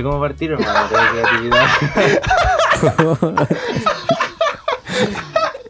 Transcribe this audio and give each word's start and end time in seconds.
Sé 0.00 0.04
cómo 0.04 0.18
partir, 0.18 0.52
hermano. 0.52 0.88
tengo 0.88 1.02
creatividad. 1.12 1.66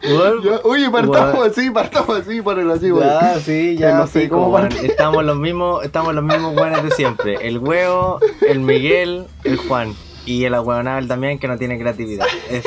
Ya, 0.03 0.61
Oye, 0.65 0.91
partamos 0.91 1.47
así, 1.49 1.71
partamos 1.71 2.21
así, 2.21 2.41
ponelo 2.41 2.73
así, 2.73 2.91
güey. 2.91 3.05
Ya, 3.05 3.39
sí, 3.39 3.77
ya 3.77 3.95
no 3.95 4.07
sí, 4.07 4.13
sé 4.23 4.29
cómo. 4.29 4.57
Estamos 4.59 5.25
los 5.25 5.37
mismos, 5.37 5.85
estamos 5.85 6.15
los 6.15 6.25
mismos 6.25 6.55
buenos 6.55 6.83
de 6.83 6.91
siempre. 6.93 7.37
El 7.47 7.59
huevo, 7.59 8.19
el 8.49 8.61
Miguel, 8.61 9.27
el 9.45 9.57
Juan. 9.59 9.95
Y 10.27 10.45
el 10.45 10.55
ahueonado 10.55 11.07
también 11.07 11.39
que 11.39 11.49
no 11.49 11.59
tiene 11.59 11.79
creatividad. 11.79 12.27
Es- 12.51 12.65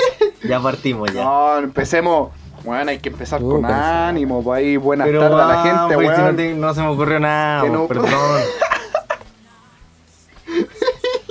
ya 0.48 0.60
partimos 0.60 1.12
ya. 1.14 1.24
No, 1.24 1.58
empecemos. 1.60 2.32
Bueno, 2.64 2.92
hay 2.92 3.00
que 3.00 3.10
empezar 3.10 3.42
Uh, 3.44 3.50
con 3.62 3.66
ánimo, 3.66 4.42
pues 4.44 4.60
ahí 4.60 4.78
buenas 4.78 5.08
tardes 5.08 5.24
a 5.32 5.48
la 5.48 5.64
gente, 5.64 6.38
si 6.38 6.54
no, 6.54 6.68
no 6.68 6.74
se 6.74 6.82
me 6.82 6.88
ocurrió 6.88 7.20
nada, 7.20 7.64
Que 7.64 7.70
no- 7.70 7.88
perdón. 7.88 8.10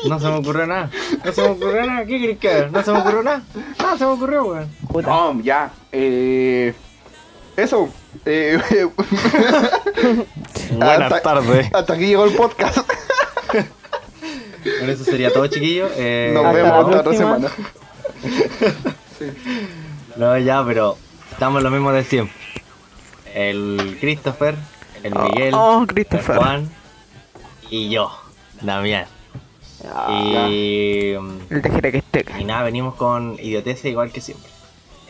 No 0.08 0.18
se 0.20 0.26
me 0.26 0.34
ocurrió 0.36 0.66
nada. 0.66 0.90
No 1.24 1.32
se 1.32 1.42
me 1.42 1.48
ocurrió 1.48 1.86
nada. 1.86 2.04
¿Qué 2.04 2.20
querés 2.20 2.38
que 2.38 2.50
haga? 2.50 2.68
No 2.68 2.82
se 2.82 2.92
me 2.92 2.98
ocurrió 2.98 3.22
nada. 3.22 3.42
No 3.80 3.98
se 3.98 4.04
me 4.04 4.10
ocurrió, 4.10 4.44
weón. 4.44 4.68
Puta. 4.88 5.08
No, 5.08 5.40
ya. 5.42 5.70
Eh, 5.92 6.74
eso. 7.56 7.88
Eh, 8.26 8.58
Buenas 10.72 11.00
Hasta- 11.12 11.22
tardes. 11.22 11.70
hasta 11.74 11.92
aquí 11.94 12.06
llegó 12.06 12.24
el 12.24 12.34
podcast. 12.34 12.78
Con 14.80 14.90
eso 14.90 15.04
sería 15.04 15.32
todo, 15.32 15.46
chiquillo. 15.48 15.88
Eh, 15.96 16.30
Nos 16.34 16.44
Hasta 16.44 16.56
vemos 16.56 16.72
la 16.72 16.78
otra 16.80 17.02
próxima. 17.02 17.34
semana. 17.36 17.50
No, 20.16 20.36
ya, 20.36 20.64
pero 20.66 20.98
estamos 21.30 21.62
lo 21.62 21.70
mismo 21.70 21.92
de 21.92 22.04
siempre. 22.04 22.34
El 23.34 23.96
Christopher, 24.00 24.56
el 25.02 25.14
Miguel, 25.14 25.54
Oh, 25.54 25.80
el 25.82 25.86
Christopher. 25.86 26.36
Juan 26.36 26.70
y 27.70 27.88
yo, 27.88 28.10
Damián. 28.60 29.06
Y, 30.08 31.14
mm, 31.18 31.38
El 31.50 31.62
de 31.62 31.92
que 31.92 31.98
esté. 31.98 32.24
y 32.38 32.44
nada, 32.44 32.62
venimos 32.62 32.94
con 32.94 33.36
idioteces 33.40 33.86
igual 33.86 34.12
que 34.12 34.20
siempre. 34.20 34.50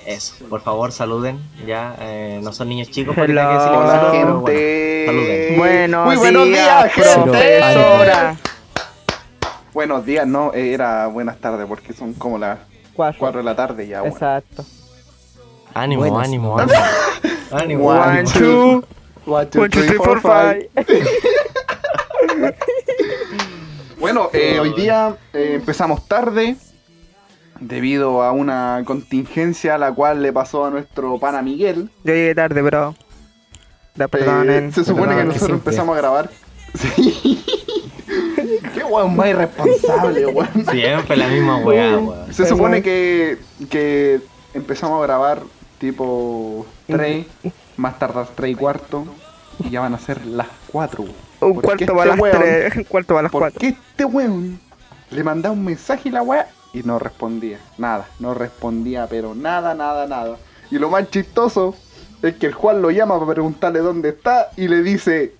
Eso, 0.07 0.35
por 0.47 0.63
favor 0.63 0.91
saluden, 0.91 1.39
ya, 1.67 1.95
eh, 2.01 2.41
no 2.43 2.53
son 2.53 2.69
niños 2.71 2.91
chicos, 2.91 3.17
hay 3.17 3.27
que 3.27 3.33
decirle 3.35 3.47
Hola, 3.47 4.09
pero 4.11 4.41
bueno, 4.41 4.47
gente. 4.47 5.05
saluden. 5.07 5.59
Buenos 5.59 6.07
Muy 6.07 6.17
buenos 6.17 6.47
días, 6.47 6.85
días, 6.85 6.93
gente. 7.15 7.31
profesora. 7.31 8.37
Buenos 9.73 10.05
días, 10.05 10.27
no, 10.27 10.53
eh, 10.55 10.73
era 10.75 11.07
buenas 11.07 11.39
tardes 11.39 11.67
porque 11.69 11.93
son 11.93 12.15
como 12.15 12.37
las 12.39 12.59
Cuatro. 12.95 13.21
4 13.21 13.39
de 13.41 13.45
la 13.45 13.55
tarde 13.57 13.87
ya. 13.87 14.01
bueno. 14.01 14.15
Exacto. 14.15 14.65
Ánimo, 15.75 16.01
Buenos. 16.03 16.23
ánimo, 16.25 16.59
ánimo. 16.59 16.79
ánimo, 17.53 17.89
One, 17.89 18.25
two, 18.25 18.85
One, 19.25 19.47
two, 19.47 19.61
one, 19.61 19.69
two, 19.69 19.69
three, 19.69 19.87
three, 19.87 19.97
four, 19.99 20.21
four, 20.21 20.21
five. 20.21 20.69
Bueno, 24.03 24.31
eh, 24.33 24.59
hoy 24.59 24.75
día 24.75 25.17
eh, 25.33 25.53
empezamos 25.55 26.09
tarde 26.09 26.57
debido 27.61 28.21
a 28.25 28.33
una 28.33 28.83
contingencia 28.85 29.77
a 29.77 29.79
la 29.79 29.95
cual 29.95 30.23
le 30.25 30.33
pasó 30.33 30.65
a 30.65 30.71
nuestro 30.71 31.21
pana 31.21 31.41
Miguel. 31.41 31.89
Yo 32.03 32.13
llegué 32.13 32.35
tarde, 32.35 32.61
pero. 32.65 32.97
La 33.95 34.07
Eh, 34.07 34.09
perdonen. 34.09 34.73
se 34.73 34.85
supone 34.85 35.15
que 35.15 35.23
nosotros 35.23 35.51
empezamos 35.51 35.95
a 35.97 36.01
grabar. 36.01 36.31
Sí. 36.75 37.45
Qué 38.75 38.83
weón 38.83 39.15
más 39.15 39.29
irresponsable, 39.29 40.27
weón. 40.27 40.67
Siempre 40.69 41.17
la 41.17 41.29
misma 41.29 41.59
weá, 41.59 41.97
weón. 41.97 42.35
Se 42.35 42.45
supone 42.45 42.83
que, 42.83 43.39
que 43.71 44.21
empezamos 44.53 44.99
a 45.01 45.07
grabar 45.07 45.43
tipo 45.79 46.67
3, 46.89 47.25
más 47.77 48.01
tardar 48.01 48.27
3 48.35 48.51
y 48.51 48.55
cuarto, 48.57 49.05
y 49.61 49.71
ya 49.71 49.79
van 49.81 49.95
a 49.95 49.99
ser 50.01 50.27
las 50.27 50.49
4. 50.73 51.05
Un 51.43 51.61
cuarto 51.61 51.95
para 51.95 52.17
las 52.17 52.31
tres. 52.31 52.77
Un 52.77 52.85
cuarto 52.85 53.15
para 53.15 53.23
las 53.23 53.33
¿Por 53.33 53.43
cuatro. 53.43 53.61
qué 53.61 53.69
este 53.69 54.05
weón 54.05 54.61
le 55.11 55.25
mandaba 55.25 55.55
un 55.55 55.65
mensaje 55.65 56.09
a 56.09 56.13
la 56.13 56.23
weá 56.23 56.49
y 56.73 56.83
no 56.83 56.99
respondía? 56.99 57.59
Nada, 57.79 58.07
no 58.19 58.35
respondía, 58.35 59.07
pero 59.09 59.35
nada, 59.35 59.75
nada, 59.75 60.07
nada. 60.07 60.37
Y 60.71 60.79
lo 60.79 60.89
más 60.89 61.11
chistoso 61.11 61.75
es 62.23 62.37
que 62.37 62.47
el 62.47 62.55
Juan 62.55 62.81
lo 62.81 62.91
llama 62.91 63.19
para 63.19 63.33
preguntarle 63.33 63.81
dónde 63.81 64.11
está 64.11 64.51
y 64.57 64.69
le 64.69 64.83
dice, 64.83 65.35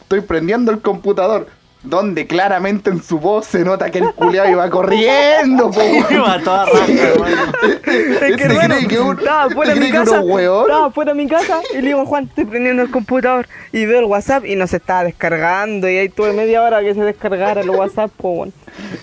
estoy 0.00 0.20
prendiendo 0.20 0.72
el 0.72 0.80
computador. 0.80 1.46
Donde 1.80 2.26
claramente 2.26 2.90
en 2.90 3.00
su 3.02 3.20
voz 3.20 3.46
se 3.46 3.60
nota 3.64 3.88
que 3.90 3.98
el 4.00 4.12
culiao 4.12 4.50
iba 4.50 4.68
corriendo, 4.68 5.70
po. 5.70 5.80
Iba 6.10 6.40
toda 6.42 6.66
raja, 6.66 6.86
hermano. 6.92 7.36
Es 7.62 7.72
¿Este 8.22 8.36
que 8.36 8.44
hermano, 8.44 8.74
que 8.88 8.98
un- 9.00 9.16
estaba 9.18 9.48
fuera 9.50 9.74
de 9.74 9.80
mi 9.80 9.90
casa. 9.92 10.20
Estaba 10.20 10.90
fuera 10.90 11.12
de 11.14 11.22
mi 11.22 11.28
casa 11.28 11.60
y 11.72 11.76
le 11.76 11.82
digo, 11.82 12.04
Juan, 12.04 12.24
estoy 12.24 12.46
prendiendo 12.46 12.82
el 12.82 12.90
computador. 12.90 13.46
Y 13.72 13.86
veo 13.86 14.00
el 14.00 14.06
WhatsApp 14.06 14.44
y 14.44 14.56
no 14.56 14.66
se 14.66 14.78
estaba 14.78 15.04
descargando. 15.04 15.88
Y 15.88 15.98
ahí 15.98 16.08
tuve 16.08 16.32
media 16.32 16.62
hora 16.64 16.80
que 16.80 16.94
se 16.94 17.00
descargara 17.00 17.60
el 17.60 17.70
WhatsApp, 17.70 18.10
pues 18.16 18.36
bueno. 18.36 18.52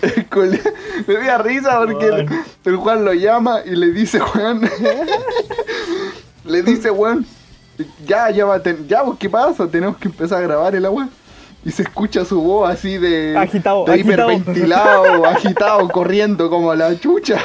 El 0.02 0.28
culiao- 0.28 0.72
Me 1.06 1.16
dio 1.16 1.38
risa 1.38 1.80
porque 1.82 2.06
el, 2.06 2.28
el 2.66 2.76
Juan 2.76 3.04
lo 3.06 3.14
llama 3.14 3.60
y 3.64 3.70
le 3.70 3.90
dice, 3.90 4.20
Juan. 4.20 4.60
le 6.44 6.62
dice, 6.62 6.90
Juan, 6.90 7.24
ya, 8.06 8.30
ya, 8.30 8.44
va, 8.44 8.56
a 8.56 8.62
ten- 8.62 8.86
ya, 8.86 9.02
pues, 9.02 9.18
¿qué 9.18 9.30
pasa? 9.30 9.66
Tenemos 9.66 9.96
que 9.96 10.08
empezar 10.08 10.38
a 10.38 10.42
grabar 10.42 10.74
el 10.74 10.84
agua. 10.84 11.08
Y 11.66 11.72
se 11.72 11.82
escucha 11.82 12.24
su 12.24 12.40
voz 12.40 12.70
así 12.70 12.96
de. 12.96 13.36
Agitado, 13.36 13.84
de 13.86 13.94
agitado. 13.94 14.30
hiperventilado, 14.30 15.24
agitado, 15.26 15.88
corriendo 15.88 16.48
como 16.48 16.72
la 16.76 16.96
chucha. 16.96 17.40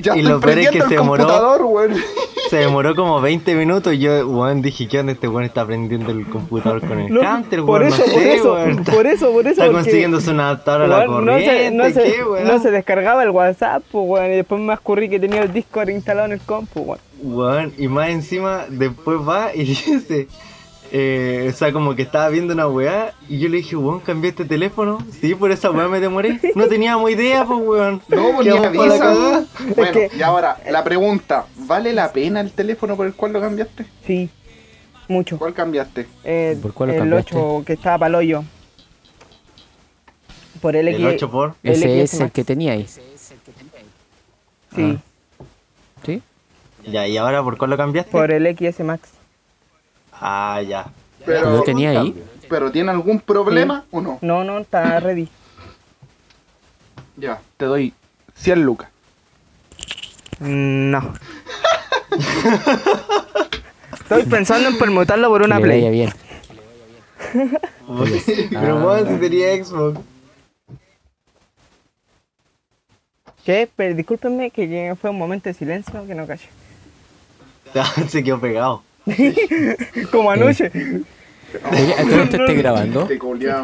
Ya 0.00 0.16
y 0.16 0.22
lo 0.22 0.40
peor 0.40 0.60
es 0.60 0.70
que 0.70 0.78
prendiendo 0.78 0.88
se 0.88 0.94
demoró. 0.94 1.88
Se 2.48 2.56
demoró 2.56 2.96
como 2.96 3.20
20 3.20 3.54
minutos 3.54 3.92
y 3.92 3.98
yo, 3.98 4.26
weón, 4.26 4.62
dije, 4.62 4.88
¿qué 4.88 5.00
onda 5.00 5.12
este 5.12 5.28
weón 5.28 5.44
está 5.44 5.60
aprendiendo 5.60 6.10
el 6.10 6.26
computador 6.26 6.80
con 6.80 7.00
el 7.00 7.12
No, 7.12 7.20
counter, 7.20 7.60
por 7.60 7.82
weón? 7.82 7.92
eso, 7.92 8.02
no 8.06 8.12
por 8.14 8.22
sé, 8.22 8.34
eso, 8.34 8.52
por 8.90 9.06
eso, 9.06 9.32
por 9.32 9.46
eso. 9.46 9.62
Está 9.62 9.72
consiguiéndose 9.72 10.30
un 10.30 10.40
adaptador 10.40 10.82
a 10.82 10.86
la 10.88 10.98
weón, 11.00 11.26
no 11.26 11.32
corriente, 11.32 11.68
se, 11.68 11.70
no, 11.70 11.84
se, 11.90 12.02
¿qué, 12.02 12.24
weón? 12.24 12.48
no 12.48 12.58
se 12.60 12.70
descargaba 12.70 13.22
el 13.24 13.30
WhatsApp, 13.30 13.82
pues 13.92 14.04
weón. 14.08 14.32
Y 14.32 14.36
después 14.36 14.58
me 14.58 14.72
escurrí 14.72 15.10
que 15.10 15.20
tenía 15.20 15.42
el 15.42 15.52
Discord 15.52 15.90
instalado 15.90 16.24
en 16.28 16.32
el 16.32 16.40
compu, 16.40 16.80
weón. 16.80 16.98
Weón, 17.22 17.74
y 17.76 17.88
más 17.88 18.08
encima, 18.08 18.64
después 18.70 19.18
va 19.18 19.54
y 19.54 19.64
dice, 19.64 20.28
eh, 20.92 21.48
o 21.52 21.56
sea, 21.56 21.72
como 21.72 21.94
que 21.94 22.02
estaba 22.02 22.28
viendo 22.28 22.52
una 22.54 22.66
weá, 22.68 23.14
y 23.28 23.38
yo 23.38 23.48
le 23.48 23.58
dije, 23.58 23.76
weón, 23.76 24.00
¿cambiaste 24.00 24.44
teléfono? 24.44 24.98
Sí, 25.20 25.34
por 25.34 25.50
esa 25.52 25.70
weá 25.70 25.88
me 25.88 26.00
demoré. 26.00 26.40
No 26.54 26.66
teníamos 26.66 27.10
idea, 27.10 27.44
pues, 27.44 27.60
weón. 27.60 28.02
No, 28.08 28.32
pues 28.34 28.46
ni 28.46 28.52
avisa. 28.56 29.44
Bueno, 29.76 29.92
que- 29.92 30.10
y 30.16 30.22
ahora, 30.22 30.56
la 30.70 30.82
pregunta: 30.84 31.46
¿vale 31.58 31.92
la 31.92 32.12
pena 32.12 32.40
el 32.40 32.50
teléfono 32.52 32.96
por 32.96 33.06
el 33.06 33.14
cual 33.14 33.32
lo 33.32 33.40
cambiaste? 33.40 33.86
Sí, 34.06 34.28
mucho. 35.08 35.38
¿Cuál 35.38 35.54
cambiaste? 35.54 36.06
Eh, 36.24 36.58
¿Por 36.60 36.72
cuál 36.72 36.90
el 36.90 36.98
cambiaste? 36.98 37.36
8 37.36 37.62
que 37.66 37.72
estaba 37.74 37.98
para 37.98 38.08
el 38.08 38.14
hoyo. 38.16 38.44
Por 40.60 40.76
el, 40.76 40.88
El 40.88 40.94
X. 40.96 41.06
8 41.14 41.30
por. 41.30 41.54
El 41.62 41.72
Ese 41.72 41.86
XS 41.86 42.02
es 42.02 42.14
el 42.14 42.20
Max. 42.20 42.32
que 42.34 42.44
tenía 42.44 42.72
ahí. 42.72 42.86
Sí, 44.74 44.98
¿Sí? 46.04 46.22
Ya, 46.86 47.06
¿y 47.08 47.16
ahora 47.16 47.42
por 47.42 47.56
cuál 47.58 47.70
lo 47.70 47.76
cambiaste? 47.76 48.10
por 48.12 48.30
el 48.30 48.46
XS 48.56 48.82
Max. 48.84 49.10
Ah, 50.20 50.60
ya. 50.62 50.86
Pero, 51.24 51.50
¿Lo 51.50 51.62
tenía 51.62 51.90
ahí? 51.90 52.22
¿Pero 52.48 52.70
tiene 52.70 52.90
algún 52.90 53.20
problema 53.20 53.84
o 53.90 54.00
no? 54.00 54.18
No, 54.20 54.44
no, 54.44 54.58
está 54.58 55.00
ready. 55.00 55.28
Ya, 57.16 57.40
te 57.56 57.64
doy 57.66 57.94
100 58.34 58.62
lucas. 58.62 58.88
No. 60.40 61.12
Estoy 63.92 64.24
pensando 64.24 64.68
en 64.68 64.78
permutarlo 64.78 65.28
por 65.28 65.42
una 65.42 65.58
que 65.58 65.66
le 65.66 65.74
vaya 65.74 65.88
Play. 65.88 65.92
bien. 65.92 66.12
Pero 68.50 68.86
weón, 68.86 69.08
si 69.08 69.20
tenía 69.20 69.64
Xbox. 69.64 70.00
¿Qué? 73.44 73.68
Pero 73.74 73.94
discúlpenme 73.94 74.50
que 74.50 74.94
fue 75.00 75.10
un 75.10 75.18
momento 75.18 75.48
de 75.48 75.54
silencio 75.54 76.06
que 76.06 76.14
no 76.14 76.26
caché. 76.26 76.48
Se 78.08 78.24
quedó 78.24 78.40
pegado. 78.40 78.82
Como 80.12 80.30
anoche. 80.30 80.70
Oye, 80.72 81.94
¿a 81.94 82.04
todo 82.04 82.22
esto 82.22 82.36
esté 82.36 82.54
grabando? 82.62 83.02
Este 83.02 83.18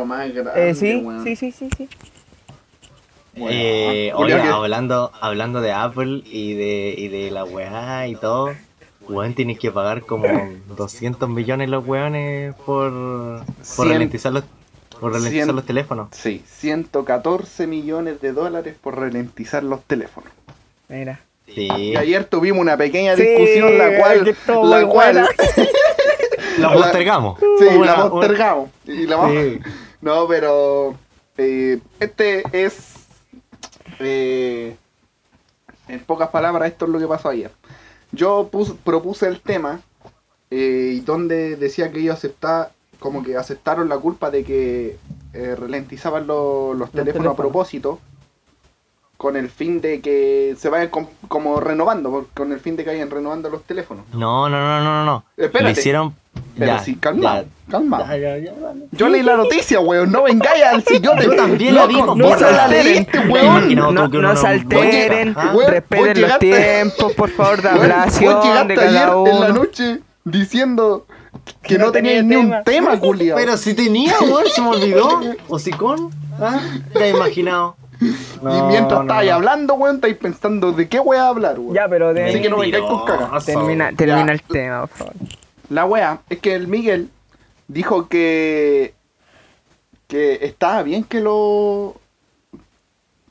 más 0.04 0.32
grande, 0.32 0.70
Eh, 0.70 0.74
sí, 0.74 1.02
sí, 1.24 1.36
sí, 1.36 1.52
sí, 1.52 1.68
sí. 1.76 1.88
Bueno, 3.36 3.48
Eh, 3.52 4.12
que- 4.16 4.48
hablando, 4.48 5.12
hablando 5.20 5.60
de 5.60 5.72
Apple 5.72 6.22
y 6.24 6.54
de, 6.54 6.94
y 6.96 7.08
de 7.08 7.30
la 7.30 7.44
weá 7.44 8.08
y 8.08 8.16
todo, 8.16 8.54
weón, 9.08 9.34
tienes 9.34 9.58
que 9.58 9.70
pagar 9.70 10.02
como 10.02 10.26
200 10.76 11.28
millones 11.28 11.68
los 11.68 11.86
weones 11.86 12.54
por, 12.64 13.44
por 13.76 13.88
ralentizar 13.88 14.32
los, 14.32 14.44
por 14.98 15.12
ralentizar 15.12 15.54
los 15.54 15.66
teléfonos. 15.66 16.08
Sí, 16.12 16.42
114 16.46 17.66
millones 17.66 18.20
de 18.22 18.32
dólares 18.32 18.74
por 18.80 18.98
ralentizar 18.98 19.62
los 19.62 19.82
teléfonos. 19.84 20.30
Mira. 20.88 21.20
Sí, 21.46 21.68
Y 21.72 21.96
ayer 21.96 22.24
tuvimos 22.24 22.60
una 22.60 22.76
pequeña 22.76 23.16
Sí, 23.16 23.22
discusión, 23.22 23.78
la 23.78 23.98
cual. 23.98 24.36
La 24.70 24.86
cual 24.86 25.28
la 26.58 26.72
postergamos. 26.72 27.38
sí, 27.58 27.64
Una- 27.76 27.86
la 27.86 27.94
una- 28.04 28.10
postergamos. 28.10 28.70
Y 28.84 29.06
la 29.06 29.16
vamos- 29.16 29.32
Sí. 29.42 29.60
No, 30.00 30.26
pero. 30.28 30.94
eh, 31.38 31.78
este 32.00 32.42
es. 32.52 32.94
eh, 34.00 34.76
en 35.88 36.00
pocas 36.00 36.28
palabras, 36.30 36.68
esto 36.70 36.84
es 36.86 36.90
lo 36.90 36.98
que 36.98 37.06
pasó 37.06 37.28
ayer. 37.28 37.50
Yo 38.12 38.48
pus- 38.50 38.74
propuse 38.84 39.26
el 39.28 39.40
tema. 39.40 39.80
eh, 40.50 40.92
y 40.94 41.00
donde 41.00 41.56
decía 41.56 41.90
que 41.90 41.98
ellos. 42.00 42.26
Como 43.00 43.22
que 43.22 43.36
aceptaron 43.36 43.88
la 43.88 43.98
culpa 43.98 44.30
de 44.30 44.42
que 44.44 44.96
eh, 45.34 45.54
ralentizaban 45.58 46.26
lo- 46.26 46.72
los, 46.74 46.90
teléfonos, 46.92 47.34
a 47.34 47.36
propósito. 47.36 48.00
Con 49.16 49.36
el 49.36 49.48
fin 49.48 49.80
de 49.80 50.00
que 50.00 50.54
se 50.58 50.68
vayan 50.68 50.88
com- 50.88 51.06
como 51.28 51.58
renovando, 51.60 52.28
con 52.34 52.52
el 52.52 52.60
fin 52.60 52.76
de 52.76 52.84
que 52.84 52.90
vayan 52.90 53.10
renovando 53.10 53.48
los 53.48 53.62
teléfonos. 53.64 54.04
No, 54.12 54.48
no, 54.48 54.60
no, 54.60 54.80
no, 54.84 55.04
no. 55.04 55.24
Espérate. 55.36 55.64
Lo 55.64 55.70
hicieron. 55.70 56.14
Pero 56.58 56.66
ya, 56.72 56.78
sí, 56.80 56.96
calma, 56.96 57.40
ya. 57.40 57.44
calma. 57.70 57.98
Ya, 58.08 58.16
ya, 58.18 58.36
ya. 58.38 58.52
Yo 58.92 59.08
leí 59.08 59.22
la 59.22 59.36
noticia, 59.38 59.80
weón, 59.80 60.12
no 60.12 60.22
vengáis 60.24 60.62
al 60.64 60.82
sillón. 60.84 61.18
Yo 61.18 61.34
también 61.34 61.74
la 61.74 61.86
vi, 61.86 61.94
No 62.00 62.14
por 62.14 62.38
se 62.38 62.44
la 62.44 62.58
favor. 62.58 62.70
leíste, 62.74 63.20
Me 63.20 63.32
weón. 63.32 63.74
No, 63.74 63.90
no 63.92 64.04
uno 64.04 64.36
se 64.36 64.46
alteren, 64.46 65.34
Ah, 65.36 65.52
Weón, 65.54 65.70
respeten 65.70 66.20
los 66.20 66.38
tiempos, 66.38 67.12
por 67.14 67.30
favor, 67.30 67.62
de 67.62 67.68
de 67.70 67.88
cada 67.88 68.02
ayer 68.04 68.88
en 68.88 68.94
la 68.94 69.16
uno. 69.16 69.48
noche 69.48 70.00
diciendo 70.24 71.06
que, 71.62 71.74
Que 71.74 71.78
no, 71.78 71.86
no 71.86 71.92
tenía 71.92 72.16
tenía 72.16 72.36
ni 72.38 72.44
un 72.50 72.54
tema. 72.64 72.98
culiao. 73.00 73.36
Pero 73.38 73.56
si 73.56 73.72
tenía, 73.74 74.14
weón, 74.20 74.44
se 74.54 74.60
me 74.60 74.68
olvidó. 74.68 75.20
Hocicón. 75.48 76.10
¿Ah? 76.38 76.60
¿Te 76.92 77.04
has 77.04 77.10
imaginado? 77.16 77.76
Y 78.00 78.62
mientras 78.68 78.90
no, 78.90 79.02
estáis 79.02 79.30
no. 79.30 79.36
hablando, 79.36 79.74
weón, 79.74 79.96
estáis 79.96 80.16
pensando 80.16 80.72
de 80.72 80.88
qué 80.88 80.98
voy 81.00 81.16
a 81.16 81.28
hablar, 81.28 81.58
weón. 81.58 81.74
Ya, 81.74 81.88
pero 81.88 82.12
de- 82.14 82.24
Así 82.24 82.40
que 82.42 82.48
no 82.50 82.58
vengáis 82.58 82.84
con 82.84 83.04
cagas. 83.04 83.30
Mentiroso. 83.32 83.46
termina, 83.46 83.92
termina 83.92 84.26
Ya. 84.26 84.32
el 84.32 84.42
tema, 84.42 84.80
por 84.86 84.88
favor. 84.96 85.14
La 85.70 85.84
wea 85.84 86.20
es 86.28 86.38
que 86.38 86.54
el 86.54 86.68
Miguel 86.68 87.08
dijo 87.68 88.08
que 88.08 88.94
que 90.08 90.38
estaba 90.42 90.82
bien 90.84 91.02
que 91.02 91.20
lo 91.20 91.32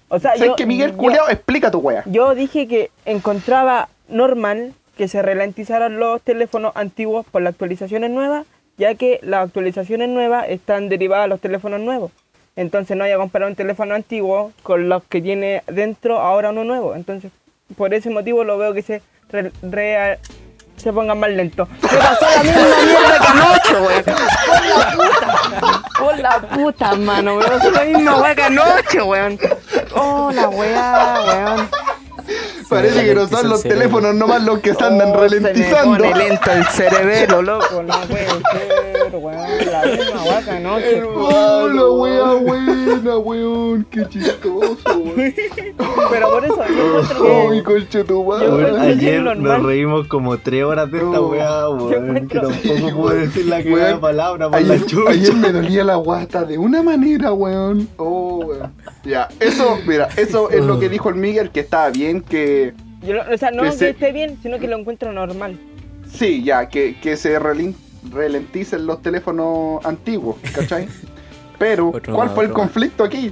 O 0.10 0.20
sea, 0.20 0.32
¿Sabes 0.36 0.48
yo, 0.50 0.56
que 0.58 0.66
Miguel 0.66 0.94
culiao 0.94 1.30
explica 1.30 1.72
tu 1.72 1.80
wea? 1.80 2.04
yo 2.06 2.36
dije 2.36 2.68
que 2.68 2.92
encontraba 3.06 3.88
normal 4.10 4.74
que 4.98 5.08
se 5.08 5.22
ralentizaran 5.22 6.00
los 6.00 6.22
teléfonos 6.22 6.74
antiguos 6.76 7.26
por 7.32 7.42
las 7.42 7.52
actualizaciones 7.54 8.12
nuevas, 8.12 8.46
ya 8.78 8.96
que 8.96 9.20
las 9.24 9.46
actualizaciones 9.46 10.10
nuevas 10.10 10.48
están 10.50 10.90
derivadas 10.90 11.26
a 11.26 11.28
los 11.28 11.40
teléfonos 11.40 11.80
nuevos. 11.80 12.12
Entonces 12.56 12.96
no 12.96 13.04
haya 13.04 13.18
comparar 13.18 13.50
un 13.50 13.56
teléfono 13.56 13.96
antiguo 13.96 14.52
con 14.64 14.88
los 14.88 15.04
que 15.04 15.22
tiene 15.22 15.64
dentro 15.68 16.20
ahora 16.20 16.52
uno 16.52 16.64
nuevo. 16.64 16.96
Entonces, 16.96 17.32
por 17.78 17.94
ese 17.94 18.10
motivo 18.10 18.44
lo 18.44 18.58
veo 18.58 18.74
que 18.74 18.82
se 18.82 19.02
re- 19.30 19.52
rea- 19.62 20.18
se 20.78 20.92
pongan 20.94 21.20
más 21.20 21.30
lento. 21.32 21.68
Me 21.82 21.98
pasó 21.98 22.26
la 22.36 22.44
misma 22.44 22.62
mierda 22.86 23.20
que 23.20 23.28
anoche, 23.28 23.76
weón. 23.82 24.04
Por 24.06 24.78
la 24.78 24.92
puta. 24.92 25.82
Por 26.00 26.20
la 26.20 26.40
puta, 26.42 26.96
mano. 26.96 27.36
Me 27.36 27.46
pasó 27.46 27.72
la 27.72 27.84
misma 27.84 28.22
weá 28.22 28.36
que 28.36 28.44
anoche, 28.44 29.02
weón. 29.02 29.40
Oh, 29.96 30.32
la 30.34 30.50
weá, 30.50 31.20
weón. 31.28 31.70
Parece 32.70 33.06
que 33.06 33.14
no 33.16 33.28
son 33.28 33.50
los 33.50 33.62
cerebro. 33.62 33.80
teléfonos 33.84 34.16
nomás 34.16 34.42
los 34.44 34.60
que 34.60 34.74
se 34.74 34.84
andan 34.84 35.10
Oh, 35.12 35.18
ralentizando. 35.22 35.96
Se 35.96 36.02
me 36.02 36.10
pone 36.10 36.16
lento 36.16 36.52
el 36.52 36.66
cerebro, 36.66 37.42
loco. 37.42 37.84
No 37.84 38.00
puede 38.02 38.28
ser, 39.16 39.26
weón. 39.26 39.72
La 39.72 39.86
misma 39.86 40.24
weá 40.24 40.42
que 40.44 40.52
anoche. 40.52 41.04
Oh, 41.04 41.68
la 41.68 41.90
wea 41.90 42.34
buena, 42.34 43.18
weón, 43.18 43.86
qué 43.90 44.08
chistoso, 44.10 44.78
weón. 44.98 45.16
Pero 46.12 46.30
por 46.32 46.46
eso 46.46 46.56
yo 46.68 47.00
encuentro 47.02 47.52
que... 47.52 47.64
conche 47.64 48.04
tu 48.04 48.24
Yo 48.24 48.24
madre. 48.24 48.80
Ayer 48.80 49.22
nos 49.22 49.64
reímos 49.64 50.08
como 50.08 50.38
tres 50.38 50.64
horas 50.64 50.92
de 50.92 50.98
esta 51.00 51.22
weá, 51.22 51.70
weón. 51.70 52.28
Que 52.28 52.40
tampoco 52.40 52.56
Sí, 52.62 52.86
puedo 52.96 53.16
decir 53.16 53.46
la 53.48 53.64
que 53.64 53.98
palabra 54.00 54.50
por 54.50 54.58
Ayer, 54.60 54.80
la 54.82 54.86
chucha. 54.86 55.12
ayer 55.12 55.34
me 55.36 55.52
dolía 55.52 55.84
la 55.84 55.96
guata 55.96 56.44
de 56.46 56.58
una 56.58 56.82
manera, 56.84 57.34
weón. 57.34 57.88
Oh, 57.98 58.44
weón. 58.46 58.74
Ya, 59.04 59.28
eso, 59.40 59.78
mira, 59.88 60.10
eso 60.18 60.50
es 60.50 60.64
lo 60.64 60.80
que 60.80 60.90
dijo 60.90 61.10
el 61.10 61.16
Miguel, 61.16 61.52
que 61.52 61.60
estaba 61.62 61.90
bien, 61.90 62.22
que 62.22 62.74
Yo, 63.06 63.16
o 63.32 63.38
sea, 63.38 63.52
no 63.52 63.64
Que 63.64 63.70
que, 63.70 63.76
se- 63.76 63.90
esté 63.90 64.12
bien, 64.12 64.38
sino 64.42 64.58
que 64.60 64.68
lo 64.68 64.78
encuentro 64.78 65.12
normal. 65.12 65.58
sí, 66.12 66.44
ya, 66.44 66.70
que, 66.70 67.00
que 67.00 67.16
se 67.18 67.40
relin- 67.40 67.76
ralenticen 68.12 68.86
los 68.86 69.02
teléfonos 69.02 69.86
antiguos, 69.86 70.38
¿cachai? 70.54 70.88
Pero, 71.58 71.94
¿cuál 72.12 72.30
fue 72.32 72.46
el 72.46 72.52
conflicto 72.52 73.04
aquí? 73.04 73.32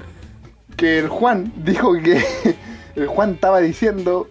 Que 0.77 0.99
el 0.99 1.09
Juan 1.09 1.51
dijo 1.57 1.93
que 1.93 2.23
el 2.95 3.07
Juan 3.07 3.33
estaba 3.33 3.59
diciendo 3.59 4.29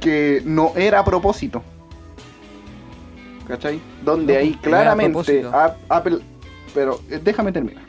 que 0.00 0.42
no 0.44 0.72
era 0.76 1.00
a 1.00 1.04
propósito. 1.04 1.62
¿Cachai? 3.48 3.80
Donde 4.04 4.34
No, 4.34 4.38
ahí 4.40 4.54
claramente. 4.62 5.44
A- 5.52 5.76
Apple... 5.88 6.18
Pero 6.74 7.00
eh, 7.10 7.20
déjame 7.22 7.52
terminar. 7.52 7.82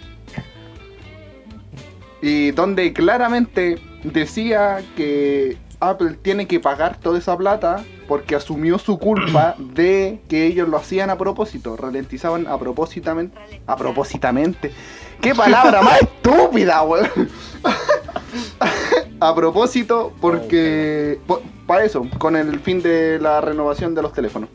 Y 2.22 2.52
donde 2.52 2.92
claramente 2.94 3.80
decía 4.04 4.82
que 4.96 5.58
Apple 5.90 6.18
tiene 6.22 6.48
que 6.48 6.60
pagar 6.60 6.98
toda 7.00 7.18
esa 7.18 7.38
plata 7.38 7.84
porque 8.08 8.36
asumió 8.36 8.78
su 8.78 8.98
culpa 8.98 9.56
de 9.60 10.22
que 10.28 10.46
ellos 10.46 10.68
lo 10.68 10.78
hacían 10.78 11.10
a 11.10 11.18
propósito, 11.18 11.76
ralentizaban 11.78 12.48
a 12.48 12.58
propósitamente. 12.58 13.38
A 13.68 13.76
propósitamente. 13.76 14.74
¿Qué 15.22 15.34
palabra 15.34 15.82
más 15.82 16.02
estúpida, 16.02 16.84
weón? 16.84 17.30
a 19.20 19.36
propósito, 19.36 20.14
porque. 20.20 21.20
Para 21.66 21.86
eso, 21.86 22.06
con 22.18 22.36
el 22.36 22.60
fin 22.60 22.82
de 22.82 23.20
la 23.20 23.40
renovación 23.40 23.96
de 23.96 24.02
los 24.02 24.12
teléfonos. 24.12 24.50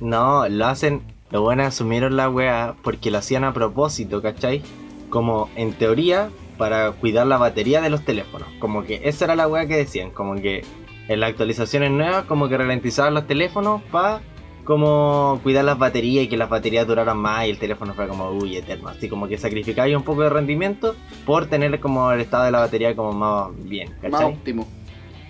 No, 0.00 0.48
lo 0.48 0.66
hacen. 0.66 1.02
Los 1.30 1.42
buenos 1.42 1.66
asumieron 1.66 2.16
la 2.16 2.30
weá 2.30 2.74
porque 2.82 3.10
lo 3.10 3.18
hacían 3.18 3.44
a 3.44 3.52
propósito, 3.52 4.22
¿cachai? 4.22 4.62
Como 5.10 5.50
en 5.56 5.72
teoría, 5.72 6.30
para 6.58 6.92
cuidar 6.92 7.26
la 7.26 7.38
batería 7.38 7.80
de 7.80 7.88
los 7.88 8.04
teléfonos. 8.04 8.48
Como 8.58 8.82
que 8.84 9.00
esa 9.04 9.24
era 9.24 9.36
la 9.36 9.48
weá 9.48 9.66
que 9.66 9.76
decían. 9.76 10.10
Como 10.10 10.34
que 10.34 10.62
en 11.08 11.20
las 11.20 11.30
actualizaciones 11.30 11.90
nuevas, 11.90 12.24
como 12.24 12.48
que 12.48 12.58
ralentizaban 12.58 13.14
los 13.14 13.26
teléfonos 13.26 13.80
para 13.90 14.20
como 14.64 15.40
cuidar 15.42 15.64
las 15.64 15.78
baterías 15.78 16.26
y 16.26 16.28
que 16.28 16.36
las 16.36 16.50
baterías 16.50 16.86
duraran 16.86 17.16
más 17.16 17.46
y 17.46 17.50
el 17.50 17.58
teléfono 17.58 17.94
fuera 17.94 18.10
como 18.10 18.32
uy 18.32 18.58
eterno. 18.58 18.90
Así 18.90 19.08
como 19.08 19.26
que 19.26 19.38
sacrificáis 19.38 19.96
un 19.96 20.02
poco 20.02 20.24
de 20.24 20.28
rendimiento 20.28 20.94
por 21.24 21.46
tener 21.46 21.80
como 21.80 22.12
el 22.12 22.20
estado 22.20 22.44
de 22.44 22.50
la 22.50 22.60
batería 22.60 22.94
como 22.94 23.12
más 23.12 23.48
bien, 23.64 23.94
Más 24.10 24.22
óptimo. 24.22 24.68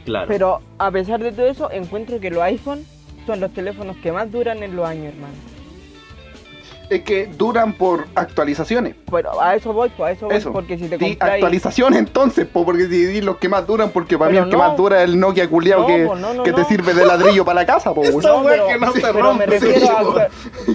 Claro. 0.04 0.26
Pero 0.26 0.60
a 0.78 0.90
pesar 0.90 1.22
de 1.22 1.30
todo 1.30 1.46
eso, 1.46 1.70
encuentro 1.70 2.18
que 2.18 2.30
los 2.30 2.42
iPhone 2.42 2.84
son 3.26 3.38
los 3.38 3.52
teléfonos 3.52 3.96
que 3.98 4.10
más 4.10 4.32
duran 4.32 4.62
en 4.64 4.74
los 4.74 4.84
años, 4.84 5.14
hermano. 5.14 5.34
Es 6.90 7.02
que 7.02 7.26
duran 7.26 7.74
por 7.74 8.06
actualizaciones. 8.14 8.94
Pero 9.10 9.40
a 9.40 9.54
eso 9.54 9.72
voy, 9.72 9.90
pues 9.90 10.08
a 10.08 10.12
eso 10.12 10.26
voy, 10.26 10.36
Eso. 10.36 10.52
porque 10.52 10.78
si 10.78 10.88
te 10.88 10.98
compras... 10.98 11.32
actualizaciones 11.32 11.98
entonces, 11.98 12.46
po, 12.46 12.64
porque 12.64 12.84
si 12.84 13.04
di 13.04 13.20
los 13.20 13.36
que 13.36 13.48
más 13.48 13.66
duran, 13.66 13.90
porque 13.90 14.16
para 14.16 14.30
mí 14.30 14.36
Pero 14.36 14.46
el 14.46 14.50
que 14.50 14.56
más 14.56 14.76
dura 14.76 15.02
es 15.02 15.10
el 15.10 15.20
Nokia 15.20 15.48
culiao 15.50 15.80
No, 15.80 15.86
que, 15.86 16.06
po, 16.06 16.16
no, 16.16 16.34
no, 16.34 16.42
que 16.42 16.52
te 16.52 16.64
sirve 16.64 16.94
de 16.94 17.04
ladrillo 17.04 17.44
para 17.44 17.60
la 17.60 17.66
casa, 17.66 17.92
po, 17.92 18.00
weón. 18.02 18.22
No, 18.22 18.42
pero, 18.42 18.68
que 18.68 18.78
no 18.78 18.92
se 18.92 19.00
pero 19.00 19.12
rompe, 19.20 19.46
me 19.46 19.52
refiero 19.52 19.80
sí, 19.80 19.86
a... 19.86 20.28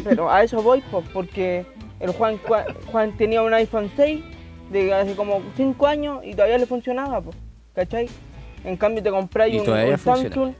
Pero 0.03 0.31
a 0.31 0.43
eso 0.43 0.61
voy, 0.61 0.83
pues, 0.91 1.03
porque 1.11 1.65
el 1.99 2.11
Juan, 2.11 2.39
Juan, 2.47 2.65
Juan 2.91 3.17
tenía 3.17 3.41
un 3.41 3.53
iPhone 3.53 3.91
6 3.95 4.23
de 4.71 4.93
hace 4.93 5.15
como 5.15 5.41
5 5.55 5.87
años 5.87 6.19
y 6.23 6.33
todavía 6.33 6.57
le 6.57 6.65
funcionaba, 6.67 7.21
pues, 7.21 7.35
¿cachai? 7.73 8.07
En 8.63 8.77
cambio 8.77 9.01
te 9.01 9.09
compráis 9.09 9.61
un. 9.61 9.97
Samsung 9.97 10.53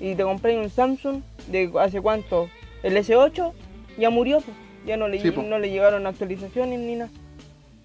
y 0.00 0.14
te 0.14 0.22
compráis 0.22 0.58
un 0.58 0.70
Samsung 0.70 1.22
de 1.48 1.72
hace 1.80 2.00
cuánto, 2.00 2.48
el 2.82 2.96
S8 2.96 3.52
ya 3.98 4.10
murió, 4.10 4.40
pues, 4.40 4.56
ya 4.86 4.96
no 4.96 5.08
le, 5.08 5.20
Sí, 5.20 5.32
no 5.36 5.58
le 5.58 5.70
llegaron 5.70 6.06
actualizaciones 6.06 6.78
ni 6.80 6.96
nada. 6.96 7.10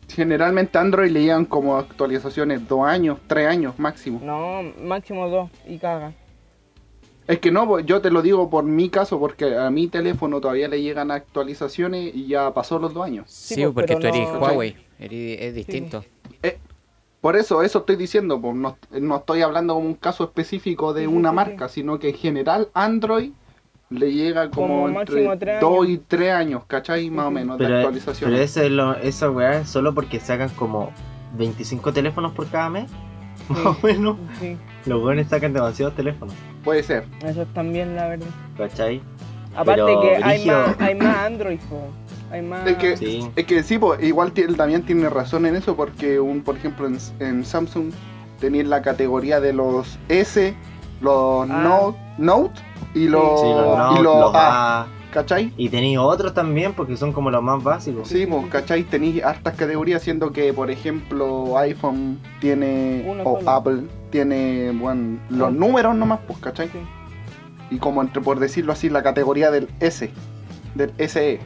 Generalmente 0.07 0.77
Android 0.77 1.11
le 1.11 1.21
llegan 1.21 1.45
como 1.45 1.77
actualizaciones 1.77 2.67
dos 2.67 2.85
años, 2.85 3.19
tres 3.27 3.47
años 3.47 3.77
máximo. 3.77 4.19
No, 4.23 4.63
máximo 4.83 5.29
dos 5.29 5.49
y 5.67 5.77
caga. 5.77 6.13
Es 7.27 7.37
que 7.37 7.51
no, 7.51 7.79
yo 7.81 8.01
te 8.01 8.09
lo 8.09 8.23
digo 8.23 8.49
por 8.49 8.63
mi 8.63 8.89
caso, 8.89 9.19
porque 9.19 9.55
a 9.55 9.69
mi 9.69 9.87
teléfono 9.87 10.41
todavía 10.41 10.67
le 10.67 10.81
llegan 10.81 11.11
actualizaciones 11.11 12.15
y 12.15 12.25
ya 12.25 12.51
pasó 12.55 12.79
los 12.79 12.91
dos 12.91 13.05
años. 13.05 13.29
Sí, 13.29 13.63
porque 13.71 13.95
tú 13.95 14.07
eres 14.07 14.27
no- 14.33 14.39
Huawei. 14.39 14.75
eres- 14.99 15.41
es 15.41 15.53
distinto. 15.53 16.03
Por 17.21 17.35
eso, 17.35 17.61
eso 17.63 17.79
estoy 17.79 17.97
diciendo, 17.97 18.39
pues, 18.41 18.55
no, 18.55 18.77
no 18.91 19.17
estoy 19.17 19.41
hablando 19.41 19.73
como 19.75 19.85
un 19.87 19.93
caso 19.95 20.23
específico 20.23 20.93
de 20.93 21.05
una 21.07 21.29
sí, 21.31 21.35
marca, 21.35 21.67
sino 21.67 21.99
que 21.99 22.09
en 22.09 22.15
general 22.15 22.69
Android 22.73 23.31
le 23.89 24.11
llega 24.13 24.49
como, 24.51 24.67
Como 24.83 24.87
entre 25.01 25.15
máximo 25.25 25.37
tres 25.39 25.61
dos 25.61 25.73
años. 25.83 25.89
y 25.89 25.97
tres 25.97 26.31
años, 26.33 26.63
¿cachai? 26.67 27.09
Más 27.09 27.25
o 27.25 27.31
menos 27.31 27.57
de 27.57 27.65
Pero, 27.65 27.77
actualización. 27.77 28.29
pero 28.31 28.43
ese 28.43 28.65
es 28.67 28.71
lo- 28.71 28.95
esa 28.97 29.31
weá 29.31 29.59
es 29.61 29.69
solo 29.69 29.93
porque 29.95 30.19
sacan 30.19 30.49
como 30.49 30.91
25 31.37 31.91
teléfonos 31.93 32.31
por 32.33 32.47
cada 32.47 32.69
mes. 32.69 32.89
Más 33.49 33.65
o 33.65 33.77
menos. 33.81 34.17
Sí, 34.39 34.57
Los 34.85 35.01
buenos 35.01 35.27
sacan 35.27 35.53
demasiados 35.53 35.95
teléfonos. 35.95 36.35
Puede 36.63 36.83
ser. 36.83 37.05
eso 37.25 37.41
es 37.43 37.47
también 37.53 37.95
la 37.95 38.07
verdad. 38.09 38.27
¿Cachai? 38.57 39.01
Aparte 39.55 39.81
Pero, 39.83 40.01
que 40.01 40.15
hay 40.23 40.45
más, 40.45 40.75
hay 40.79 40.95
más 40.95 41.17
Android, 41.17 41.59
po. 41.69 41.87
hay 42.31 42.41
más... 42.43 42.67
Es 42.67 42.77
que, 42.77 42.97
Sí. 42.97 43.27
es 43.35 43.45
que 43.45 43.63
sí, 43.63 43.79
pues, 43.79 44.03
igual 44.03 44.31
él 44.35 44.55
también 44.55 44.83
tiene 44.83 45.09
razón 45.09 45.47
en 45.47 45.55
eso, 45.55 45.75
porque 45.75 46.19
un, 46.19 46.41
por 46.41 46.57
ejemplo 46.57 46.85
en, 46.85 46.97
en 47.19 47.43
Samsung 47.43 47.91
tenéis 48.39 48.67
la 48.67 48.83
categoría 48.83 49.39
de 49.39 49.53
los 49.53 49.97
S, 50.09 50.53
los 51.01 51.49
Ah. 51.49 51.63
Note, 51.63 51.97
Note 52.19 52.59
y 52.93 53.07
los, 53.07 53.39
Sí, 53.41 53.47
los 53.47 53.77
Note, 53.77 53.99
y 53.99 54.03
los 54.03 54.19
los 54.19 54.35
A, 54.35 54.81
A. 54.81 54.87
¿cachai? 55.11 55.51
Y 55.57 55.69
tenéis 55.69 55.97
otros 55.97 56.33
también 56.33 56.73
porque 56.73 56.95
son 56.97 57.11
como 57.13 57.31
los 57.31 57.41
más 57.41 57.63
básicos. 57.63 58.07
Sí, 58.07 58.25
pues, 58.25 58.45
¿cachai? 58.47 58.83
Tenéis 58.83 59.23
hartas 59.23 59.55
categorías, 59.55 60.01
siendo 60.03 60.31
que, 60.31 60.53
por 60.53 60.69
ejemplo, 60.69 61.57
iPhone 61.57 62.19
tiene, 62.39 63.03
Uno 63.07 63.23
o 63.23 63.39
solo. 63.39 63.49
Apple 63.51 63.83
tiene, 64.11 64.71
bueno, 64.73 65.19
los 65.29 65.51
Sí. 65.51 65.57
números 65.57 65.95
nomás, 65.95 66.19
pues, 66.27 66.39
¿cachai? 66.39 66.67
Sí. 66.69 66.79
Y 67.71 67.77
como 67.77 68.01
entre, 68.01 68.21
por 68.21 68.39
decirlo 68.39 68.73
así, 68.73 68.89
la 68.89 69.01
categoría 69.03 69.51
del 69.51 69.67
S, 69.79 70.11
del. 70.75 70.91
SE. 70.97 71.39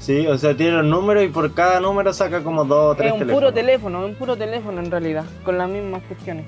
Sí, 0.00 0.26
o 0.26 0.36
sea, 0.36 0.56
tiene 0.56 0.72
los 0.78 0.86
números 0.86 1.22
y 1.24 1.28
por 1.28 1.54
cada 1.54 1.78
número 1.78 2.12
saca 2.12 2.42
como 2.42 2.64
dos 2.64 2.92
o 2.92 2.96
tres 2.96 3.08
Es 3.08 3.12
un 3.12 3.18
teléfonos. 3.20 3.40
puro 3.40 3.54
teléfono, 3.54 4.04
un 4.06 4.14
puro 4.16 4.36
teléfono 4.36 4.80
en 4.80 4.90
realidad, 4.90 5.24
con 5.44 5.56
las 5.56 5.68
mismas 5.70 6.02
cuestiones. 6.02 6.46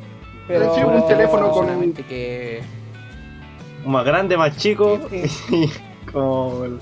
Pero 0.50 0.74
Sí, 0.74 0.82
un 0.82 1.06
teléfono 1.06 1.50
con- 1.50 1.66
Solamente 1.66 2.02
que 2.02 2.60
Más 3.86 4.04
grande, 4.04 4.36
más 4.36 4.56
chico 4.56 4.98
Sí, 5.10 5.22
y 5.50 6.10
con, 6.10 6.78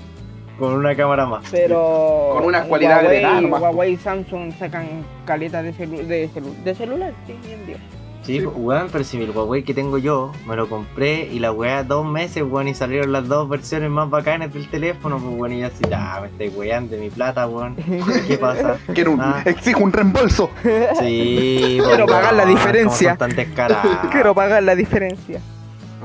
con 0.57 0.73
una 0.73 0.95
cámara 0.95 1.25
más. 1.25 1.45
Pero 1.51 2.31
Con 2.33 2.45
una 2.45 2.63
cualidad 2.63 2.97
Huawei, 3.03 3.17
agregada 3.17 3.41
nomás. 3.41 3.61
Huawei 3.61 3.93
y 3.93 3.97
Samsung 3.97 4.53
sacan 4.57 4.87
caletas 5.25 5.63
de, 5.63 5.73
celu- 5.73 6.03
de, 6.05 6.29
celu- 6.29 6.63
de 6.63 6.75
celular, 6.75 7.13
sí, 7.27 7.35
bien 7.45 7.65
Dios. 7.65 7.79
Sí, 8.23 8.41
pues, 8.41 8.55
weón, 8.57 8.89
pero 8.91 9.03
si 9.03 9.19
el 9.21 9.31
Huawei 9.31 9.63
que 9.63 9.73
tengo 9.73 9.97
yo, 9.97 10.31
me 10.45 10.55
lo 10.55 10.69
compré 10.69 11.27
y 11.31 11.39
la 11.39 11.51
weá 11.51 11.83
dos 11.83 12.05
meses, 12.05 12.43
weón, 12.43 12.67
y 12.67 12.75
salieron 12.75 13.11
las 13.11 13.27
dos 13.27 13.49
versiones 13.49 13.89
más 13.89 14.09
bacanas 14.09 14.53
del 14.53 14.69
teléfono, 14.69 15.17
pues 15.17 15.33
weón, 15.35 15.53
y 15.53 15.59
yo 15.61 15.67
así, 15.67 15.83
ah, 15.95 16.19
me 16.21 16.27
estáis 16.27 16.53
weando 16.55 16.95
de 16.95 17.01
mi 17.01 17.09
plata, 17.09 17.47
weón. 17.47 17.75
¿Qué 18.27 18.37
pasa? 18.37 18.77
Quiero 18.93 19.13
un, 19.13 19.21
Ah. 19.21 19.41
exijo 19.45 19.83
un 19.83 19.91
reembolso. 19.91 20.51
Sí, 20.99 21.77
pues, 21.79 21.87
Quiero 21.89 22.05
pagar 22.05 22.33
la 22.35 22.45
diferencia. 22.45 23.15
tan. 23.15 23.31
Quiero 24.11 24.35
pagar 24.35 24.61
la 24.63 24.75
diferencia. 24.75 25.41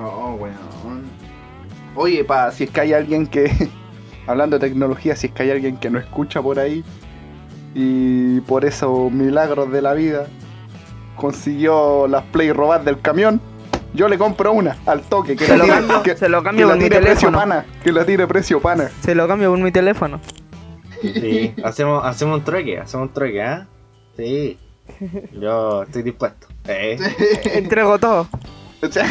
Oh, 0.00 0.36
weón. 0.40 1.04
Oye, 1.96 2.24
pa, 2.24 2.50
si 2.52 2.64
es 2.64 2.70
que 2.70 2.80
hay 2.80 2.92
alguien 2.92 3.26
que. 3.26 3.50
Hablando 4.26 4.58
de 4.58 4.66
tecnología, 4.68 5.14
si 5.14 5.26
es 5.26 5.32
que 5.34 5.42
hay 5.42 5.50
alguien 5.50 5.76
que 5.76 5.90
no 5.90 5.98
escucha 5.98 6.40
por 6.40 6.58
ahí. 6.58 6.82
Y 7.74 8.40
por 8.42 8.64
esos 8.64 9.10
milagros 9.12 9.70
de 9.70 9.82
la 9.82 9.92
vida. 9.94 10.26
Consiguió 11.16 12.06
las 12.06 12.24
play 12.24 12.52
robadas 12.52 12.84
del 12.84 13.00
camión. 13.00 13.40
Yo 13.94 14.08
le 14.08 14.18
compro 14.18 14.52
una 14.52 14.76
al 14.86 15.02
toque. 15.02 15.36
Que 15.36 15.46
Se 15.46 15.56
la 15.56 15.58
lo 15.58 15.64
tire, 15.64 15.76
cambio, 15.76 16.02
que, 16.02 16.16
se 16.16 16.28
lo 16.28 16.38
que 16.38 16.44
cambio 16.44 16.66
la 16.66 16.74
por 16.74 16.82
mi 16.82 16.88
precio 16.88 17.32
pana. 17.32 17.66
Que 17.82 17.92
la 17.92 18.04
tire 18.04 18.26
precio 18.26 18.60
pana. 18.60 18.90
Se 19.00 19.14
lo 19.14 19.28
cambio 19.28 19.50
por 19.50 19.58
mi 19.60 19.70
teléfono. 19.70 20.20
Sí, 21.00 21.54
hacemos, 21.62 22.04
hacemos 22.04 22.38
un 22.38 22.44
trueque, 22.44 22.78
hacemos 22.78 23.08
un 23.08 23.12
trueque, 23.12 23.42
¿ah? 23.42 23.68
Sí. 24.16 24.58
Yo 25.32 25.82
estoy 25.82 26.02
dispuesto. 26.02 26.48
Eh. 26.66 26.98
Entrego 27.54 27.98
todo. 27.98 28.28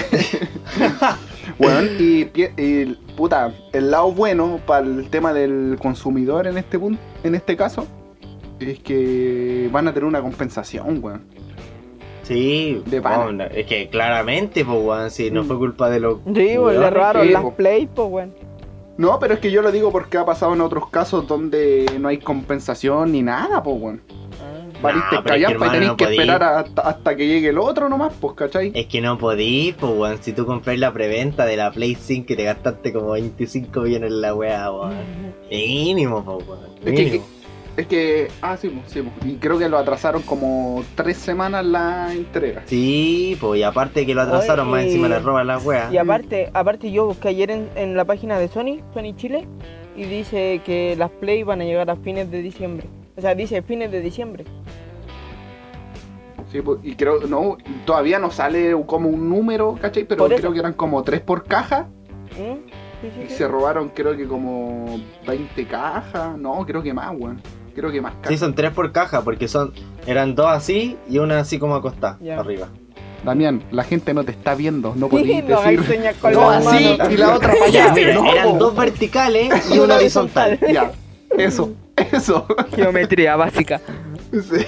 Bueno, 1.58 1.84
y, 2.00 2.32
y, 2.58 2.86
puta, 3.18 3.54
el 3.74 3.92
lado 3.92 4.12
bueno 4.14 4.60
para 4.66 4.86
el 4.86 5.10
tema 5.10 5.34
del 5.34 5.78
consumidor 5.82 6.48
en 6.48 6.58
este 6.58 6.80
punto, 6.80 7.02
en 7.24 7.36
este 7.36 7.58
caso, 7.58 7.86
es 8.60 8.80
que 8.80 9.70
van 9.72 9.88
a 9.88 9.94
tener 9.94 10.06
una 10.06 10.22
compensación, 10.22 11.04
weón. 11.04 11.26
Sí, 12.24 12.82
De 12.86 13.00
bueno, 13.00 13.44
es 13.54 13.66
que 13.66 13.90
claramente, 13.90 14.64
pues, 14.66 14.78
weón, 14.82 15.12
si 15.12 15.30
no 15.30 15.44
Mm. 15.44 15.48
fue 15.48 15.58
culpa 15.58 15.90
de 15.90 16.00
los. 16.00 16.18
Sí, 16.34 16.54
pues 16.58 16.78
le 16.80 16.90
robaron 16.90 17.32
las. 17.32 17.44
Play, 17.56 17.88
pues 17.94 18.08
weón. 18.10 18.34
No, 18.98 19.18
pero 19.20 19.34
es 19.34 19.40
que 19.40 19.50
yo 19.52 19.62
lo 19.64 19.72
digo 19.72 19.92
porque 19.92 20.18
ha 20.18 20.26
pasado 20.26 20.54
en 20.54 20.62
otros 20.62 20.88
casos 20.90 21.28
donde 21.28 21.86
no 22.00 22.08
hay 22.10 22.20
compensación 22.20 23.12
ni 23.12 23.22
nada, 23.24 23.62
pues, 23.64 23.76
weón. 23.80 24.02
Valiste 24.82 25.16
pero 25.24 25.36
es 25.36 25.46
que, 25.48 25.54
y 25.54 25.58
tenés 25.70 25.88
no 25.88 25.98
que 25.98 26.06
podí. 26.06 26.16
esperar 26.18 26.44
hasta, 26.44 26.82
hasta 26.82 27.16
que 27.16 27.26
llegue 27.28 27.50
el 27.50 27.58
otro 27.58 27.88
nomás, 27.90 28.14
pues, 28.20 28.34
¿cachai? 28.36 28.72
Es 28.76 28.88
que 28.88 29.00
no 29.02 29.18
podí, 29.18 29.74
pues, 29.80 29.92
weón. 29.96 30.18
Si 30.22 30.34
tú 30.34 30.46
compras 30.46 30.78
la 30.78 30.92
preventa 30.94 31.46
de 31.46 31.58
la 31.58 31.72
Play 31.72 31.96
5 31.96 32.34
y 32.34 32.36
te 32.36 32.44
gastaste 32.44 32.92
como 32.94 33.12
25 33.12 33.82
millones 33.82 34.12
en 34.12 34.22
la 34.22 34.36
weá, 34.36 34.72
weón. 34.72 34.94
Mínimo, 35.50 36.24
pues, 36.24 36.48
weón. 36.48 36.60
Es 36.86 36.94
que- 36.94 37.04
Mínimo. 37.06 37.26
Es 37.76 37.88
que, 37.88 38.28
ah, 38.42 38.56
sí, 38.56 38.70
pues, 38.70 38.92
sí, 38.92 39.02
pues. 39.02 39.32
Y 39.32 39.38
creo 39.38 39.58
que 39.58 39.68
lo 39.68 39.78
atrasaron 39.78 40.22
como 40.22 40.84
tres 40.96 41.18
semanas 41.18 41.66
la 41.66 42.14
entrega. 42.14 42.62
Sí, 42.66 43.36
pues, 43.42 43.60
y 43.60 43.64
aparte 43.64 44.06
que 44.06 44.14
lo 44.14 44.22
atrasaron, 44.22 44.70
más 44.70 44.84
encima 44.84 45.08
le 45.08 45.20
roban 45.20 45.48
la 45.48 45.58
weá. 45.58 45.90
Y 45.92 45.98
aparte, 45.98 46.52
aparte 46.54 46.92
yo 46.92 47.08
busqué 47.08 47.30
ayer 47.30 47.50
en, 47.50 47.70
en 47.76 47.96
la 47.96 48.06
página 48.06 48.38
de 48.38 48.48
Sony, 48.48 48.82
Sony 48.94 49.16
Chile, 49.16 49.48
y 49.96 50.04
dice 50.04 50.62
que 50.64 50.96
las 50.96 51.10
Play 51.10 51.44
van 51.44 51.62
a 51.62 51.64
llegar 51.64 51.90
a 51.90 51.96
fines 51.96 52.30
de 52.30 52.42
diciembre. 52.42 52.88
O 53.18 53.22
sea, 53.22 53.34
dice 53.34 53.62
fines 53.64 53.92
de 53.92 54.02
diciembre. 54.02 54.46
Sí, 56.52 56.62
pues, 56.62 56.80
y 56.84 56.96
creo, 56.96 57.22
no, 57.22 57.58
todavía 57.86 58.20
no 58.20 58.30
sale 58.30 58.76
como 58.86 59.10
un 59.10 59.28
número, 59.28 59.76
¿cachai? 59.82 60.04
Pero 60.04 60.28
creo 60.28 60.54
que 60.54 60.60
eran 60.60 60.74
como 60.74 61.02
tres 61.04 61.22
por 61.22 61.46
caja 61.46 61.88
¿Mm? 62.38 62.70
Sí, 63.02 63.12
sí, 63.16 63.26
y 63.28 63.30
se 63.30 63.48
robaron 63.48 63.90
creo 63.90 64.16
que 64.16 64.26
como 64.26 65.00
20 65.28 65.66
cajas, 65.66 66.38
no, 66.38 66.66
creo 66.66 66.82
que 66.82 66.94
más, 66.94 67.12
weón. 67.18 67.42
Creo 67.76 67.92
que 67.92 68.02
más 68.02 68.14
Sí, 68.14 68.20
cajas. 68.22 68.40
son 68.40 68.56
tres 68.56 68.72
por 68.72 68.92
caja, 68.92 69.22
porque 69.24 69.48
son 69.48 69.74
eran 70.06 70.36
dos 70.36 70.48
así 70.48 70.98
y 71.10 71.18
una 71.18 71.40
así 71.40 71.58
como 71.60 71.76
acostada, 71.76 72.18
arriba. 72.38 72.68
Damián, 73.24 73.64
la 73.72 73.84
gente 73.86 74.14
no 74.14 74.24
te 74.26 74.32
está 74.32 74.54
viendo, 74.54 74.94
no 74.96 75.06
Sí, 75.08 75.12
podías 75.12 75.44
no 75.48 75.60
hay 75.62 75.78
decir. 75.78 75.92
señas 75.96 76.16
con 76.18 76.34
No, 76.34 76.50
así 76.50 76.98
y 77.12 77.18
la 77.18 77.36
otra 77.36 77.54
para 77.54 77.66
allá. 77.66 77.94
No, 78.14 78.32
eran 78.32 78.58
dos 78.60 78.76
verticales 78.76 79.50
y 79.74 79.80
una 79.80 79.96
horizontal. 79.96 80.60
Ya, 80.72 80.92
eso, 81.38 81.72
eso. 82.12 82.46
Geometría 82.76 83.36
básica. 83.38 83.80
Sí. 84.32 84.66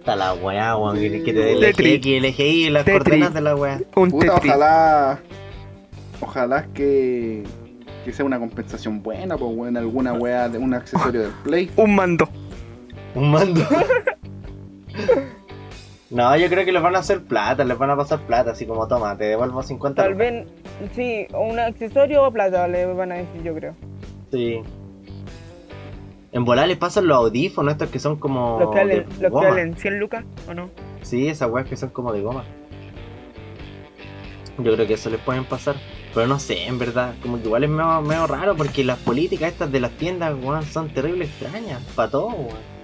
Está 0.00 0.16
la 0.16 0.34
weá, 0.34 0.76
weón, 0.76 0.96
que 0.98 1.20
te 1.20 1.32
dé 1.32 1.52
el 1.52 2.06
Y 2.06 2.66
y 2.66 2.70
las 2.70 2.84
coordenadas 2.84 3.34
de 3.34 3.40
la 3.40 3.54
weá. 3.54 3.80
Un 3.94 4.10
Puta, 4.10 4.34
Tetris. 4.34 4.52
ojalá. 4.52 5.20
Ojalá 6.20 6.66
que. 6.74 7.44
Que 8.08 8.14
sea 8.14 8.24
una 8.24 8.38
compensación 8.38 9.02
buena, 9.02 9.36
pues, 9.36 9.52
weón, 9.54 9.76
alguna 9.76 10.14
weá 10.14 10.48
de 10.48 10.56
un 10.56 10.72
accesorio 10.72 11.20
del 11.24 11.32
Play. 11.44 11.70
Un 11.76 11.94
mando. 11.94 12.26
Un 13.14 13.30
mando. 13.30 13.60
No, 16.10 16.34
yo 16.38 16.48
creo 16.48 16.64
que 16.64 16.72
les 16.72 16.82
van 16.82 16.96
a 16.96 17.00
hacer 17.00 17.22
plata, 17.22 17.64
les 17.64 17.76
van 17.76 17.90
a 17.90 17.96
pasar 17.96 18.20
plata, 18.20 18.52
así 18.52 18.64
como 18.64 18.88
toma, 18.88 19.14
te 19.18 19.24
devuelvo 19.24 19.62
50 19.62 20.02
Tal 20.02 20.12
lucas. 20.12 20.26
vez, 20.26 20.46
sí, 20.96 21.26
un 21.36 21.58
accesorio 21.58 22.24
o 22.24 22.32
plata 22.32 22.66
le 22.66 22.86
van 22.86 23.12
a 23.12 23.16
decir, 23.16 23.42
yo 23.42 23.54
creo. 23.54 23.74
Sí. 24.32 24.62
En 26.32 26.46
volar 26.46 26.66
les 26.66 26.78
pasan 26.78 27.06
los 27.06 27.18
audífonos, 27.18 27.72
estos 27.72 27.90
que 27.90 27.98
son 27.98 28.16
como. 28.16 28.58
Los 28.58 28.70
que 28.70 28.76
valen, 28.78 28.96
de 29.00 29.04
los 29.04 29.18
que 29.20 29.28
goma. 29.28 29.48
valen 29.50 29.76
100 29.76 29.98
lucas, 30.00 30.24
¿o 30.48 30.54
no? 30.54 30.70
Sí, 31.02 31.28
esas 31.28 31.50
weas 31.50 31.68
que 31.68 31.76
son 31.76 31.90
como 31.90 32.10
de 32.14 32.22
goma. 32.22 32.42
Yo 34.56 34.74
creo 34.74 34.86
que 34.86 34.94
eso 34.94 35.10
les 35.10 35.20
pueden 35.20 35.44
pasar. 35.44 35.76
Pero 36.14 36.26
no 36.26 36.38
sé, 36.38 36.66
en 36.66 36.78
verdad, 36.78 37.14
como 37.22 37.38
que 37.38 37.44
igual 37.46 37.64
es 37.64 37.70
medio, 37.70 38.00
medio 38.02 38.26
raro 38.26 38.56
porque 38.56 38.82
las 38.82 38.98
políticas 38.98 39.52
estas 39.52 39.70
de 39.70 39.80
las 39.80 39.92
tiendas, 39.92 40.34
weón, 40.42 40.64
son 40.64 40.88
terrible 40.88 41.26
extrañas. 41.26 41.82
Para 41.94 42.10
todo, 42.10 42.28
weón. 42.28 42.78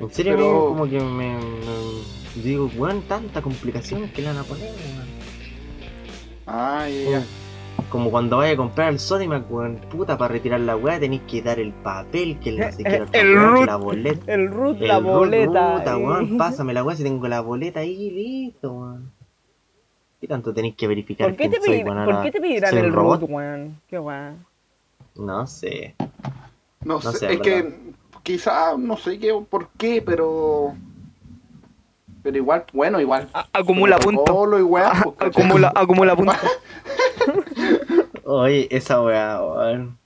En 0.00 0.10
serio, 0.12 0.34
Pero- 0.36 0.66
como 0.68 0.88
que 0.88 0.98
me, 1.00 1.36
me- 1.36 2.42
digo, 2.42 2.70
weón, 2.76 3.02
tanta 3.02 3.42
complicación 3.42 4.08
que 4.08 4.22
le 4.22 4.28
van 4.28 4.38
a 4.38 4.42
poner, 4.44 4.64
weón. 4.70 5.12
Ah, 6.46 6.86
ya. 6.88 7.22
Como 7.90 8.10
cuando 8.10 8.38
vaya 8.38 8.52
a 8.54 8.56
comprar 8.56 8.90
el 8.90 8.98
Sodimac, 8.98 9.50
weón, 9.50 9.76
puta, 9.90 10.16
para 10.16 10.32
retirar 10.32 10.60
la 10.60 10.76
weá 10.76 10.98
tenéis 10.98 11.22
que 11.28 11.42
dar 11.42 11.58
el 11.58 11.72
papel, 11.72 12.38
que 12.38 12.50
el 12.50 12.58
no 12.58 12.72
sé 12.72 12.84
qué, 12.84 12.96
El 13.12 13.34
root. 13.36 13.60
que 13.60 13.66
la 13.66 13.76
boleta. 13.76 14.32
El 14.32 14.48
root, 14.48 14.80
El 14.80 14.88
la 14.88 15.00
root, 15.00 15.12
boleta. 15.12 15.78
puta, 15.78 15.92
eh. 15.92 15.96
weón, 15.96 16.36
pásame 16.38 16.72
la 16.72 16.82
weá 16.84 16.96
si 16.96 17.02
tengo 17.02 17.28
la 17.28 17.40
boleta 17.40 17.80
ahí, 17.80 18.10
listo, 18.10 18.72
weón. 18.72 19.12
¿Qué 20.22 20.28
tanto 20.28 20.54
tenéis 20.54 20.76
que 20.76 20.86
verificar 20.86 21.30
¿Por 21.30 21.36
qué, 21.36 21.48
te 21.48 21.56
soy, 21.60 21.68
pedir- 21.68 21.84
weón, 21.84 22.04
¿Por 22.04 22.14
ahora? 22.14 22.22
qué 22.22 22.30
te 22.30 22.40
pedirán 22.40 22.70
¿Soy 22.70 22.78
un 22.78 22.84
el 22.84 22.92
robot? 22.92 23.20
root, 23.22 23.30
weón? 23.32 23.80
Qué 23.88 23.98
weón. 23.98 24.46
No 25.16 25.46
sé. 25.48 25.96
No, 26.84 27.00
No 27.00 27.00
sé, 27.10 27.18
sé, 27.18 27.32
es 27.32 27.40
que 27.40 27.76
quizá, 28.22 28.76
no 28.78 28.96
sé 28.96 29.18
qué, 29.18 29.34
por 29.50 29.68
qué, 29.70 30.00
pero. 30.00 30.74
Pero 32.22 32.36
igual, 32.36 32.64
bueno, 32.72 33.00
igual. 33.00 33.28
A- 33.34 33.48
acumula 33.52 33.98
puntos. 33.98 34.24
Pues. 34.68 34.84
Acumula, 35.18 35.72
acumula 35.74 36.14
puntos. 36.14 36.36
Oye, 38.24 38.68
esa 38.70 39.02
weá, 39.02 39.42
weón. 39.42 39.98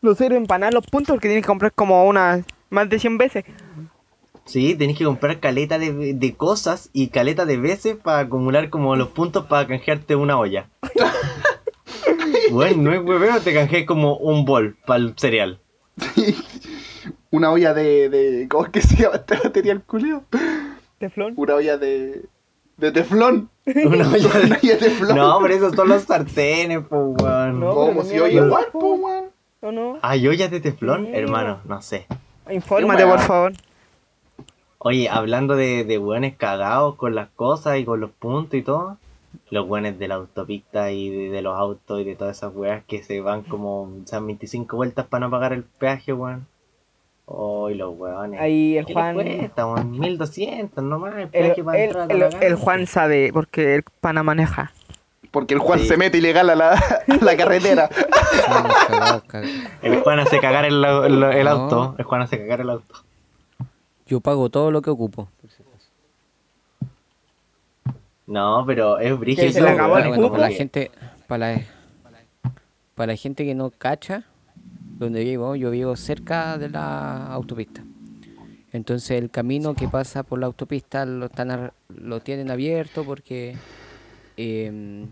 No 0.00 0.12
sirven 0.16 0.46
para 0.46 0.58
nada 0.58 0.72
los 0.72 0.86
puntos 0.88 1.14
porque 1.14 1.28
tienes 1.28 1.44
que 1.44 1.46
comprar 1.46 1.72
como 1.72 2.04
unas 2.08 2.44
más 2.68 2.88
de 2.88 2.98
100 2.98 3.16
veces. 3.16 3.44
Sí, 4.44 4.74
tenéis 4.74 4.98
que 4.98 5.04
comprar 5.04 5.40
caleta 5.40 5.78
de, 5.78 6.14
de 6.14 6.34
cosas 6.34 6.90
y 6.92 7.08
caleta 7.08 7.46
de 7.46 7.56
veces 7.56 7.96
para 7.96 8.20
acumular 8.20 8.70
como 8.70 8.96
los 8.96 9.08
puntos 9.08 9.46
para 9.46 9.66
canjearte 9.66 10.16
una 10.16 10.38
olla. 10.38 10.68
Bueno, 12.50 12.82
no 12.82 12.92
es 12.92 13.00
hueveo, 13.00 13.40
te 13.40 13.54
canjeas 13.54 13.86
como 13.86 14.16
un 14.16 14.44
bol 14.44 14.76
para 14.86 14.98
el 14.98 15.14
cereal. 15.16 15.60
Una 17.30 17.50
olla 17.50 17.72
de, 17.72 18.08
de. 18.10 18.46
¿Cómo 18.48 18.66
es 18.66 18.70
que 18.70 18.82
se 18.82 18.96
llama 18.96 19.16
este 19.16 19.38
material 19.42 19.82
culeo? 19.84 20.24
Teflón. 20.98 21.32
Una 21.36 21.54
olla 21.54 21.78
de. 21.78 22.26
de 22.76 22.92
teflón. 22.92 23.48
Una 23.66 24.08
olla 24.10 24.28
Una 24.28 24.40
de... 24.40 24.44
olla 24.44 24.58
de 24.60 24.76
teflón. 24.76 25.16
No, 25.16 25.38
pero 25.40 25.54
esos 25.54 25.74
son 25.74 25.88
los 25.88 26.02
sartenes, 26.02 26.80
pues, 26.88 27.02
weón. 27.22 27.60
No. 27.60 27.74
¿Cómo 27.74 28.04
si 28.04 28.16
igual, 28.16 28.66
po, 28.70 28.94
weón? 28.94 29.24
¿O 29.60 29.72
no? 29.72 29.98
¿Hay 30.02 30.28
ollas 30.28 30.50
de 30.50 30.60
teflón? 30.60 31.06
Sí. 31.06 31.12
Hermano, 31.14 31.60
no 31.64 31.80
sé. 31.80 32.06
Infórmate, 32.50 33.06
por 33.06 33.20
favor. 33.20 33.52
Oye, 34.84 35.08
hablando 35.08 35.54
de, 35.54 35.84
de 35.84 35.98
weones 35.98 36.34
cagados 36.36 36.96
con 36.96 37.14
las 37.14 37.28
cosas 37.36 37.78
y 37.78 37.84
con 37.84 38.00
los 38.00 38.10
puntos 38.10 38.54
y 38.54 38.62
todo, 38.62 38.96
los 39.50 39.68
weones 39.68 39.98
de 39.98 40.08
la 40.08 40.16
autopista 40.16 40.90
y 40.90 41.08
de, 41.08 41.30
de 41.30 41.40
los 41.42 41.56
autos 41.56 42.00
y 42.00 42.04
de 42.04 42.16
todas 42.16 42.36
esas 42.36 42.52
weas 42.54 42.82
que 42.88 43.02
se 43.02 43.20
van 43.20 43.42
como, 43.42 43.82
o 43.82 43.90
sea, 44.06 44.18
25 44.18 44.76
vueltas 44.76 45.06
para 45.06 45.26
no 45.26 45.30
pagar 45.30 45.52
el 45.52 45.62
peaje, 45.62 46.12
weón. 46.12 46.46
Hoy 47.26 47.74
los 47.74 47.96
weones. 47.96 48.40
Ahí 48.40 48.76
el 48.76 48.84
¿Qué 48.84 48.92
Juan. 48.92 49.14
cuesta, 49.14 49.66
weón? 49.66 49.90
1200 49.92 50.82
nomás 50.82 51.14
el 51.14 51.20
El, 51.22 51.28
peaje 51.28 51.62
para 51.64 51.78
el- 51.78 51.84
entrar 51.84 52.10
a 52.42 52.46
el- 52.46 52.54
Juan 52.56 52.86
sabe 52.88 53.30
porque 53.32 53.76
el 53.76 53.84
pana 54.00 54.24
maneja. 54.24 54.72
Porque 55.30 55.54
el 55.54 55.60
Juan 55.60 55.78
Sí. 55.78 55.86
se 55.86 55.96
mete 55.96 56.18
ilegal 56.18 56.50
a 56.50 56.56
la, 56.56 56.72
a 56.72 57.24
la 57.24 57.36
carretera. 57.36 57.88
El 59.82 60.00
Juan 60.00 60.18
hace 60.18 60.40
cagar 60.40 60.64
el, 60.66 60.84
el- 60.84 61.22
el 61.22 61.44
No. 61.44 61.50
auto. 61.50 61.94
El 61.98 62.04
Juan 62.04 62.22
hace 62.22 62.38
cagar 62.38 62.60
el 62.60 62.70
auto. 62.70 62.94
Yo 64.12 64.20
pago 64.20 64.50
todo 64.50 64.70
lo 64.70 64.82
que 64.82 64.90
ocupo. 64.90 65.26
No, 68.26 68.62
pero 68.66 68.98
es 68.98 69.18
brígido. 69.18 69.46
Que 69.46 69.52
se 69.54 69.62
le 69.62 69.70
acabó 69.70 69.96
el 69.96 70.08
Bueno, 70.08 70.30
para 70.30 70.42
la 70.42 70.50
gente, 70.50 70.90
para 71.26 71.54
la, 71.54 71.62
para 72.94 73.12
la 73.14 73.16
gente 73.16 73.46
que 73.46 73.54
no 73.54 73.70
cacha, 73.70 74.24
donde 74.98 75.24
vivo, 75.24 75.56
yo 75.56 75.70
vivo 75.70 75.96
cerca 75.96 76.58
de 76.58 76.68
la 76.68 77.26
autopista. 77.28 77.82
Entonces 78.74 79.12
el 79.12 79.30
camino 79.30 79.72
que 79.72 79.88
pasa 79.88 80.24
por 80.24 80.38
la 80.38 80.44
autopista 80.44 81.06
lo 81.06 81.24
están 81.24 81.50
ar- 81.50 81.72
lo 81.88 82.20
tienen 82.20 82.50
abierto 82.50 83.04
porque 83.04 83.56
em, 84.36 85.06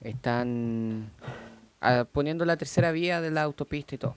están 0.00 1.10
ah, 1.82 2.06
poniendo 2.10 2.46
la 2.46 2.56
tercera 2.56 2.90
vía 2.90 3.20
de 3.20 3.30
la 3.30 3.42
autopista 3.42 3.96
y 3.96 3.98
todo. 3.98 4.16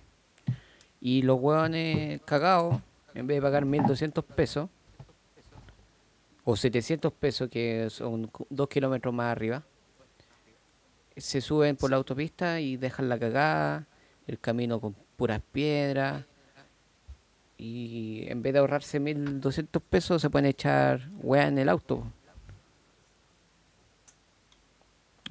Y 1.02 1.24
los 1.24 1.38
hueones 1.42 2.22
cagados, 2.24 2.78
en 3.14 3.28
vez 3.28 3.38
de 3.38 3.42
pagar 3.42 3.66
1200 3.66 4.24
pesos, 4.24 4.70
o 6.44 6.56
700 6.56 7.14
pesos, 7.14 7.50
que 7.50 7.90
son 7.90 8.32
dos 8.50 8.68
kilómetros 8.68 9.14
más 9.14 9.32
arriba, 9.32 9.64
se 11.16 11.42
suben 11.42 11.76
por 11.76 11.92
la 11.92 11.98
autopista 11.98 12.60
y 12.60 12.78
dejan 12.78 13.10
la 13.10 13.20
cagada, 13.20 13.88
el 14.28 14.40
camino 14.40 14.80
con 14.80 14.96
puras 15.16 15.42
piedras, 15.52 16.26
y 17.58 18.26
en 18.28 18.42
vez 18.42 18.54
de 18.54 18.60
ahorrarse 18.60 19.00
1200 19.00 19.84
pesos, 19.84 20.22
se 20.22 20.30
pueden 20.30 20.48
echar 20.48 21.10
weá 21.22 21.48
en 21.48 21.60
el 21.60 21.70
auto. 21.70 22.06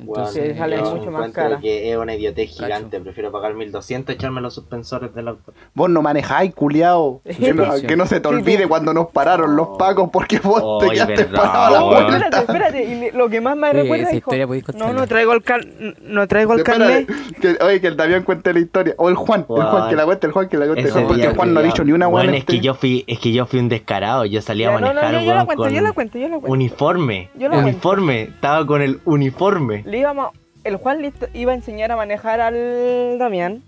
Entonces, 0.01 0.57
sale 0.59 0.83
mucho 0.83 1.11
más 1.11 1.31
cara. 1.33 1.59
que 1.61 1.91
es 1.91 1.97
una 1.97 2.15
idiotez 2.15 2.51
Cacho. 2.51 2.65
gigante. 2.65 3.01
Prefiero 3.01 3.31
pagar 3.33 3.55
1200 3.55 4.15
y 4.15 4.17
echarme 4.17 4.41
los 4.41 4.55
suspensores 4.55 5.15
del 5.15 5.29
auto. 5.29 5.53
Vos 5.75 5.91
no 5.91 6.03
manejáis, 6.03 6.55
culiao. 6.55 7.21
Que 7.41 7.55
no, 7.55 7.65
que 7.87 7.97
no 7.97 8.07
se 8.07 8.21
te 8.21 8.29
olvide 8.29 8.67
cuando 8.69 8.93
nos 8.95 9.09
pararon 9.09 9.57
los 9.57 9.69
pacos 9.79 10.11
porque 10.13 10.39
vos 10.39 10.79
te 10.81 10.87
Oye, 10.89 10.95
quedaste 11.07 11.25
parado 11.27 11.65
a 11.65 11.71
la 11.71 11.81
vuelta. 11.83 12.17
espérate, 12.17 12.39
espérate. 12.39 12.85
Y 12.85 12.95
le- 13.01 13.13
lo 13.13 13.29
que 13.29 13.41
más 13.41 13.57
me 13.57 13.73
recuerda 13.73 14.09
podéis 14.21 14.65
no, 14.77 14.93
no 14.93 15.07
traigo 15.07 15.33
el 15.33 15.43
cal, 15.43 15.97
no 16.03 16.27
traigo 16.29 16.55
el 16.55 16.63
carnet. 16.63 17.09
que, 17.41 17.57
oye, 17.65 17.81
que 17.81 17.87
el 17.89 17.97
Damián 17.97 18.23
cuente 18.23 18.53
la 18.53 18.61
historia. 18.61 18.95
O 18.99 19.09
el 19.09 19.15
Juan, 19.17 19.41
el 19.49 19.63
Juan, 19.65 19.89
que 19.91 19.97
la 19.97 20.05
cuente, 20.05 20.27
el 20.27 20.33
Juan, 20.33 20.49
que 20.49 20.57
la 20.59 20.67
cuente. 20.67 20.91
porque 20.93 21.15
día, 21.15 21.33
Juan 21.35 21.55
no 21.55 21.61
ha 21.61 21.63
dicho 21.63 21.85
ni 21.85 21.93
una 21.93 22.07
Bueno, 22.07 22.27
buena. 22.29 22.39
es 22.39 22.45
que 22.45 22.61
yo 22.61 22.75
fui, 22.75 23.05
es 23.07 23.19
que 23.19 23.33
yo 23.33 23.47
fui 23.47 23.59
un 23.59 23.69
descarado. 23.69 24.25
Yo 24.27 24.41
salí 24.43 24.65
a 24.65 24.69
Ya, 24.73 24.73
no, 24.75 24.81
no, 24.81 24.87
manejar 24.95 25.13
yo, 25.15 25.21
yo 25.29 25.35
la 25.35 25.45
cuento, 25.47 25.69
yo 25.69 25.81
la 25.81 25.93
cuento, 25.93 26.19
yo 26.19 26.29
la 26.29 26.35
cuento. 26.39 26.53
uniforme. 26.53 27.31
Yo 27.35 27.49
la 27.49 27.55
cuento. 27.55 27.69
uniforme. 27.71 28.23
Estaba 28.23 28.67
con 28.67 28.83
el 28.83 29.01
uniforme. 29.05 29.83
Le 29.91 29.99
íbamos, 29.99 30.31
el 30.65 30.77
Juan 30.77 31.03
le 31.03 31.13
iba 31.35 31.53
a 31.53 31.55
enseñar 31.55 31.91
a 31.91 31.97
manejar 31.97 32.41
al 32.41 33.19
Damián 33.19 33.63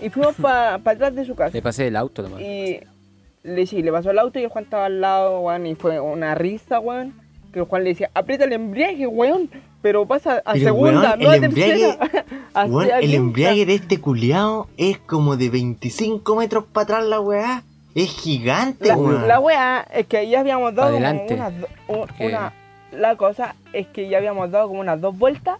y 0.00 0.10
fuimos 0.10 0.34
para 0.34 0.74
atrás 0.74 1.14
de 1.14 1.24
su 1.24 1.34
casa. 1.34 1.52
le 1.56 1.62
pasé 1.62 1.86
el 1.86 1.96
auto 1.96 2.22
nomás. 2.22 2.40
Y 2.40 2.80
le, 3.42 3.66
sí, 3.66 3.82
le 3.82 3.90
pasó 3.90 4.10
el 4.10 4.18
auto 4.18 4.38
y 4.38 4.42
el 4.44 4.48
Juan 4.50 4.64
estaba 4.64 4.86
al 4.86 5.00
lado, 5.00 5.40
weón, 5.40 5.66
y 5.66 5.74
fue 5.74 5.98
una 6.00 6.34
risa, 6.34 6.78
weón. 6.78 7.14
Que 7.52 7.60
el 7.60 7.64
Juan 7.66 7.84
le 7.84 7.90
decía, 7.90 8.10
aprieta 8.14 8.44
el 8.44 8.52
embriague, 8.52 9.06
weón, 9.06 9.48
pero 9.80 10.06
pasa 10.06 10.42
a 10.44 10.52
Pero, 10.52 10.64
segunda, 10.64 11.16
weón, 11.18 11.20
no 11.22 11.30
a 11.30 11.34
el 11.36 11.40
tercera. 11.40 11.98
Weón, 12.68 12.90
el 13.00 13.14
embriague 13.14 13.64
de 13.64 13.74
este 13.74 13.98
culiao 13.98 14.68
es 14.76 14.98
como 14.98 15.36
de 15.38 15.48
25 15.48 16.36
metros 16.36 16.64
para 16.70 16.84
atrás 16.84 17.04
la 17.06 17.20
weá. 17.20 17.62
Es 17.94 18.10
gigante, 18.10 18.88
La, 18.88 18.96
weón. 18.96 19.26
la 19.28 19.40
weá 19.40 19.86
es 19.92 20.06
que 20.06 20.28
ya 20.28 20.40
habíamos 20.40 20.74
dado 20.74 20.92
como 20.92 21.06
Adelante. 21.06 21.34
una, 22.18 22.52
la 22.92 23.16
cosa 23.16 23.54
es 23.72 23.86
que 23.88 24.08
ya 24.08 24.18
habíamos 24.18 24.50
dado 24.50 24.68
como 24.68 24.80
unas 24.80 25.00
dos 25.00 25.16
vueltas, 25.16 25.58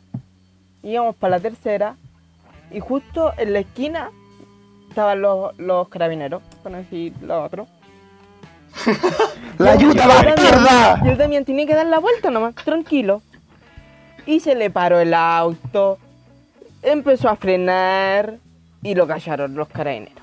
íbamos 0.82 1.16
para 1.16 1.36
la 1.36 1.40
tercera 1.40 1.96
y 2.70 2.80
justo 2.80 3.32
en 3.36 3.52
la 3.52 3.60
esquina 3.60 4.10
estaban 4.88 5.22
los, 5.22 5.58
los 5.58 5.88
carabineros, 5.88 6.42
con 6.62 6.72
decir 6.72 7.12
lo 7.22 7.42
otro. 7.42 7.66
¡La 9.58 9.72
ayuda 9.72 10.04
a 10.04 10.22
la 10.22 10.34
mierda! 10.34 11.04
Yo 11.04 11.16
también 11.16 11.44
tenía 11.44 11.66
que 11.66 11.74
dar 11.74 11.86
la 11.86 11.98
vuelta 11.98 12.30
nomás, 12.30 12.54
tranquilo. 12.54 13.22
Y 14.24 14.40
se 14.40 14.54
le 14.54 14.70
paró 14.70 15.00
el 15.00 15.14
auto, 15.14 15.98
empezó 16.82 17.28
a 17.28 17.36
frenar 17.36 18.36
y 18.82 18.94
lo 18.94 19.06
callaron 19.06 19.54
los 19.54 19.68
carabineros. 19.68 20.22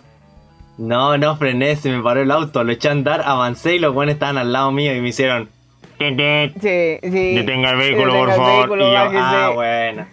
No, 0.77 1.17
no 1.17 1.35
frené, 1.35 1.75
se 1.75 1.91
me 1.91 2.01
paró 2.01 2.21
el 2.21 2.31
auto, 2.31 2.63
lo 2.63 2.71
eché 2.71 2.87
a 2.87 2.91
andar, 2.91 3.21
avancé 3.25 3.75
y 3.75 3.79
los 3.79 3.93
buenos 3.93 4.13
estaban 4.13 4.37
al 4.37 4.53
lado 4.53 4.71
mío 4.71 4.95
y 4.95 5.01
me 5.01 5.09
hicieron. 5.09 5.49
"Tit, 5.99 6.17
tit, 6.17 6.61
Sí, 6.61 6.99
sí. 7.11 7.35
Detenga 7.35 7.71
el 7.71 7.77
vehículo, 7.77 8.13
Detenga 8.13 8.19
por 8.19 8.29
el 8.29 8.35
favor. 8.35 8.57
vehículo, 8.59 8.87
y 8.87 8.91
yo, 8.93 9.19
ah, 9.21 9.51
bueno. 9.53 10.07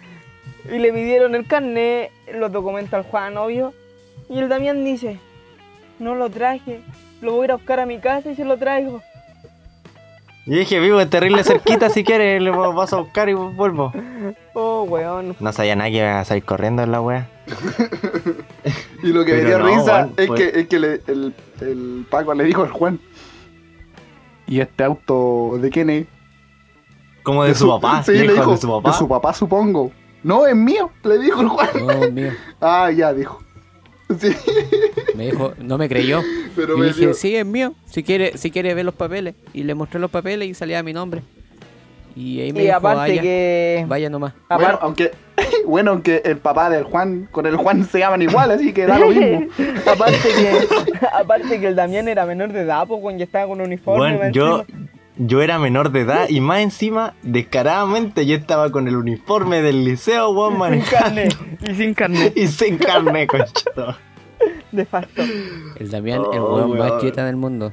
Y 0.71 0.79
le 0.79 0.91
pidieron 0.93 1.33
el 1.35 1.47
carnet, 1.47 2.11
los 2.33 2.51
documentos 2.51 2.93
al 2.93 3.03
Juan, 3.03 3.37
obvio. 3.37 3.73
Y 4.29 4.37
el 4.39 4.49
Damián 4.49 4.83
dice, 4.83 5.17
no 5.99 6.13
lo 6.15 6.29
traje, 6.29 6.81
lo 7.21 7.31
voy 7.31 7.43
a 7.43 7.45
ir 7.45 7.51
a 7.51 7.55
buscar 7.55 7.79
a 7.79 7.85
mi 7.85 7.99
casa 7.99 8.29
y 8.29 8.35
se 8.35 8.43
lo 8.45 8.57
traigo. 8.57 9.01
Y 10.45 10.51
dije, 10.59 10.79
vivo 10.79 10.99
es 11.01 11.09
terrible 11.09 11.43
cerquita, 11.43 11.89
si 11.89 12.03
quieres, 12.05 12.41
le 12.41 12.51
vas 12.51 12.93
a 12.93 12.97
buscar 12.97 13.27
y 13.29 13.33
vuelvo. 13.33 13.91
Oh, 14.53 14.83
weón. 14.83 15.35
No 15.41 15.51
sabía 15.51 15.75
nada 15.75 15.89
que 15.89 15.97
iba 15.97 16.19
a 16.21 16.25
salir 16.25 16.43
corriendo 16.43 16.83
en 16.83 16.91
la 16.91 17.01
wea. 17.01 17.27
Y 19.03 19.07
lo 19.09 19.23
que 19.23 19.33
me 19.33 19.45
dio 19.45 19.59
no, 19.59 19.67
risa 19.67 19.95
weón, 19.97 20.13
es 20.17 20.27
fue- 20.27 20.37
que, 20.37 20.59
es 20.61 20.67
que 20.67 20.79
le- 20.79 21.01
el, 21.07 21.33
el 21.61 22.05
Paco 22.09 22.33
le 22.33 22.43
dijo 22.45 22.63
al 22.63 22.71
Juan. 22.71 22.99
¿Y 24.47 24.59
este 24.61 24.83
auto 24.83 25.57
de 25.61 25.69
quién 25.69 25.89
es? 25.89 26.05
Como 27.23 27.43
de, 27.43 27.53
su, 27.53 27.67
papá. 27.67 28.03
Sí, 28.03 28.13
le 28.13 28.31
dijo, 28.33 28.51
de 28.51 28.57
su 28.57 28.67
papá. 28.69 28.91
De 28.91 28.97
su 28.97 29.07
papá, 29.07 29.33
supongo. 29.33 29.91
No, 30.23 30.47
es 30.47 30.55
mío, 30.55 30.89
le 31.03 31.19
dijo 31.19 31.41
el 31.41 31.49
Juan. 31.49 31.69
No, 31.85 32.11
mío. 32.11 32.31
Ah, 32.61 32.89
ya, 32.91 33.13
dijo. 33.13 33.41
Sí, 34.19 34.29
Me 35.15 35.25
dijo, 35.31 35.53
no 35.59 35.77
me 35.77 35.89
creyó. 35.89 36.21
pero 36.55 36.77
y 36.77 36.79
me 36.79 36.85
dije, 36.87 36.99
dio- 37.01 37.13
sí, 37.13 37.35
es 37.35 37.45
mío. 37.45 37.73
Si 37.85 38.03
quiere, 38.03 38.37
si 38.37 38.49
quiere 38.51 38.73
ver 38.73 38.85
los 38.85 38.95
papeles. 38.95 39.35
Y 39.53 39.63
le 39.63 39.75
mostré 39.75 39.99
los 39.99 40.09
papeles 40.09 40.47
y 40.47 40.53
salía 40.53 40.81
mi 40.81 40.93
nombre. 40.93 41.21
Y 42.15 42.39
ahí 42.39 42.53
me 42.53 42.61
Y 42.61 42.65
dijo, 42.67 42.77
aparte 42.77 42.99
vaya, 42.99 43.21
que... 43.21 43.85
vaya 43.87 44.09
nomás. 44.09 44.33
Bueno, 44.49 44.63
Aparte, 44.65 44.79
aunque, 44.85 45.11
bueno, 45.67 45.91
aunque 45.91 46.21
el 46.25 46.37
papá 46.37 46.69
del 46.69 46.83
Juan 46.83 47.27
con 47.31 47.45
el 47.45 47.55
Juan 47.57 47.83
se 47.85 47.99
llaman 47.99 48.21
igual, 48.21 48.51
así 48.51 48.73
que 48.73 48.85
da 48.85 48.97
lo 48.99 49.07
mismo. 49.09 49.45
aparte 49.85 50.17
que 50.35 50.59
aparte 51.13 51.59
que 51.59 51.67
el 51.67 51.75
Damián 51.75 52.07
era 52.07 52.25
menor 52.25 52.51
de 52.51 52.61
edad, 52.61 52.87
pues 52.87 53.01
cuando 53.01 53.19
ya 53.19 53.25
estaba 53.25 53.47
con 53.47 53.61
uniforme. 53.61 54.17
Bueno, 54.17 54.31
yo, 54.33 54.61
encima. 54.61 54.87
yo 55.17 55.41
era 55.41 55.59
menor 55.59 55.91
de 55.91 56.01
edad 56.01 56.29
y 56.29 56.41
más 56.41 56.61
encima, 56.61 57.13
descaradamente, 57.21 58.25
yo 58.25 58.35
estaba 58.35 58.71
con 58.71 58.87
el 58.87 58.95
uniforme 58.95 59.61
del 59.61 59.83
liceo, 59.85 60.29
weón, 60.31 60.51
Sin 60.53 60.59
manejando. 60.59 60.99
carne. 60.99 61.29
Y 61.67 61.75
sin 61.75 61.93
carne. 61.93 62.33
Y 62.35 62.47
sin 62.47 62.77
carne, 62.77 63.27
conchito. 63.27 63.95
De 64.71 64.85
facto. 64.85 65.21
El 65.79 65.89
Damián, 65.91 66.21
el 66.33 66.39
Oh, 66.39 66.55
weón 66.55 66.77
más 66.77 66.99
cheta 67.01 67.25
del 67.25 67.35
mundo. 67.35 67.71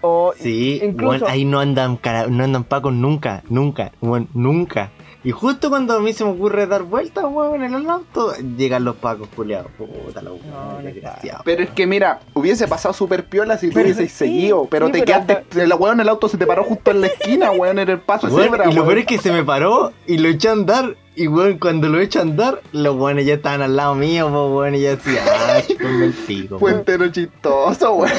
O 0.00 0.32
Sí, 0.36 0.80
incluso 0.82 1.28
ahí 1.28 1.44
no 1.44 1.60
andan, 1.60 1.96
cara- 1.96 2.26
no 2.26 2.42
andan 2.42 2.64
pacos 2.64 2.92
nunca, 2.92 3.42
nunca, 3.48 3.92
weón, 4.00 4.28
nunca. 4.34 4.90
Y 5.24 5.30
justo 5.30 5.70
cuando 5.70 5.94
a 5.94 6.00
mí 6.00 6.12
se 6.12 6.24
me 6.24 6.30
ocurre 6.30 6.66
dar 6.66 6.82
vueltas, 6.82 7.24
weón, 7.28 7.62
en 7.62 7.74
el 7.74 7.88
auto, 7.88 8.34
llegan 8.56 8.84
los 8.84 8.96
pacos, 8.96 9.28
culiados. 9.34 9.70
Puta 9.78 10.20
la 10.20 10.30
No, 10.30 10.36
weón, 10.36 10.76
no 10.76 10.82
desgraciado. 10.82 11.42
Pero 11.44 11.62
es 11.62 11.70
que 11.70 11.86
mira, 11.86 12.20
hubiese 12.34 12.66
pasado 12.66 12.92
súper 12.92 13.26
piola 13.26 13.56
si 13.56 13.68
Pero 13.68 13.82
hubieses 13.86 14.10
sí, 14.10 14.18
seguido, 14.18 14.66
pero 14.68 14.86
sí, 14.86 14.92
te 14.92 15.02
pero 15.04 15.24
quedaste, 15.24 15.62
el 15.62 15.72
weón 15.74 16.00
el 16.00 16.08
auto 16.08 16.28
se 16.28 16.38
te 16.38 16.46
paró 16.46 16.64
justo 16.64 16.90
en 16.90 17.02
la 17.02 17.06
esquina, 17.06 17.52
weón, 17.52 17.78
en 17.78 17.88
el 17.88 18.00
paso 18.00 18.26
Weón, 18.26 18.44
cebra, 18.44 18.68
y 18.68 18.72
lo 18.72 18.84
peor 18.84 18.98
es 18.98 19.06
que 19.06 19.18
se 19.18 19.30
me 19.30 19.44
paró 19.44 19.92
y 20.06 20.18
lo 20.18 20.28
eché 20.28 20.48
a 20.48 20.52
andar. 20.52 20.96
Y 21.14 21.28
weón, 21.28 21.58
cuando 21.58 21.88
lo 21.88 22.00
eché 22.00 22.18
a 22.18 22.22
andar, 22.22 22.60
los 22.72 22.96
weones 22.96 23.26
ya 23.26 23.34
estaban 23.34 23.62
al 23.62 23.76
lado 23.76 23.94
mío, 23.94 24.28
po, 24.28 24.56
weón, 24.56 24.74
y 24.74 24.80
ya 24.80 24.96
decía, 24.96 25.22
ah, 25.24 25.60
chupame 25.68 26.06
el 26.06 26.12
pico. 26.14 26.58
Fue 26.58 26.70
weón". 26.70 26.80
entero 26.80 27.08
chistoso, 27.12 27.92
weón. 27.92 28.12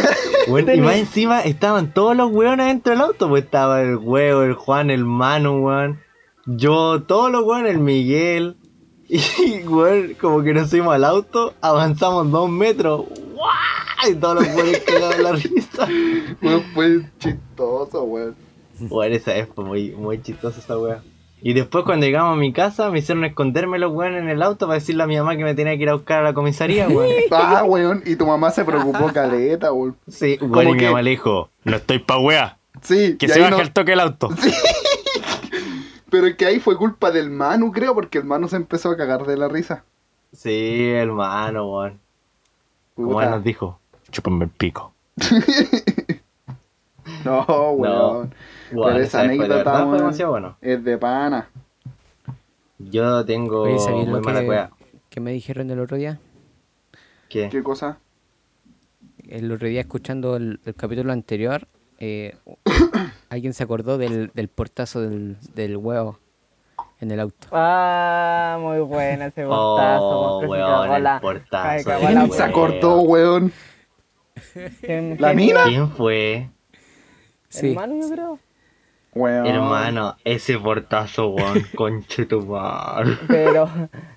Weón, 0.48 0.70
y 0.74 0.80
más 0.80 0.96
encima 0.96 1.42
estaban 1.42 1.92
todos 1.92 2.16
los 2.16 2.32
weones 2.32 2.68
dentro 2.68 2.94
del 2.94 3.02
auto, 3.02 3.28
pues 3.28 3.44
estaba 3.44 3.82
el 3.82 3.98
huevo, 3.98 4.44
el 4.44 4.54
Juan, 4.54 4.90
el 4.90 5.04
Manu, 5.04 5.66
weón. 5.66 6.03
Yo, 6.46 7.02
todos 7.04 7.32
los 7.32 7.44
weones, 7.46 7.72
el 7.74 7.80
Miguel. 7.80 8.58
Y 9.10 9.64
weón, 9.68 10.16
como 10.20 10.42
que 10.44 10.54
nos 10.54 10.70
subimos 10.70 10.96
al 10.96 11.04
auto, 11.04 11.54
avanzamos 11.62 12.32
dos 12.32 12.50
metros. 12.50 13.06
¡guau! 13.36 14.12
Y 14.12 14.16
todos 14.16 14.36
los 14.44 14.56
weones 14.56 14.80
quedaron 14.80 15.24
la 15.24 15.32
risa. 15.34 15.88
Weón, 16.42 16.64
fue 16.74 17.02
chistoso, 17.20 18.04
weón. 18.04 18.36
Weón, 18.90 19.14
esa 19.14 19.36
es 19.36 19.48
fue 19.54 19.64
muy, 19.64 19.92
muy 19.92 20.22
chistosa 20.22 20.60
esa 20.60 20.78
weá. 20.78 21.02
Y 21.42 21.54
después 21.54 21.84
cuando 21.86 22.06
llegamos 22.06 22.34
a 22.34 22.40
mi 22.40 22.52
casa 22.54 22.90
me 22.90 23.00
hicieron 23.00 23.24
esconderme 23.26 23.78
los 23.80 23.94
weones 23.94 24.22
en 24.24 24.30
el 24.30 24.42
auto 24.42 24.66
para 24.68 24.80
decirle 24.80 25.04
a 25.04 25.08
mi 25.08 25.16
mamá 25.18 25.38
que 25.38 25.44
me 25.44 25.54
tenía 25.54 25.76
que 25.78 25.84
ir 25.84 25.90
a 25.90 25.94
buscar 25.94 26.20
a 26.20 26.24
la 26.24 26.34
comisaría, 26.34 26.88
weón. 26.90 27.12
Ah, 27.32 27.64
weón, 27.66 28.02
y 28.06 28.16
tu 28.16 28.26
mamá 28.26 28.52
se 28.52 28.66
preocupó 28.66 29.12
caleta, 29.14 29.72
weón. 29.72 29.96
Sí, 30.08 30.38
y 30.42 30.46
mi 30.46 30.78
que- 30.78 30.86
mamá 30.88 31.02
le 31.02 31.12
dijo, 31.12 31.50
no 31.66 31.76
estoy 31.78 32.00
pa' 32.00 32.18
weá, 32.20 32.58
Sí, 32.82 33.16
que 33.18 33.28
se 33.30 33.40
baje 33.40 33.52
no- 33.52 33.62
el 33.62 33.72
toque 33.72 33.94
el 33.94 34.00
auto. 34.02 34.30
Pero 36.14 36.28
es 36.28 36.36
que 36.36 36.46
ahí 36.46 36.60
fue 36.60 36.78
culpa 36.78 37.10
del 37.10 37.32
Manu, 37.32 37.72
creo, 37.72 37.96
porque 37.96 38.20
el 38.20 38.24
Manu 38.24 38.48
se 38.48 38.56
empezó 38.56 38.92
a 38.92 38.98
cagar 38.98 39.26
de 39.26 39.36
la 39.36 39.48
risa. 39.48 39.84
Sí, 40.32 40.92
hermano, 40.92 41.66
weón. 41.72 42.00
Como 42.94 43.20
nos 43.20 43.44
dijo, 43.44 43.80
chúpame 44.12 44.46
el 44.46 44.52
pico. 44.52 44.94
No, 47.26 47.42
weón. 47.72 48.32
Weón, 48.72 48.94
Pero 48.94 48.98
esa 49.04 49.24
de 49.24 49.24
anécdota, 49.26 49.86
demasiado 49.86 50.32
bueno. 50.32 50.58
Es 50.62 50.84
de 50.84 50.98
pana. 51.00 51.50
Yo 52.78 53.26
tengo 53.26 53.62
Oye, 53.62 53.80
¿sabéis 53.80 54.06
muy 54.08 54.20
lo 54.20 54.22
mala 54.22 54.42
que, 54.42 54.46
cueva. 54.46 54.72
que 55.10 55.20
me 55.20 55.32
dijeron 55.32 55.72
el 55.72 55.80
otro 55.80 55.98
día? 55.98 56.20
¿Qué? 57.28 57.50
¿Qué 57.50 57.64
cosa? 57.64 57.98
El 59.28 59.52
otro 59.52 59.68
día 59.68 59.82
escuchando 59.82 60.36
el, 60.36 60.60
el 60.64 60.76
capítulo 60.76 61.12
anterior, 61.12 61.68
eh, 62.00 62.36
alguien 63.30 63.54
se 63.54 63.64
acordó 63.64 63.98
del, 63.98 64.32
del 64.34 64.48
portazo 64.48 65.02
del, 65.02 65.38
del 65.56 65.78
huevo 65.78 66.20
en 67.00 67.12
el 67.12 67.20
auto. 67.20 67.48
Ah, 67.52 68.58
muy 68.60 68.80
buena 68.80 69.26
ese 69.28 69.46
portazo. 69.46 70.04
Oh, 70.04 70.40
weón, 70.46 70.94
el 70.94 71.04
la- 71.04 71.20
portazo 71.20 71.68
ay, 71.70 71.84
cagó 71.84 72.08
de 72.08 72.14
la 72.14 72.20
¿Quién 72.22 72.32
se 72.34 72.44
acordó, 72.44 73.02
weón? 73.02 73.52
¿Quién- 74.82 75.18
¿La 75.20 75.34
mina? 75.34 75.64
¿Quién 75.66 75.90
fue? 75.92 76.50
Sí. 77.50 77.70
Hermano, 77.72 78.02
yo 78.02 78.10
creo. 78.10 78.40
Weón. 79.16 79.46
Hermano, 79.46 80.16
ese 80.24 80.58
portazo, 80.58 81.30
weón, 81.30 81.62
conche 81.76 82.26
tu 82.26 82.42
madre. 82.46 83.18
Pero, 83.28 83.70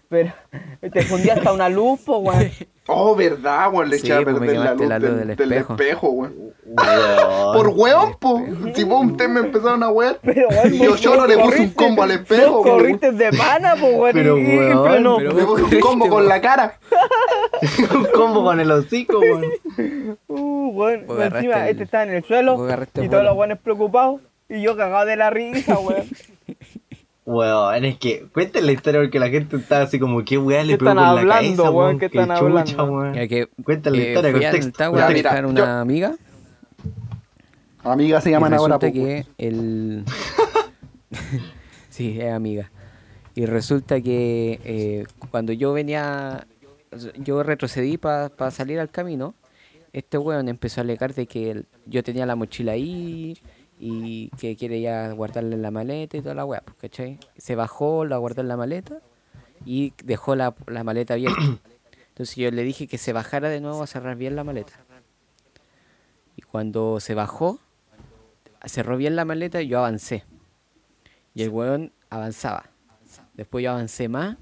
pero, 0.09 0.33
te 0.81 1.03
fundí 1.03 1.29
hasta 1.29 1.53
una 1.53 1.69
luz, 1.69 2.01
weón. 2.07 2.51
Oh, 2.89 3.17
verdad, 3.17 3.69
weón, 3.73 3.89
le 3.91 3.99
Sí, 3.99 4.07
eché 4.07 4.15
a 4.15 4.23
pues 4.23 4.35
me 4.39 4.47
perder 4.47 4.59
la 4.65 4.75
luz, 4.75 4.87
la 4.89 4.99
luz 4.99 5.09
del, 5.11 5.19
del 5.29 5.37
del 5.37 5.53
espejo. 5.53 5.73
espejo, 5.75 6.09
weón. 6.11 6.35
Weón. 6.67 7.53
Por 7.55 7.69
weón, 7.69 8.15
po. 8.21 8.43
Si 8.75 8.85
vos 8.85 9.07
ustedes 9.07 9.31
me 9.31 9.41
empezaron 9.41 9.83
a 9.83 9.89
weón. 9.89 10.17
Pero, 10.23 10.49
weón, 10.49 10.75
Y 10.75 10.79
yo 10.79 10.97
solo 10.97 11.21
vos 11.23 11.29
le 11.29 11.39
puse 11.39 11.61
un 11.63 11.71
combo 11.71 12.03
al 12.05 12.11
espejo, 12.13 12.61
weón. 12.61 12.79
corriste 12.79 13.11
de 13.13 13.33
pana, 13.33 13.75
po, 13.77 13.87
weón. 13.87 14.13
Pero, 14.13 14.37
pero- 14.85 15.21
Le 15.21 15.45
puse 15.45 15.63
un 15.77 15.81
combo 15.81 16.09
con 16.09 16.27
la 16.29 16.41
cara. 16.41 16.79
Un 17.95 18.05
combo 18.15 18.45
con 18.45 18.61
el 18.61 18.71
hocico, 18.71 19.19
weón. 19.19 19.45
Uh, 20.29 20.69
weón. 20.71 21.07
Vos 21.07 21.19
Encima, 21.19 21.25
agarraste 21.27 21.63
el- 21.65 21.69
este 21.71 21.83
estaba 21.85 22.05
en 22.05 22.11
el 22.15 22.25
suelo. 22.25 22.69
Y 23.03 23.09
todos 23.09 23.25
los 23.25 23.37
weones 23.37 23.59
preocupados. 23.59 24.21
Y 24.49 24.61
yo 24.63 24.77
cagado 24.77 25.07
de 25.07 25.17
la 25.17 25.31
risa, 25.31 25.79
weón. 25.79 26.05
Weón, 27.27 27.85
es 27.85 27.99
que 27.99 28.27
cuenten 28.33 28.67
la 28.67 28.73
historia 28.73 29.01
porque 29.01 29.19
la 29.19 29.29
gente 29.29 29.57
está 29.57 29.83
así 29.83 29.99
como, 29.99 30.25
¿qué 30.25 30.39
weá 30.39 30.63
le 30.63 30.75
¿Qué 30.75 30.79
pegó 30.79 30.93
por 30.93 30.97
la 30.97 31.09
hablando, 31.11 31.33
cabeza, 31.35 31.63
weón? 31.65 31.75
weón? 31.75 31.99
¿Qué 31.99 32.09
Qué 32.11 32.19
están 32.21 32.39
chucha, 32.39 32.81
hablando? 32.83 33.15
Ya 33.15 33.27
que 33.29 33.49
Cuéntale 33.65 33.99
la 33.99 34.05
eh, 34.05 34.09
historia, 34.09 34.31
fui 34.31 34.45
al 34.45 34.53
contexto. 34.61 34.85
A 34.85 34.91
una 34.91 35.55
yo- 35.55 35.65
amiga 35.67 36.15
Amigas 37.83 38.25
se 38.25 38.31
llaman 38.31 38.53
ahora, 38.55 38.79
resulta 38.79 38.93
que 38.93 39.27
el... 39.39 40.05
sí, 41.89 42.19
es 42.21 42.33
amiga. 42.33 42.71
Y 43.35 43.47
resulta 43.47 44.01
que 44.01 44.61
eh, 44.65 45.05
cuando 45.31 45.53
yo 45.53 45.73
venía, 45.73 46.47
yo 47.19 47.43
retrocedí 47.43 47.97
para 47.97 48.31
salir 48.51 48.81
al 48.81 48.91
camino, 48.91 49.35
este 49.93 50.19
weón 50.19 50.49
empezó 50.49 50.81
a 50.81 50.85
alegar 50.85 51.15
de 51.15 51.27
que 51.27 51.51
el- 51.51 51.67
yo 51.87 52.03
tenía 52.03 52.27
la 52.27 52.35
mochila 52.35 52.73
ahí 52.73 53.37
y 53.79 54.31
que 54.39 54.57
quiere 54.57 54.81
ya 54.81 55.11
guardarla 55.13 55.55
en 55.55 55.63
la 55.63 55.71
maleta 55.71 56.17
y 56.17 56.23
toda 56.23 56.35
la 56.35 56.45
weá, 56.45 56.63
pues, 56.63 56.77
¿cachai? 56.79 57.19
Se 57.37 57.55
bajó, 57.55 58.05
la 58.05 58.17
guardó 58.17 58.43
en 58.43 58.49
la 58.49 58.57
maleta 58.57 59.01
y 59.65 59.93
dejó 60.03 60.35
la, 60.35 60.55
la 60.67 60.85
maleta 60.85 61.15
abierta. 61.15 61.41
Entonces 62.09 62.37
yo 62.37 62.51
le 62.51 62.63
dije 62.63 62.87
que 62.87 62.99
se 62.99 63.13
bajara 63.13 63.49
de 63.49 63.61
nuevo 63.61 63.83
a 63.83 63.87
cerrar 63.87 64.17
bien 64.17 64.37
la 64.37 64.45
maleta. 64.45 64.73
Y 66.37 66.43
cuando 66.43 67.01
se 67.01 67.15
bajó, 67.15 67.61
cerró 68.65 68.97
bien 68.97 69.17
la 69.17 69.25
maleta 69.25 69.61
y 69.61 69.69
yo 69.69 69.79
avancé. 69.79 70.25
Y 71.35 71.43
el 71.43 71.51
weón 71.51 71.93
avanzaba. 72.09 72.71
Después 73.35 73.63
yo 73.63 73.73
avancé 73.73 74.09
más 74.09 74.37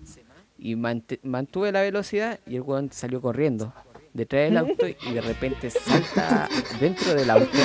y 0.56 0.76
mantuve 0.76 1.72
la 1.72 1.82
velocidad 1.82 2.38
y 2.46 2.56
el 2.56 2.62
weón 2.62 2.92
salió 2.92 3.20
corriendo 3.20 3.72
detrás 4.12 4.44
del 4.44 4.56
auto 4.56 4.86
y 4.86 5.12
de 5.12 5.20
repente 5.20 5.70
salta 5.70 6.48
dentro 6.80 7.14
del 7.14 7.30
auto. 7.30 7.58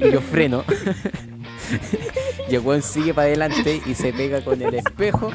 Y 0.00 0.10
yo 0.10 0.20
freno. 0.20 0.64
y 2.48 2.54
el 2.54 2.60
weón 2.60 2.82
sigue 2.82 3.14
para 3.14 3.26
adelante 3.28 3.80
y 3.84 3.94
se 3.94 4.12
pega 4.12 4.42
con 4.42 4.60
el 4.60 4.74
espejo, 4.74 5.30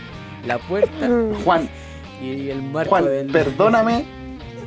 la 0.45 0.58
puerta 0.58 1.10
Juan, 1.43 1.69
y 2.21 2.49
el 2.49 2.62
marco 2.62 2.89
Juan, 2.89 3.06
del... 3.06 3.28
perdóname, 3.28 4.06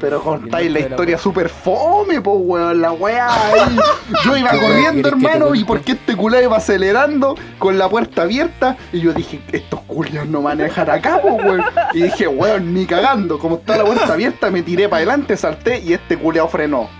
pero 0.00 0.22
contáis 0.22 0.70
la 0.70 0.80
historia 0.80 1.16
wea. 1.16 1.22
super 1.22 1.48
fome, 1.48 2.20
po, 2.20 2.34
weón. 2.34 2.80
La 2.80 2.92
weá 2.92 3.28
ahí. 3.28 3.76
Yo 4.24 4.36
iba 4.36 4.50
¿Qué 4.52 4.56
weá 4.58 4.68
corriendo, 4.68 5.08
hermano, 5.08 5.54
y 5.54 5.64
porque 5.64 5.92
este 5.92 6.16
culé 6.16 6.44
iba 6.44 6.56
acelerando 6.56 7.34
con 7.58 7.78
la 7.78 7.88
puerta 7.88 8.22
abierta. 8.22 8.76
Y 8.92 9.00
yo 9.00 9.12
dije, 9.12 9.40
estos 9.52 9.80
culiados 9.82 10.28
no 10.28 10.42
manejan 10.42 10.88
acá, 10.90 11.20
po, 11.20 11.34
weón. 11.34 11.64
Y 11.92 12.02
dije, 12.02 12.28
weón, 12.28 12.72
ni 12.72 12.86
cagando. 12.86 13.38
Como 13.38 13.56
está 13.56 13.76
la 13.76 13.84
puerta 13.84 14.12
abierta, 14.12 14.50
me 14.50 14.62
tiré 14.62 14.88
para 14.88 14.98
adelante, 14.98 15.36
salté 15.36 15.80
y 15.80 15.92
este 15.92 16.16
culiao 16.16 16.48
frenó. 16.48 16.97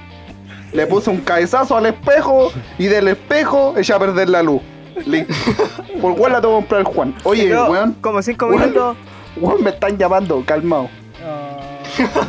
Le 0.73 0.87
puse 0.87 1.11
un 1.11 1.19
cabezazo 1.21 1.77
al 1.77 1.87
espejo 1.87 2.53
y 2.79 2.87
del 2.87 3.09
espejo 3.09 3.75
eché 3.77 3.93
a 3.93 3.99
perder 3.99 4.29
la 4.29 4.43
luz. 4.43 4.61
Por 6.01 6.13
weón 6.13 6.33
la 6.33 6.41
tengo 6.41 6.55
que 6.55 6.61
comprar 6.67 6.81
el 6.81 6.87
Juan. 6.87 7.15
Oye, 7.25 7.45
Pero, 7.49 7.71
weón, 7.71 7.93
Como 8.01 8.21
cinco 8.23 8.47
minutos. 8.49 8.97
weón, 9.37 9.63
me 9.63 9.71
están 9.71 9.97
llamando, 9.97 10.43
calmado. 10.45 10.89
Ah, 11.25 11.57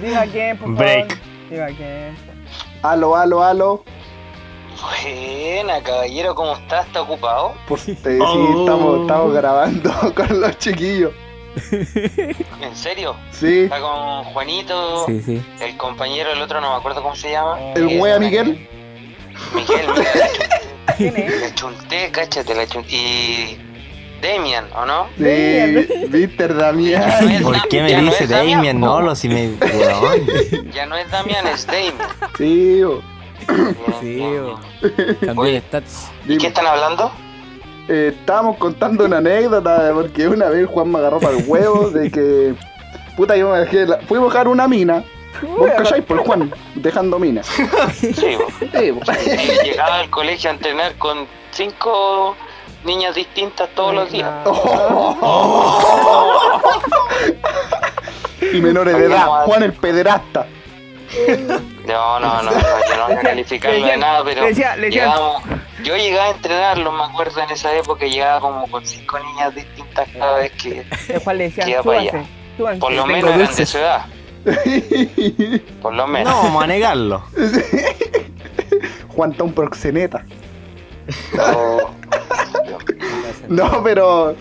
diga 0.02 0.26
quién, 0.32 0.58
por 0.58 0.68
favor. 0.70 0.78
Break. 0.78 1.18
Diga 1.50 1.68
quién. 1.68 2.16
Aló, 2.82 3.16
aló, 3.16 3.44
aló. 3.44 3.84
Buena, 5.04 5.82
caballero, 5.84 6.34
¿cómo 6.36 6.54
está? 6.54 6.82
¿Está 6.82 7.02
ocupado? 7.02 7.54
Pues 7.68 7.90
eh, 7.90 7.98
sí, 8.02 8.18
Oh. 8.22 8.60
estamos, 8.62 9.02
estamos 9.02 9.34
grabando 9.34 9.92
con 10.16 10.40
los 10.42 10.58
chiquillos. 10.58 11.12
¿En 12.62 12.76
serio? 12.76 13.16
Sí, 13.32 13.62
¿Está 13.62 13.80
con 13.80 14.24
Juanito? 14.26 15.06
Sí, 15.08 15.22
sí. 15.22 15.42
El 15.62 15.78
compañero, 15.78 16.32
el 16.32 16.42
otro, 16.42 16.62
no 16.62 16.72
me 16.72 16.78
acuerdo 16.78 17.02
cómo 17.02 17.16
se 17.16 17.32
llama. 17.32 17.58
el 17.76 18.00
wea 18.00 18.20
Miguel. 18.20 18.68
Miguel, 19.54 19.88
mira, 21.00 21.30
la 21.42 21.56
chunté, 21.56 22.12
cáchate, 22.12 22.54
la 22.56 22.68
chunté. 22.68 22.96
Y... 22.96 23.66
Damian, 24.22 24.68
¿o 24.76 24.86
no? 24.86 25.08
Sí, 25.18 25.24
Víctor 26.10 26.56
Damián. 26.56 27.42
¿Por 27.42 27.68
qué 27.70 27.82
me 27.84 27.94
no 27.94 28.12
dice 28.12 28.28
Damien? 28.28 28.80
po. 28.80 28.86
No, 28.86 29.02
lo 29.02 29.16
si 29.16 29.30
me. 29.30 29.52
Ya 30.74 30.86
no 30.86 30.98
es 30.98 31.10
Damian, 31.10 31.48
es 31.48 31.66
Damian. 31.66 31.96
Sí. 32.38 32.84
Bien, 32.84 33.76
Sí, 34.02 34.18
de 35.52 35.62
stats. 35.62 36.12
¿Y 36.28 36.38
qué 36.38 36.48
están 36.48 36.68
hablando? 36.68 37.12
Eh, 37.92 38.14
estábamos 38.20 38.58
contando 38.58 39.04
una 39.06 39.18
anécdota 39.18 39.90
porque 39.96 40.28
una 40.28 40.48
vez 40.50 40.68
Juan 40.68 40.92
me 40.92 41.00
agarró 41.00 41.20
para 41.20 41.36
el 41.38 41.44
huevo 41.48 41.90
de 41.90 42.12
que. 42.12 42.54
Puta, 43.18 43.36
yo 43.36 43.50
me 43.50 43.60
dejé. 43.60 43.86
La... 43.88 43.98
Fui 44.02 44.18
a 44.18 44.22
buscar 44.22 44.48
una 44.48 44.68
mina. 44.68 45.04
¿Vos 45.58 45.70
calláis 45.76 46.04
por 46.06 46.20
Juan? 46.20 46.52
Dejando 46.76 47.18
minas. 47.18 47.48
Sí. 47.94 48.14
Sí. 48.14 48.38
Y 48.72 49.66
llegaba 49.66 50.00
al 50.00 50.10
colegio 50.10 50.50
a 50.50 50.54
entrenar 50.54 50.96
con 50.96 51.26
cinco 51.52 52.36
niñas 52.84 53.16
distintas 53.16 53.70
todos 53.76 53.94
los 53.96 54.12
días. 54.12 54.30
Y 58.54 58.62
menores 58.62 58.98
de 58.98 59.06
edad. 59.06 59.26
Juan 59.46 59.64
el 59.64 59.74
pederasta. 59.74 60.46
No, 61.86 62.20
no, 62.20 62.42
no, 62.44 62.52
no, 62.52 62.52
yo 62.52 62.98
no 62.98 63.08
voy 63.08 63.16
a 63.16 63.20
calificarlo 63.22 63.84
de 63.86 63.98
nada, 63.98 64.24
pero 64.24 64.42
le 64.42 64.50
decía- 64.50 64.76
le 64.76 64.88
decía- 64.88 65.06
llegábamos- 65.06 65.44
yo 65.84 65.96
llegaba 65.96 66.26
a 66.26 66.32
entrenarlo, 66.32 66.92
me 66.92 67.04
acuerdo 67.04 67.42
en 67.42 67.50
esa 67.52 67.76
época, 67.76 68.06
llegaba 68.06 68.40
como 68.40 68.70
con 68.70 68.86
cinco 68.86 69.20
niñas 69.20 69.56
distintas 69.56 70.08
cada 70.18 70.38
vez 70.40 70.52
que, 70.54 70.86
El 71.08 71.20
Juan 71.20 71.38
le 71.38 71.44
decía, 71.46 71.66
Queda 71.66 71.84
pa' 71.84 72.00
allá. 72.00 72.26
súbanse, 72.58 72.80
por 72.80 72.92
lo 72.94 73.06
menos 73.06 73.24
eran 73.30 73.40
de 73.40 73.46
dulces". 73.46 73.70
su 73.70 73.78
edad, 73.78 74.06
por 75.82 75.94
lo 75.94 76.08
menos. 76.08 76.34
No, 76.34 76.44
vamos 76.44 76.64
a 76.64 76.68
negarlo. 76.68 77.24
Juan 79.16 79.36
un 79.40 79.54
proxeneta. 79.54 80.24
No, 83.48 83.84
pero. 83.84 84.36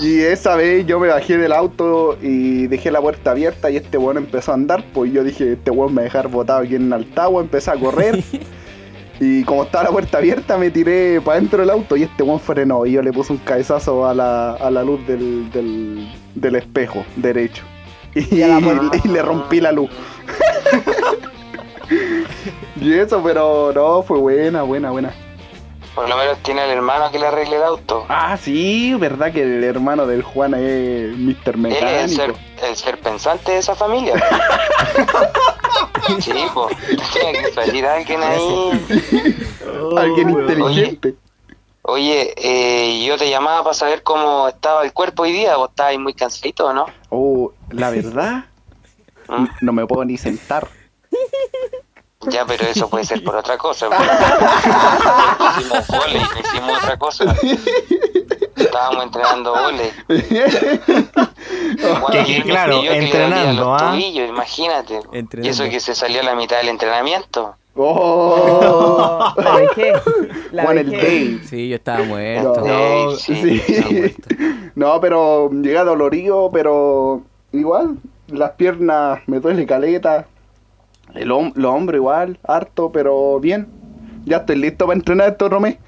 Y 0.00 0.20
esa 0.20 0.54
vez 0.54 0.86
yo 0.86 1.00
me 1.00 1.08
bajé 1.08 1.38
del 1.38 1.52
auto 1.52 2.18
y 2.20 2.66
dejé 2.66 2.90
la 2.90 3.00
puerta 3.00 3.30
abierta 3.30 3.70
y 3.70 3.76
este 3.76 3.96
weón 3.98 4.18
empezó 4.18 4.52
a 4.52 4.54
andar. 4.54 4.84
Pues 4.92 5.12
yo 5.12 5.24
dije, 5.24 5.54
este 5.54 5.70
weón 5.70 5.94
me 5.94 5.96
va 5.96 6.02
a 6.02 6.04
dejar 6.04 6.28
botado 6.28 6.60
aquí 6.60 6.76
en 6.76 6.92
Altagua. 6.92 7.42
Empecé 7.42 7.70
a 7.70 7.76
correr. 7.76 8.22
y 9.20 9.44
como 9.44 9.64
estaba 9.64 9.84
la 9.84 9.90
puerta 9.90 10.18
abierta, 10.18 10.56
me 10.56 10.70
tiré 10.70 11.20
para 11.20 11.38
dentro 11.38 11.60
del 11.60 11.70
auto 11.70 11.96
y 11.96 12.02
este 12.02 12.22
weón 12.22 12.40
frenó. 12.40 12.86
Y 12.86 12.92
yo 12.92 13.02
le 13.02 13.12
puse 13.12 13.32
un 13.32 13.38
cabezazo 13.38 14.06
a 14.06 14.14
la, 14.14 14.52
a 14.52 14.70
la 14.70 14.82
luz 14.82 15.06
del, 15.06 15.50
del, 15.50 16.12
del 16.34 16.56
espejo 16.56 17.04
derecho. 17.16 17.62
Y, 18.14 18.36
le 19.08 19.22
rompí 19.22 19.60
la 19.60 19.72
luz. 19.72 19.90
y 22.80 22.92
eso, 22.94 23.22
pero 23.22 23.72
no, 23.72 24.02
fue 24.02 24.18
buena, 24.18 24.62
buena, 24.62 24.90
buena. 24.90 25.14
por 25.94 26.08
lo 26.08 26.16
menos 26.16 26.38
tiene 26.38 26.64
el 26.64 26.70
hermano 26.70 27.10
que 27.10 27.18
le 27.18 27.26
arregle 27.26 27.56
el 27.56 27.62
auto. 27.62 28.04
Ah, 28.08 28.36
sí, 28.36 28.94
verdad 28.94 29.32
que 29.32 29.42
el 29.42 29.64
hermano 29.64 30.06
del 30.06 30.22
Juan 30.22 30.54
es 30.54 31.16
Mr. 31.16 31.54
Él 31.54 31.66
es 31.66 32.02
el 32.04 32.10
ser, 32.10 32.28
Mecánico. 32.28 32.66
el 32.66 32.76
ser 32.76 32.98
pensante 32.98 33.52
de 33.52 33.58
esa 33.58 33.74
familia. 33.74 34.14
sí, 36.20 36.32
pues, 36.52 36.76
tiene 37.12 37.32
que 37.42 37.52
salir 37.52 37.86
alguien 37.86 38.22
ahí. 38.22 38.86
Alguien 39.96 40.34
Oh, 40.34 40.40
inteligente. 40.40 41.14
Oye, 41.82 42.32
eh, 42.36 43.04
yo 43.04 43.16
te 43.16 43.28
llamaba 43.28 43.64
para 43.64 43.74
saber 43.74 44.02
cómo 44.02 44.48
estaba 44.48 44.84
el 44.84 44.92
cuerpo 44.92 45.24
hoy 45.24 45.32
día, 45.32 45.56
vos 45.56 45.70
estabas 45.70 45.98
muy 45.98 46.14
cansadito, 46.14 46.66
¿o 46.66 46.72
¿no? 46.72 46.86
Oh, 47.10 47.52
la 47.70 47.90
verdad, 47.90 48.44
¿Mm? 49.28 49.46
no 49.60 49.72
me 49.72 49.86
puedo 49.86 50.04
ni 50.04 50.16
sentar. 50.16 50.68
Ya, 52.28 52.46
pero 52.46 52.64
eso 52.66 52.88
puede 52.88 53.04
ser 53.04 53.24
por 53.24 53.34
otra 53.34 53.58
cosa. 53.58 53.88
pues. 53.88 54.00
hicimos 55.58 55.90
no 55.90 56.40
hicimos 56.40 56.78
otra 56.78 56.96
cosa. 56.96 57.36
Estábamos 58.64 59.04
entrenando 59.04 59.52
volei. 59.54 59.90
Juan 62.00 62.24
Que- 62.26 62.42
claro, 62.42 62.82
entrenando, 62.84 63.74
¿ah? 63.74 63.90
tobillos, 63.92 64.28
imagínate. 64.28 64.96
Entrenando. 65.12 65.46
Y 65.46 65.48
eso 65.48 65.64
que 65.68 65.80
se 65.80 65.94
salió 65.94 66.20
a 66.20 66.24
la 66.24 66.34
mitad 66.34 66.58
del 66.58 66.68
entrenamiento. 66.68 67.54
Oh, 67.74 69.32
La 69.36 69.56
dejé. 69.56 69.92
La 70.52 70.64
el 70.64 70.90
dejé. 70.90 71.06
Day. 71.06 71.40
Sí, 71.48 71.68
yo 71.70 71.76
estaba 71.76 72.04
muerto. 72.04 72.54
No, 72.66 73.10
Sí, 73.16 73.34
sí. 73.34 73.58
sí. 73.60 73.72
Estaba 73.74 73.90
muerto. 73.92 74.28
No, 74.74 75.00
pero 75.00 75.50
llega 75.50 75.84
dolorido, 75.84 76.50
pero 76.52 77.22
igual, 77.52 77.96
las 78.28 78.50
piernas 78.52 79.20
me 79.26 79.40
duele 79.40 79.64
caleta. 79.66 80.26
El 81.14 81.30
hom- 81.30 81.52
los 81.54 81.72
hombros 81.74 81.96
igual, 81.98 82.38
harto, 82.46 82.90
pero 82.92 83.38
bien. 83.40 83.68
Ya 84.24 84.38
estoy 84.38 84.56
listo 84.56 84.86
para 84.86 84.96
entrenar 84.98 85.28
esto, 85.30 85.48
Romé. 85.48 85.78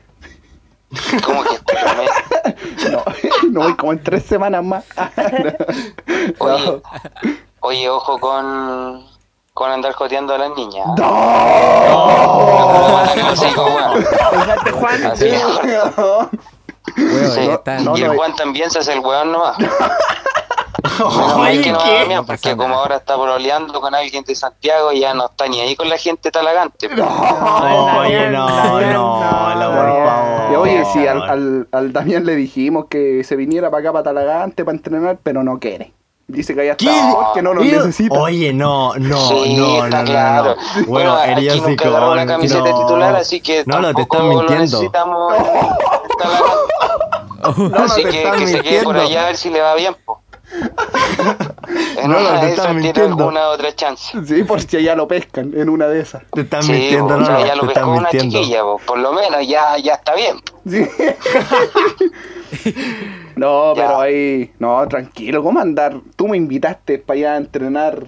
¿Cómo 1.24 1.42
que 1.44 1.54
este 1.54 1.74
Romé? 1.80 2.04
No, 2.90 3.02
no 3.50 3.60
voy 3.62 3.74
como 3.76 3.92
en 3.92 4.02
tres 4.02 4.24
semanas 4.24 4.62
más. 4.64 4.84
Oye, 6.38 6.82
oye, 7.60 7.88
ojo 7.90 8.18
con, 8.18 9.06
con 9.52 9.70
andar 9.70 9.92
joteando 9.92 10.34
a 10.34 10.38
las 10.38 10.50
niñas. 10.56 10.86
¡No! 10.96 11.04
Juan. 14.72 15.06
Así 15.06 15.24
que, 15.30 15.38
No. 15.96 16.30
Weón, 16.96 17.30
Sí. 17.34 17.40
están- 17.48 17.84
No, 17.84 17.96
y 17.96 18.02
el 18.02 18.08
no, 18.08 18.14
Juan 18.14 18.36
también 18.36 18.70
se 18.70 18.78
hace 18.80 18.92
el 18.92 19.00
weón 19.00 19.32
nomás. 19.32 19.56
Oye, 21.38 21.62
que 21.62 21.72
no 21.72 21.78
¿qué? 21.78 22.06
No 22.14 22.26
porque 22.26 22.54
como 22.56 22.74
ahora 22.78 22.96
está 22.96 23.16
broleando 23.16 23.80
con 23.80 23.94
alguien 23.94 24.22
de 24.24 24.34
Santiago, 24.34 24.92
ya 24.92 25.14
no 25.14 25.26
está 25.26 25.48
ni 25.48 25.60
ahí 25.60 25.74
con 25.74 25.88
la 25.88 25.96
gente 25.96 26.30
talagante. 26.30 26.88
No, 26.90 27.04
no, 28.30 28.80
no. 28.80 29.53
Oye, 30.64 30.84
sí, 30.92 31.06
al, 31.06 31.22
al, 31.22 31.68
al 31.72 31.92
Damián 31.92 32.24
le 32.26 32.34
dijimos 32.34 32.86
que 32.90 33.22
se 33.24 33.36
viniera 33.36 33.70
para 33.70 33.80
acá, 33.82 33.92
para 33.92 34.02
Talagante, 34.04 34.64
para 34.64 34.76
entrenar, 34.76 35.18
pero 35.22 35.42
no 35.42 35.58
quiere. 35.58 35.92
Dice 36.26 36.54
que 36.54 36.62
allá 36.62 36.72
está 36.72 36.84
mejor, 36.90 37.26
que 37.34 37.42
no 37.42 37.52
nos 37.52 37.64
Ew. 37.66 37.76
necesita. 37.76 38.18
Oye, 38.18 38.52
no, 38.54 38.94
no, 38.96 39.16
Sí, 39.28 39.56
no, 39.56 39.66
no, 39.68 39.84
está 39.84 39.98
no, 39.98 40.04
claro. 40.04 40.56
no. 40.78 40.86
Bueno, 40.86 41.18
era 41.22 41.36
aquí 41.36 41.48
agarró 41.50 42.06
con- 42.06 42.16
la 42.16 42.26
camiseta 42.26 42.70
no. 42.70 42.80
titular, 42.80 43.16
así 43.16 43.40
que 43.42 43.62
No, 43.66 43.80
lo 43.80 43.94
te 43.94 44.02
están 44.02 44.22
lo 44.22 44.28
mintiendo. 44.38 44.62
necesitamos. 44.62 45.34
No, 47.44 47.68
no 47.68 47.76
así 47.84 48.02
te 48.02 48.08
que, 48.08 48.22
están 48.22 48.38
que 48.38 48.46
se 48.46 48.60
quede 48.62 48.84
por 48.84 48.96
allá 48.96 49.24
a 49.24 49.26
ver 49.26 49.36
si 49.36 49.50
le 49.50 49.60
va 49.60 49.74
bien. 49.74 49.94
Po. 50.06 50.22
En 51.96 52.10
No, 52.10 52.20
no, 52.20 52.30
una 52.30 52.40
te 52.40 52.46
de 52.46 52.52
esas 52.52 52.66
tiene 52.66 52.80
mintiendo. 52.82 53.24
alguna 53.24 53.48
otra 53.48 53.74
chance. 53.74 54.16
Sí, 54.24 54.42
por 54.44 54.60
si 54.60 54.76
allá 54.76 54.94
lo 54.94 55.08
pescan 55.08 55.52
en 55.56 55.68
una 55.68 55.88
de 55.88 56.00
esas. 56.00 56.22
Te 56.32 56.42
están 56.42 56.62
Sí, 56.62 56.72
mintiendo, 56.72 57.16
no, 57.16 57.22
o 57.22 57.26
sea, 57.26 57.40
ya 57.40 57.50
te 57.52 57.56
lo 57.56 57.66
pescó 57.72 57.90
una 57.90 58.00
mintiendo. 58.10 58.38
chiquilla, 58.40 58.62
po. 58.62 58.80
por 58.86 58.98
lo 58.98 59.12
menos 59.12 59.46
ya, 59.46 59.76
ya 59.78 59.94
está 59.94 60.14
bien. 60.14 60.36
Sí. 60.68 60.86
no, 63.36 63.72
Ya. 63.74 63.82
pero 63.86 64.00
ahí. 64.00 64.52
No, 64.58 64.86
tranquilo, 64.88 65.42
¿cómo 65.42 65.60
andar? 65.60 66.00
Tú 66.16 66.28
me 66.28 66.36
invitaste 66.36 66.98
para 66.98 67.18
allá 67.18 67.34
a 67.34 67.36
entrenar 67.38 68.04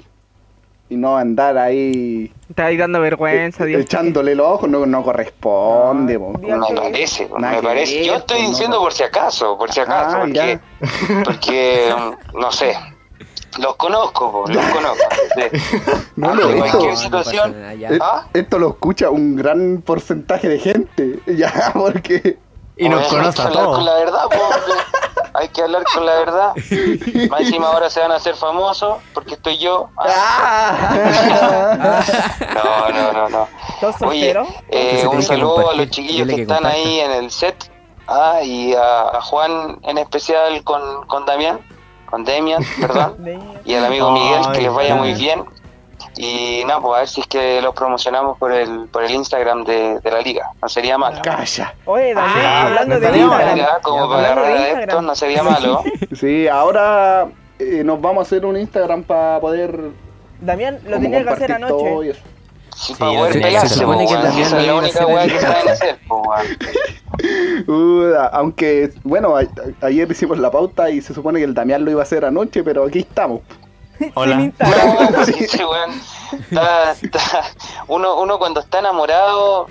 y 0.89 0.97
no 0.97 1.17
andar 1.17 1.59
ahí 1.59 2.33
Está 2.49 2.67
ahí 2.67 2.77
dando 2.77 3.01
vergüenza, 3.01 3.65
Dios. 3.65 3.83
echándole 3.83 4.33
el 4.33 4.41
ojo, 4.41 4.67
no, 4.69 4.87
no 4.87 5.03
corresponde. 5.03 6.19
po. 6.19 6.33
Dios. 6.41 6.59
Me 6.71 6.77
parece, 6.81 7.29
Nada 7.39 7.57
me 7.57 7.63
parece. 7.63 8.05
Yo 8.05 8.15
estoy 8.17 8.37
pues, 8.37 8.43
no. 8.45 8.51
diciendo 8.51 8.79
por 8.79 8.93
si 8.93 9.03
acaso, 9.03 9.59
por 9.59 9.73
si 9.73 9.81
acaso, 9.81 10.17
Ah, 10.17 10.21
porque, 10.21 10.61
porque, 11.25 11.95
mm, 11.97 12.39
no 12.39 12.53
sé, 12.53 12.73
los 13.59 13.75
conozco, 13.77 14.31
po, 14.31 14.45
los 14.51 14.65
conozco. 14.67 15.05
sí. 15.35 15.59
No 16.17 16.35
no 16.35 16.97
situación. 16.97 17.55
Eh, 17.57 17.99
¿Ah? 18.01 18.27
Esto 18.33 18.59
lo 18.59 18.69
escucha 18.71 19.11
un 19.11 19.37
gran 19.37 19.83
porcentaje 19.85 20.49
de 20.49 20.59
gente. 20.59 21.19
Ya, 21.37 21.73
porque. 21.75 22.39
Y 22.77 22.89
nos 22.89 23.07
conoce 23.09 23.19
hay 23.27 23.29
a 23.29 23.33
que 23.33 23.43
hablar 23.59 23.65
todos. 23.65 23.77
con 23.77 23.85
la 23.87 23.95
verdad. 23.95 24.21
Hay 25.35 25.49
que 25.49 25.63
hablar 25.63 25.85
con 25.93 26.07
la 26.07 26.15
verdad. 26.15 26.53
Más 27.31 27.41
encima 27.41 27.69
ahora 27.69 27.91
se 27.91 28.01
van 28.01 28.13
a 28.13 28.17
hacer 28.17 28.37
famosos 28.37 28.99
porque 29.15 29.35
estoy 29.35 29.59
yo. 29.59 29.89
Ah. 29.99 32.01
No, 32.55 32.89
no, 32.91 33.13
no, 33.13 33.29
no. 33.29 33.49
¿Estás 33.75 34.03
Oye, 34.03 34.35
eh, 34.69 35.07
un 35.11 35.23
saludo 35.23 35.71
a 35.71 35.75
los 35.75 35.91
chiquillos 35.91 36.29
que 36.29 36.43
están 36.43 36.65
ahí 36.67 37.01
en 37.01 37.11
el 37.13 37.31
set. 37.31 37.71
Ah, 38.09 38.41
y 38.43 38.73
a, 38.75 39.09
a 39.09 39.21
Juan 39.21 39.79
en 39.83 39.99
especial 39.99 40.63
con, 40.63 41.07
con 41.07 41.27
Damián, 41.27 41.59
con 42.09 42.25
Demian, 42.25 42.63
perdón. 42.81 43.17
y 43.65 43.75
al 43.75 43.87
amigo 43.87 44.13
Miguel, 44.13 44.43
que 44.53 44.61
les 44.63 44.73
vaya 44.73 44.95
muy 44.95 45.13
bien. 45.15 45.45
Y 46.19 46.63
nada, 46.67 46.81
pues 46.81 46.95
a 46.97 46.99
ver 47.01 47.09
si 47.09 47.21
es 47.21 47.27
que 47.27 47.61
los 47.61 47.75
promocionamos 47.75 48.39
por 48.39 48.51
el, 48.53 48.87
por 48.89 49.03
el 49.05 49.11
Instagram 49.11 49.65
de, 49.65 50.01
de 50.01 50.11
la 50.11 50.21
liga. 50.23 50.51
No 50.63 50.69
sería 50.69 50.97
malo. 50.97 51.21
Calla. 51.23 51.75
Oye, 51.85 52.15
Daniel, 52.15 52.47
Ah, 52.47 52.63
hablando 52.67 53.01
de 53.01 53.19
Instagram. 53.19 53.55
Mira, 53.55 53.79
como 53.83 54.09
para 54.09 54.33
hablando 54.33 54.41
de 54.43 54.47
agarrar 54.47 54.51
Instagram. 54.57 54.77
adeptos 54.79 55.03
no 55.05 55.15
sería 55.15 55.43
malo. 55.43 55.83
Sí, 56.17 56.49
ahora 56.49 57.27
eh, 57.59 57.83
nos 57.85 58.01
vamos 58.01 58.21
a 58.21 58.23
hacer 58.27 58.47
un 58.47 58.57
Instagram 58.57 59.03
para 59.03 59.41
poder. 59.41 59.79
Damián, 60.41 60.79
lo 60.87 60.99
tenía 60.99 61.23
que 61.23 61.31
hacer 61.31 61.53
anoche. 61.53 62.07
y 62.07 62.09
eso. 62.11 62.21
Sí, 62.75 62.93
Sí, 62.93 62.95
para 62.99 63.13
poder 63.13 63.33
tenía- 63.33 63.47
pelarse, 63.49 63.69
se 63.75 63.81
supone 63.81 64.05
po, 64.05 64.09
que 64.11 64.15
weón. 64.17 64.25
Damián 64.27 64.47
Esa 64.47 64.57
lo 64.57 64.61
es 64.61 64.67
la 64.67 64.75
única 64.75 65.07
weá 65.07 65.27
que 65.27 65.41
saben 65.41 65.69
hacer, 65.69 65.99
po, 66.07 66.23
weón. 66.23 66.47
Uh, 67.67 68.15
aunque, 68.33 68.91
bueno, 69.03 69.37
a- 69.37 69.45
ayer 69.87 70.11
hicimos 70.11 70.39
la 70.39 70.51
pauta 70.51 70.91
y 70.91 71.01
se 71.01 71.15
supone 71.15 71.39
que 71.39 71.45
el 71.47 71.55
Damián 71.55 71.85
lo 71.85 71.91
iba 71.91 72.01
a 72.01 72.05
hacer 72.05 72.25
anoche, 72.25 72.63
pero 72.63 72.85
aquí 72.85 72.99
estamos. 73.01 73.41
Hola. 74.15 74.37
Sin 74.37 74.41
Instagram. 74.45 75.13
No, 75.13 75.23
ese 75.23 75.65
weón. 75.65 76.03
está- 76.41 76.91
está- 76.93 77.45
uno, 77.89 78.17
uno 78.21 78.39
cuando 78.39 78.61
está 78.61 78.79
enamorado 78.81 79.67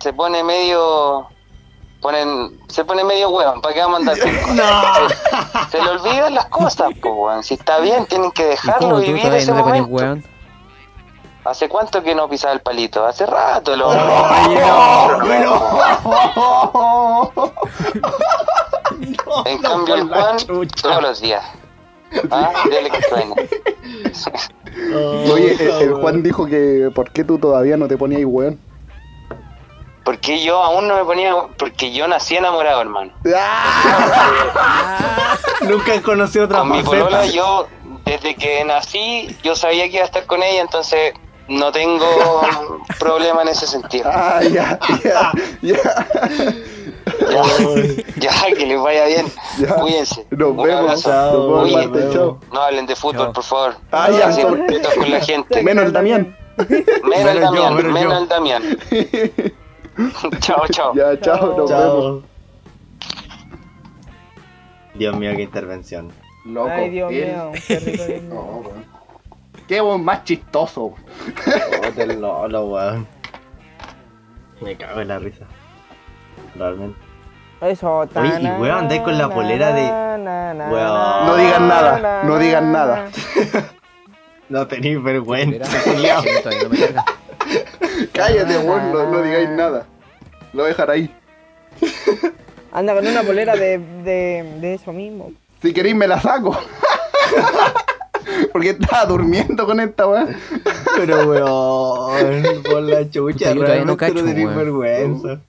se 0.00 0.12
pone 0.12 0.42
medio 0.42 1.28
ponen 2.00 2.58
se 2.68 2.84
pone 2.84 3.04
medio 3.04 3.28
weón 3.28 3.60
para 3.60 3.74
qué 3.74 3.80
vamos 3.80 3.96
a 3.96 4.00
andar 4.00 4.18
cosas? 4.18 5.68
se, 5.70 5.78
se 5.78 5.84
le 5.84 5.90
olvidan 5.90 6.34
las 6.34 6.46
cosas 6.46 6.88
pues 7.00 7.14
weón. 7.14 7.44
Si 7.44 7.54
está 7.54 7.78
bien 7.78 8.06
tienen 8.06 8.32
que 8.32 8.42
¿Y 8.44 8.46
dejarlo 8.46 8.96
vivir 8.96 9.32
ese 9.34 9.52
no 9.52 9.58
momento 9.64 9.88
weón? 9.88 10.24
hace 11.44 11.68
cuánto 11.70 12.02
que 12.02 12.14
no 12.14 12.28
pisaba 12.28 12.52
el 12.54 12.60
palito 12.60 13.04
hace 13.06 13.24
rato 13.26 13.74
lo 13.76 13.88
Oye, 13.88 14.60
no, 15.40 17.32
en 19.46 19.58
cambio 19.62 19.94
el 19.94 20.08
Juan 20.08 20.36
todos 20.82 21.02
los 21.02 21.20
días 21.20 21.42
ah 22.30 22.52
dele 22.70 22.90
que 22.90 23.02
suena 23.02 23.34
Oye, 25.32 25.56
el, 25.60 25.70
el 25.88 25.94
Juan 25.94 26.22
dijo 26.22 26.46
que 26.46 26.90
¿por 26.94 27.10
qué 27.10 27.24
tú 27.24 27.38
todavía 27.38 27.76
no 27.76 27.88
te 27.88 27.96
ponías 27.96 28.18
ahí, 28.18 28.24
weón? 28.24 28.58
porque 30.04 30.42
yo 30.42 30.62
aún 30.62 30.88
no 30.88 30.96
me 30.96 31.04
ponía 31.04 31.34
porque 31.58 31.92
yo 31.92 32.08
nací 32.08 32.36
enamorado 32.36 32.80
hermano 32.80 33.12
Nunca 35.68 35.94
he 35.94 36.02
conocido 36.02 36.46
otra 36.46 36.60
con 36.60 36.70
mi 36.72 36.82
faceta. 36.82 37.04
polola 37.04 37.26
yo 37.26 37.68
desde 38.04 38.34
que 38.34 38.64
nací 38.64 39.36
yo 39.42 39.54
sabía 39.54 39.84
que 39.84 39.94
iba 39.96 40.02
a 40.02 40.06
estar 40.06 40.24
con 40.26 40.42
ella 40.42 40.62
entonces 40.62 41.12
no 41.48 41.70
tengo 41.72 42.06
problema 42.98 43.42
en 43.42 43.48
ese 43.48 43.66
sentido 43.66 44.10
Ah, 44.12 44.40
ya, 44.42 44.78
ya, 45.04 45.32
ya. 45.60 45.76
Ya, 48.16 48.32
que 48.56 48.66
les 48.66 48.80
vaya 48.80 49.06
bien 49.06 49.26
Ya. 49.58 49.74
cuídense 49.76 50.26
Nos 50.30 50.50
Un 50.50 50.56
vemos. 50.62 50.80
abrazo. 50.80 51.10
Chao, 51.10 51.32
Nos 51.32 51.42
vemos, 51.46 51.62
Oye, 51.64 51.86
Marta, 51.88 52.12
chao. 52.12 52.40
no 52.52 52.60
hablen 52.60 52.86
de 52.86 52.96
fútbol 52.96 53.16
Chao. 53.26 53.32
por 53.32 53.44
favor 53.44 53.74
Ah, 53.92 54.10
ya, 54.10 54.26
Así, 54.28 54.42
sorry. 54.42 54.60
respeto 54.62 54.88
con 54.96 55.10
la 55.10 55.20
gente 55.24 55.62
Menos 55.62 55.84
el 55.86 55.92
Damián. 55.92 56.36
menos 57.04 57.34
el 57.34 57.40
Damián 57.40 57.92
menos 57.92 58.22
el 58.22 58.28
Damián 58.28 58.62
chao 60.40 60.62
chao 60.70 60.94
Ya, 60.94 61.18
chao, 61.20 61.56
nos 61.56 61.70
vemos. 61.70 62.22
Dios 64.94 65.16
mío, 65.16 65.30
qué 65.36 65.42
intervención. 65.42 66.12
Loco. 66.44 66.68
Ay, 66.70 66.90
Dios 66.90 67.12
él- 67.12 67.26
mío. 67.32 67.52
Qué 67.66 68.22
No, 68.28 68.34
weón. 68.64 68.84
Qué 69.68 69.80
weón 69.80 70.04
más 70.04 70.24
chistoso. 70.24 70.94
Oh, 70.94 72.04
lolo, 72.06 72.66
weón. 72.66 73.06
Me 74.60 74.76
cago 74.76 75.00
en 75.00 75.08
la 75.08 75.18
risa. 75.18 75.46
Realmente. 76.56 76.98
Eso, 77.60 77.98
Oye, 77.98 78.40
y 78.40 78.46
weón, 78.46 78.70
andáis 78.78 79.02
con 79.02 79.18
la 79.18 79.28
polera 79.28 79.72
de- 79.72 79.82
Weón. 80.70 81.26
No 81.26 81.36
digan 81.36 81.68
nada, 81.68 82.22
no 82.24 82.38
digan 82.38 82.72
nada. 82.72 83.08
No 84.48 84.66
tenéis 84.66 85.02
vergüenza, 85.02 85.64
no. 85.86 86.22
Cállate, 88.12 88.58
weón, 88.58 88.92
no, 88.92 89.10
no 89.10 89.22
digáis 89.22 89.48
nada. 89.50 89.86
Lo 90.52 90.62
voy 90.62 90.66
a 90.66 90.68
dejar 90.68 90.90
ahí. 90.90 91.14
Anda 92.72 92.94
con 92.94 93.06
una 93.06 93.22
polera 93.22 93.54
de, 93.56 93.78
de, 93.78 94.56
de 94.60 94.74
eso 94.74 94.92
mismo. 94.92 95.32
Si 95.62 95.72
queréis 95.72 95.94
me 95.96 96.06
la 96.08 96.20
saco. 96.20 96.56
Porque 98.52 98.70
estaba 98.70 99.04
durmiendo 99.06 99.66
con 99.66 99.80
esta 99.80 100.06
weón. 100.06 100.36
Pero 100.96 101.28
weón, 101.28 102.62
por 102.62 102.82
la 102.82 103.08
chucha, 103.10 103.52
Puta, 103.52 103.74
yo 103.74 103.80
no 103.80 103.84
no 103.92 103.96
cacho, 103.96 104.14
tenéis 104.14 104.46
weón. 104.46 104.56
vergüenza. 104.56 105.40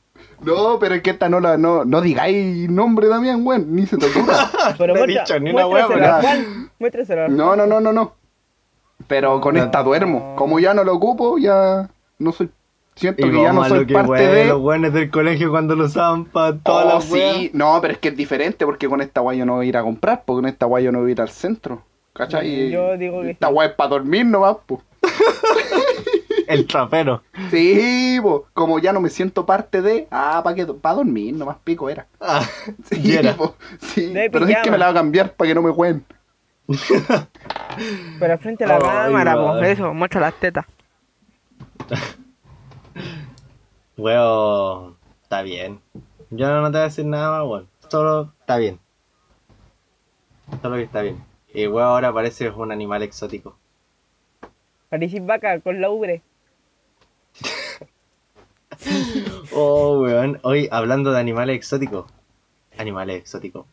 No, 0.44 0.80
pero 0.80 0.96
es 0.96 1.02
que 1.02 1.12
esta 1.12 1.30
no 1.30 1.40
la, 1.40 1.58
no, 1.58 1.86
no 1.86 2.02
digáis 2.02 2.70
nombre 2.70 3.08
Damián, 3.08 3.46
weón, 3.46 3.76
ni 3.76 3.86
se 3.86 3.98
te 3.98 4.08
ocurra. 4.08 4.50
Pero 4.78 4.96
No 4.96 5.04
he 5.04 5.08
dicho 5.08 5.40
ni 5.40 5.52
una 5.52 5.66
Juan. 5.66 6.72
No, 7.30 7.56
no, 7.56 7.68
no, 7.68 7.80
no, 7.80 7.94
no. 7.94 8.14
Pero 9.08 9.40
con 9.40 9.56
esta 9.58 9.84
duermo. 9.84 10.36
Como 10.36 10.60
ya 10.60 10.74
no 10.74 10.84
lo 10.84 10.94
ocupo, 10.96 11.38
ya 11.38 11.90
no 12.18 12.32
soy 12.32 12.50
Siento 12.96 13.26
Y 13.26 13.32
que 13.32 13.42
ya 13.42 13.54
no 13.54 13.64
soy 13.66 13.80
lo 13.80 13.86
que 13.88 13.94
parte 13.94 14.10
weón, 14.12 14.34
de. 14.36 14.46
los 14.46 14.62
weones 14.62 14.94
del 14.94 15.10
colegio 15.10 15.50
cuando 15.50 15.76
lo 15.76 15.86
usaban 15.86 16.26
para 16.26 16.58
todas 16.58 16.86
Oh, 16.86 16.90
las 16.96 17.12
weas. 17.12 17.36
sí, 17.38 17.52
no, 17.54 17.80
pero 17.82 17.94
es 17.94 18.00
que 18.00 18.10
es 18.10 18.18
diferente 18.18 18.66
porque 18.66 18.90
con 18.90 19.02
esta 19.02 19.22
guay 19.22 19.38
yo 19.38 19.46
no 19.46 19.56
voy 19.56 19.68
a 19.68 19.70
ir 19.70 19.78
a 19.78 19.82
comprar, 19.84 20.24
porque 20.26 20.42
con 20.42 20.46
esta 20.50 20.66
guay 20.66 20.84
yo 20.84 20.92
no 20.92 21.00
voy 21.00 21.10
a 21.10 21.12
ir 21.14 21.22
al 21.22 21.30
centro. 21.30 21.84
¿Cachai? 22.14 22.70
Yo 22.70 22.98
digo 22.98 23.22
que 23.22 23.32
Esta 23.32 23.48
guay 23.48 23.70
es 23.70 23.76
para 23.76 23.92
dormir 23.92 24.26
nomás, 24.26 24.58
pues. 24.66 24.82
El 26.52 26.68
trapero. 26.68 27.24
Sí, 27.50 28.20
po. 28.22 28.48
como 28.54 28.78
ya 28.80 28.92
no 28.92 29.00
me 29.00 29.10
siento 29.10 29.46
parte 29.46 29.82
de. 29.82 30.08
Ah, 30.12 30.42
para 30.44 30.54
que 30.56 30.66
para 30.66 30.96
dormir, 30.96 31.34
nomás 31.34 31.58
pico 31.64 31.90
era. 31.90 32.08
Ah, 32.20 32.46
Sí, 32.84 33.00
y 33.02 33.14
era. 33.14 33.38
sí. 33.80 34.12
Pero 34.14 34.46
es 34.46 34.58
que 34.62 34.70
me 34.70 34.78
la 34.78 34.88
va 34.88 34.92
a 34.92 34.96
cambiar 34.96 35.34
para 35.34 35.48
que 35.48 35.56
no 35.56 35.62
me 35.62 35.72
jueguen. 35.72 36.06
Pero 38.20 38.38
frente 38.38 38.66
de 38.66 38.68
la 38.68 38.76
Ay, 38.76 38.82
cámara, 38.82 39.36
pues 39.36 39.70
eso, 39.80 39.94
muestra 39.94 40.20
las 40.20 40.34
tetas. 40.36 40.66
Weón, 43.98 44.98
está 45.24 45.42
bien. 45.44 45.80
Yo 46.32 46.48
no 46.62 46.68
te 46.68 46.72
voy 46.78 46.82
a 46.82 46.84
decir 46.84 47.06
nada 47.06 47.40
más, 47.40 47.50
weón. 47.50 47.68
Solo 47.90 48.34
está 48.40 48.58
bien. 48.58 48.80
Solo 50.62 50.76
que 50.76 50.84
está 50.84 51.02
bien. 51.02 51.24
Y 51.54 51.68
weón 51.68 51.88
ahora 51.88 52.12
parece 52.14 52.50
un 52.50 52.72
animal 52.72 53.04
exótico. 53.04 53.58
Parecís 54.90 55.26
vaca 55.26 55.60
con 55.62 55.80
la 55.80 55.90
ubre. 55.90 56.22
Oh, 59.54 60.00
weón. 60.02 60.40
Hoy, 60.44 60.68
hablando 60.72 61.12
de 61.12 61.20
animales 61.20 61.56
exóticos. 61.58 62.06
Animales 62.78 63.18
exóticos. 63.18 63.66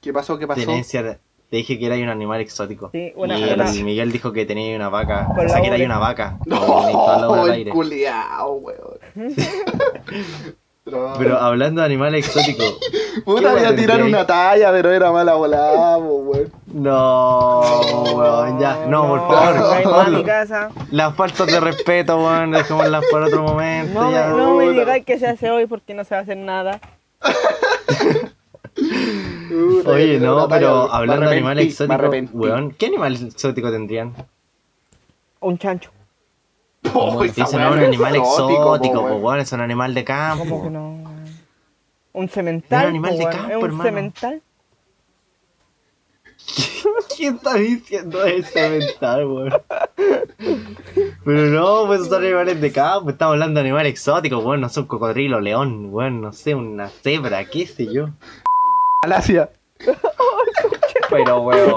¿Qué 0.00 0.12
pasó? 0.12 0.38
¿Qué 0.38 0.46
pasó? 0.46 0.60
Tenencia, 0.60 1.02
de- 1.02 1.18
te 1.50 1.56
dije 1.56 1.78
que 1.78 1.86
era 1.86 1.96
un 1.96 2.08
animal 2.08 2.40
exótico. 2.40 2.90
Sí, 2.92 3.12
una- 3.16 3.38
y 3.38 3.52
una- 3.52 3.70
Miguel 3.72 4.12
dijo 4.12 4.32
que 4.32 4.46
tenía 4.46 4.76
una 4.76 4.88
vaca. 4.88 5.26
Con 5.34 5.46
o 5.46 5.48
sea, 5.48 5.60
que 5.60 5.66
era 5.68 5.84
una 5.84 5.98
vaca. 5.98 6.38
No, 6.46 6.86
al 6.86 7.58
el 7.58 7.68
culiao, 7.70 8.52
weón. 8.54 8.98
Pero 11.18 11.38
hablando 11.38 11.80
de 11.80 11.86
animales 11.86 12.26
exóticos. 12.26 12.78
Puta, 13.24 13.54
¿qué 13.54 13.60
voy 13.60 13.64
a 13.64 13.76
tirar 13.76 14.02
una 14.02 14.26
talla, 14.26 14.70
pero 14.72 14.92
era 14.92 15.10
mala 15.12 15.34
volada, 15.34 15.98
weón. 15.98 16.52
No, 16.72 17.80
weón, 18.14 18.58
ya. 18.60 18.86
No, 18.86 19.08
por 19.08 19.20
favor. 19.28 19.84
no, 19.84 19.94
a 19.94 20.04
mi 20.08 20.24
casa. 20.24 20.70
Las 20.90 21.14
faltas 21.14 21.46
de 21.46 21.60
respeto, 21.60 22.16
weón, 22.16 22.52
dejémoslas 22.52 23.04
para 23.10 23.26
otro 23.26 23.42
momento. 23.42 24.00
No, 24.00 24.12
ya. 24.12 24.28
no 24.28 24.56
me 24.56 24.70
digáis 24.70 25.04
que 25.04 25.18
se 25.18 25.26
hace 25.26 25.50
hoy 25.50 25.66
porque 25.66 25.94
no 25.94 26.04
se 26.04 26.14
va 26.14 26.20
a 26.20 26.22
hacer 26.22 26.36
nada. 26.36 26.80
Puta, 29.48 29.90
Oye, 29.90 30.18
no, 30.20 30.48
pero 30.48 30.92
hablando 30.92 31.26
de 31.26 31.32
animales 31.36 31.80
exóticos, 31.80 32.30
weón, 32.32 32.72
¿qué 32.72 32.86
animal 32.86 33.14
exótico 33.14 33.70
tendrían? 33.70 34.14
Un 35.40 35.58
chancho. 35.58 35.90
Oh, 36.94 37.22
Dicen, 37.22 37.60
no, 37.60 37.72
un 37.72 37.78
es 37.78 37.88
animal 37.88 38.16
exótico, 38.16 39.20
po, 39.20 39.34
es 39.34 39.52
un 39.52 39.60
animal 39.60 39.94
de 39.94 40.04
campo. 40.04 40.44
¿Cómo 40.44 40.62
que 40.62 40.70
no? 40.70 41.04
Un 42.12 42.28
cemental. 42.28 42.80
Es 42.80 42.84
un 42.84 42.90
animal 42.90 43.12
po, 43.12 43.18
de 43.18 43.24
campo, 43.24 43.50
¿Es 43.50 43.56
un 43.56 43.64
hermano. 43.64 43.82
cemental? 43.82 44.42
¿Quién 47.16 47.36
está 47.36 47.54
diciendo 47.54 48.24
ese 48.24 48.70
mental, 48.70 49.26
weón? 49.26 49.52
Pero 51.24 51.46
no, 51.46 51.86
pues 51.86 52.08
son 52.08 52.24
animales 52.24 52.60
de 52.60 52.72
campo, 52.72 53.10
estamos 53.10 53.34
hablando 53.34 53.60
de 53.60 53.66
animales 53.66 53.92
exóticos, 53.92 54.42
weón, 54.42 54.62
no 54.62 54.68
son 54.68 54.86
cocodrilo, 54.86 55.38
león, 55.40 55.88
weón, 55.90 56.20
no 56.20 56.32
sé, 56.32 56.54
una 56.54 56.88
cebra, 56.88 57.44
qué 57.44 57.66
sé 57.66 57.92
yo. 57.92 58.08
Malasia. 59.02 59.50
Pero 61.10 61.40
weón, 61.40 61.74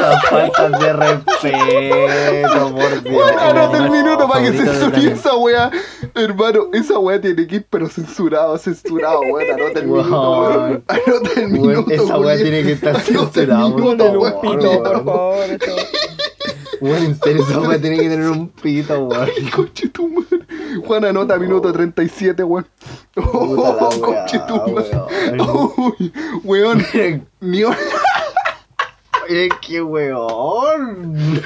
las 0.00 0.24
faltas 0.26 0.80
de 0.80 0.92
respeto, 0.92 2.74
por 2.74 3.02
Dios. 3.02 3.30
El 3.30 3.38
animal 3.58 3.90
minuto 3.90 4.28
para 4.28 4.42
que 4.42 4.52
censure 4.52 5.12
esa 5.12 5.36
weá. 5.36 5.70
Hermano, 6.14 6.68
esa 6.72 6.98
weá 6.98 7.20
tiene 7.20 7.46
que 7.46 7.56
ir, 7.56 7.66
pero 7.68 7.88
censurado, 7.88 8.56
censurado, 8.56 9.20
weón. 9.20 9.50
Anota 9.50 9.80
el 9.80 9.86
minuto, 9.86 10.40
weón. 10.40 10.84
Anota 10.86 11.40
el 11.40 11.48
minuto, 11.48 11.90
esa 11.90 12.18
weá 12.18 12.36
tiene 12.36 12.62
que 12.62 12.72
estar 12.72 13.00
censurada, 13.00 13.70
por 13.70 13.82
un 13.82 13.98
favor, 13.98 15.58
weón. 16.82 17.02
en 17.04 17.18
serio, 17.20 17.42
esa 17.48 17.60
weá 17.60 17.80
tiene 17.80 17.96
que 17.98 18.08
tener 18.08 18.28
un 18.28 18.48
pito, 18.48 19.04
weón. 19.04 19.28
Conche 19.54 19.88
tu 19.88 20.08
madre. 20.08 20.46
Juan 20.86 21.04
anota 21.04 21.38
minuto 21.38 21.72
37, 21.72 22.42
weón. 22.44 22.66
Oh, 23.16 23.46
weá, 23.54 24.00
conche 24.00 24.38
tu 24.46 24.56
madre. 24.56 24.90
weón. 25.38 25.72
Uy, 25.98 26.12
weón. 26.44 26.84
Miren, 26.92 27.26
Ni. 27.40 27.62
Es 29.28 29.48
que 29.66 29.80
weón. 29.82 31.40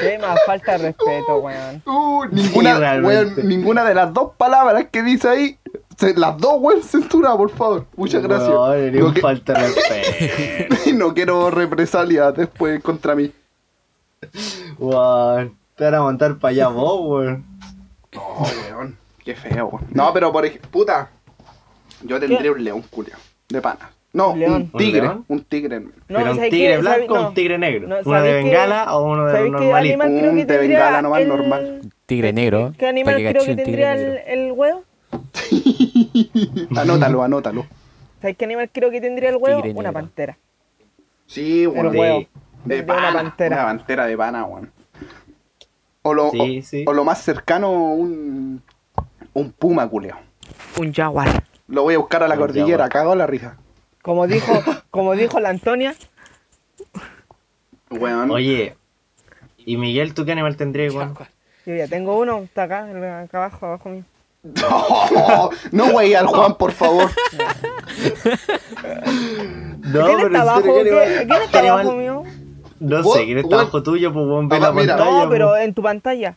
Qué 0.00 0.18
más 0.18 0.38
falta 0.46 0.72
de 0.72 0.78
respeto, 0.78 1.36
weón. 1.38 1.82
Uh, 1.86 2.24
ninguna, 2.30 2.78
weón, 3.02 3.34
ninguna 3.44 3.84
de 3.84 3.94
las 3.94 4.12
dos 4.12 4.32
palabras 4.36 4.86
que 4.90 5.02
dice 5.02 5.28
ahí, 5.28 5.58
se- 5.96 6.14
las 6.14 6.36
dos, 6.38 6.54
weón, 6.58 6.82
censura, 6.82 7.36
por 7.36 7.50
favor. 7.50 7.86
Muchas 7.96 8.22
gracias. 8.22 8.48
No, 8.50 9.06
un 9.06 9.14
que- 9.14 9.20
falta 9.20 9.52
de 9.54 9.68
respeto. 9.68 10.76
no 10.94 11.14
quiero 11.14 11.50
represalias 11.50 12.34
después 12.36 12.82
contra 12.82 13.14
mí. 13.14 13.32
Weón. 14.78 15.56
Te 15.76 15.84
van 15.84 15.94
a 15.94 16.02
montar 16.02 16.38
para 16.38 16.50
allá 16.52 16.68
vos, 16.68 17.00
weón. 17.02 17.44
No, 18.12 18.22
weón. 18.70 18.96
Qué 19.24 19.34
feo, 19.34 19.66
weón. 19.68 19.84
No, 19.92 20.12
pero 20.12 20.32
por 20.32 20.44
ejemplo, 20.46 20.70
puta. 20.70 21.10
Yo 22.02 22.20
tendría 22.20 22.52
un 22.52 22.62
león, 22.64 22.82
culiao. 22.90 23.18
De 23.48 23.60
pana. 23.60 23.90
No, 24.12 24.30
Un 24.30 24.70
tigre. 24.72 25.10
¿Un 25.28 25.44
tigre. 25.44 25.80
No, 25.80 25.90
Pero 26.08 26.30
un 26.30 26.36
¿sabes 26.36 26.50
tigre 26.50 26.72
qué? 26.76 26.78
blanco 26.78 27.14
o 27.14 27.16
no. 27.20 27.28
un 27.28 27.34
tigre 27.34 27.58
negro. 27.58 27.86
No, 27.88 27.96
uno 28.02 28.22
de 28.22 28.32
bengala 28.32 28.96
o 28.96 29.04
uno 29.12 29.26
de 29.26 29.32
¿Sabes 29.32 29.50
los 29.50 29.60
qué 29.60 29.64
normalitos. 29.66 30.00
animal 30.00 30.18
creo 30.18 30.30
Un 30.30 30.36
que 30.38 30.44
de 30.46 30.58
bengala 30.58 31.02
nomás 31.02 31.20
el- 31.20 31.28
normal. 31.28 31.80
Tigre 32.06 32.32
negro. 32.32 32.72
¿Qué 32.78 32.86
animal 32.86 33.16
creo 33.16 33.44
que 33.44 33.56
tendría 33.56 33.92
el, 33.94 34.16
el 34.26 34.52
huevo? 34.52 34.84
Anótalo, 36.76 37.22
anótalo. 37.22 37.66
¿Sabes 38.20 38.36
qué 38.36 38.44
animal 38.46 38.70
creo 38.72 38.90
que 38.90 39.00
tendría 39.00 39.28
el 39.30 39.36
huevo? 39.36 39.60
Tigre 39.62 39.72
Una 39.78 39.88
negro. 39.90 39.92
pantera. 40.00 40.38
Sí, 41.26 41.66
weón. 41.66 41.86
El 41.94 41.96
huevo. 41.98 42.24
De 42.66 42.76
De 42.76 42.82
pana, 42.82 43.10
una 43.10 43.22
pantera. 43.22 43.56
Una 43.56 43.64
pantera 43.66 44.06
de 44.06 44.16
pana, 44.16 44.44
weón. 44.44 44.72
O 46.02 46.14
lo, 46.14 46.30
Sí, 46.30 46.60
o, 46.60 46.62
sí. 46.66 46.84
o 46.86 46.92
lo 46.92 47.04
más 47.04 47.20
cercano, 47.22 47.70
un, 47.72 48.62
un 49.32 49.52
puma, 49.52 49.88
culeo. 49.88 50.16
Un 50.78 50.92
jaguar. 50.92 51.42
Lo 51.68 51.82
voy 51.82 51.94
a 51.94 51.98
buscar 51.98 52.22
a 52.22 52.28
la 52.28 52.34
Un 52.34 52.40
cordillera, 52.40 52.84
jaguar. 52.84 52.88
cago 52.92 53.12
en 53.12 53.18
la 53.18 53.26
risa. 53.26 53.56
Como 54.02 54.26
dijo, 54.26 54.52
como 54.90 55.14
dijo 55.14 55.40
la 55.40 55.48
Antonia, 55.48 55.94
Weón. 57.90 58.30
Oye, 58.30 58.76
¿y 59.58 59.76
Miguel 59.76 60.12
tú 60.14 60.24
qué 60.24 60.32
animal 60.32 60.56
tendrías, 60.56 60.92
weón? 60.94 61.16
yo 61.64 61.74
ya 61.74 61.88
tengo 61.88 62.18
uno, 62.18 62.38
está 62.38 62.64
acá, 62.64 62.84
acá 63.22 63.38
abajo, 63.38 63.66
abajo 63.66 63.88
mío. 63.88 64.04
No, 64.44 65.50
no, 65.72 65.90
güey, 65.90 66.14
al 66.14 66.26
Juan, 66.26 66.54
por 66.56 66.70
favor. 66.72 67.10
No, 69.82 70.06
¿Quién 70.06 70.20
está 70.20 70.42
abajo? 70.42 70.62
¿qué 70.62 70.72
¿Qué- 70.72 70.80
animal- 70.80 71.06
¿Quién 71.16 71.28
qué 71.28 71.44
está 71.44 71.58
animal- 71.58 71.80
abajo 71.80 71.96
mío? 71.96 72.22
No 72.80 73.02
Vos, 73.02 73.14
sé, 73.16 73.24
¿quién 73.24 73.38
está 73.38 73.56
abajo 73.60 73.82
tuyo? 73.82 74.12
Pues 74.12 74.26
weón, 74.26 74.48
ve 74.48 74.56
Ah, 74.56 74.60
la 74.60 74.72
mira. 74.72 74.96
pantalla. 74.96 75.24
No, 75.24 75.30
pero 75.30 75.56
en 75.56 75.74
tu 75.74 75.82
pantalla. 75.82 76.36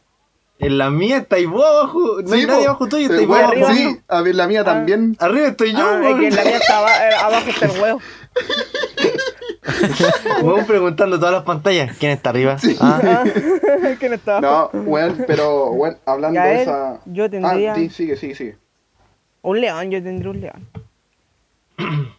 En 0.60 0.78
la 0.78 0.90
mía 0.90 1.18
estáis 1.18 1.48
vos 1.50 1.66
abajo. 1.66 2.22
No 2.22 2.34
hay 2.34 2.42
Sí, 2.42 2.48
nadie 2.48 2.64
po. 2.66 2.70
abajo 2.70 2.88
tuyo, 2.88 3.04
Eh, 3.04 3.12
estáis 3.12 3.28
vos 3.28 3.38
abajo. 3.40 3.74
Sí, 3.74 4.00
a 4.08 4.22
ver, 4.22 4.36
la 4.36 4.48
mía 4.48 4.64
también. 4.66 5.16
Arriba 5.20 5.48
estoy 5.48 5.72
yo, 5.72 5.80
Ah, 5.86 5.94
es 5.96 6.00
weón. 6.02 6.20
que 6.20 6.28
en 6.28 6.36
la 6.36 6.44
mía 6.44 6.58
está 6.58 6.78
aba- 6.80 7.10
eh, 7.10 7.14
abajo 7.22 7.50
está 7.50 7.66
el 7.66 7.82
huevo. 7.82 8.00
Weón 10.44 10.66
preguntando 10.66 11.18
todas 11.20 11.34
las 11.34 11.44
pantallas. 11.44 11.96
¿Quién 11.98 12.12
está 12.12 12.30
arriba? 12.32 12.58
Ah, 12.80 13.00
Ah, 13.04 13.24
¿Quién 14.00 14.14
está 14.14 14.38
abajo? 14.38 14.70
No, 14.74 14.82
weón, 14.84 15.24
pero, 15.28 15.72
weón, 15.72 15.98
hablando 16.06 16.36
Ya 16.36 16.46
de 16.46 16.62
esa. 16.64 17.00
yo 17.06 17.30
tendría- 17.30 17.74
Ah, 17.74 17.76
sí, 17.76 17.90
sigue, 17.90 18.16
sigue, 18.18 18.36
sigue. 18.36 18.58
Un 19.42 19.62
león, 19.62 19.92
yo 19.92 20.04
tendría 20.04 20.32
un 20.32 20.42
león. 20.42 20.68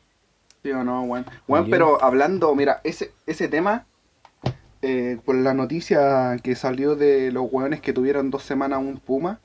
Sí 0.63 0.71
o 0.73 0.85
no. 0.85 1.03
Weón, 1.05 1.25
Yo- 1.49 1.71
pero 1.71 2.03
hablando, 2.05 2.55
mira, 2.55 2.81
ese, 2.85 3.13
ese 3.27 3.49
tema, 3.49 3.87
eh, 4.83 5.19
por 5.25 5.35
la 5.35 5.55
noticia 5.55 6.37
que 6.43 6.55
salió 6.55 6.97
de 6.97 7.33
los 7.33 7.47
weones 7.51 7.81
que 7.81 7.93
tuvieron 7.93 8.31
dos 8.31 8.43
semanas 8.43 8.81
un 8.81 8.99
puma, 8.99 9.41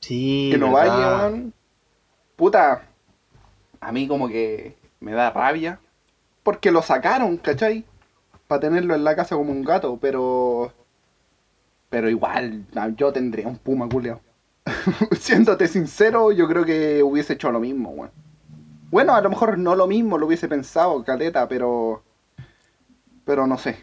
sí. 0.00 0.50
que 0.52 0.58
no 0.58 0.72
verdad. 0.72 0.98
vaya, 0.98 1.16
weón. 1.16 1.54
Puta, 2.36 2.82
a 3.80 3.92
mí 3.92 4.08
como 4.08 4.28
que 4.28 4.76
me 5.00 5.12
da 5.12 5.30
rabia, 5.30 5.80
porque 6.42 6.70
lo 6.70 6.82
sacaron, 6.82 7.36
¿cachai? 7.36 7.84
Para 8.46 8.60
tenerlo 8.60 8.94
en 8.94 9.04
la 9.04 9.16
casa 9.16 9.36
como 9.36 9.52
un 9.52 9.62
gato, 9.62 9.98
pero... 10.00 10.72
Pero 11.90 12.08
igual, 12.08 12.66
yo 12.96 13.12
tendría 13.12 13.48
un 13.48 13.58
puma, 13.58 13.88
culiao. 13.88 14.20
Siéndote 15.18 15.68
sincero, 15.68 16.32
yo 16.32 16.48
creo 16.48 16.64
que 16.64 17.02
hubiese 17.02 17.34
hecho 17.34 17.52
lo 17.52 17.60
mismo, 17.60 17.90
weón. 17.90 18.10
Bueno, 18.90 19.14
a 19.14 19.20
lo 19.20 19.30
mejor 19.30 19.58
no 19.58 19.74
lo 19.74 19.86
mismo, 19.86 20.18
lo 20.18 20.26
hubiese 20.26 20.48
pensado, 20.48 21.02
caleta, 21.04 21.48
pero... 21.48 22.02
Pero 23.24 23.46
no 23.46 23.56
sé. 23.58 23.76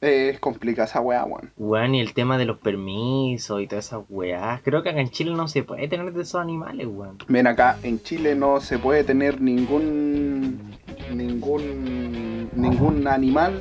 Es 0.00 0.40
complicada 0.40 0.86
esa 0.86 1.00
weá, 1.00 1.24
weón. 1.24 1.52
Weón, 1.56 1.94
y 1.94 2.00
el 2.00 2.12
tema 2.12 2.36
de 2.36 2.44
los 2.44 2.58
permisos 2.58 3.62
y 3.62 3.68
todas 3.68 3.86
esas 3.86 4.00
weás. 4.08 4.60
Creo 4.62 4.82
que 4.82 4.88
acá 4.88 5.00
en 5.00 5.10
Chile 5.10 5.32
no 5.32 5.46
se 5.46 5.62
puede 5.62 5.86
tener 5.86 6.12
de 6.12 6.22
esos 6.22 6.40
animales, 6.40 6.88
weón. 6.90 7.18
Ven 7.28 7.46
acá, 7.46 7.78
en 7.84 8.02
Chile 8.02 8.34
no 8.34 8.60
se 8.60 8.78
puede 8.80 9.04
tener 9.04 9.40
ningún 9.40 10.72
ningún 11.14 12.50
ningún 12.54 13.06
animal 13.06 13.60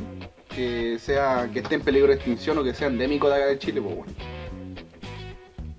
que 0.49 0.97
sea 0.99 1.47
que 1.53 1.59
esté 1.59 1.75
en 1.75 1.81
peligro 1.81 2.07
de 2.07 2.15
extinción 2.15 2.57
o 2.57 2.63
que 2.63 2.73
sea 2.73 2.87
endémico 2.87 3.29
de 3.29 3.35
acá 3.35 3.45
de 3.45 3.59
Chile, 3.59 3.79
pues, 3.81 3.95
weón. 3.95 4.07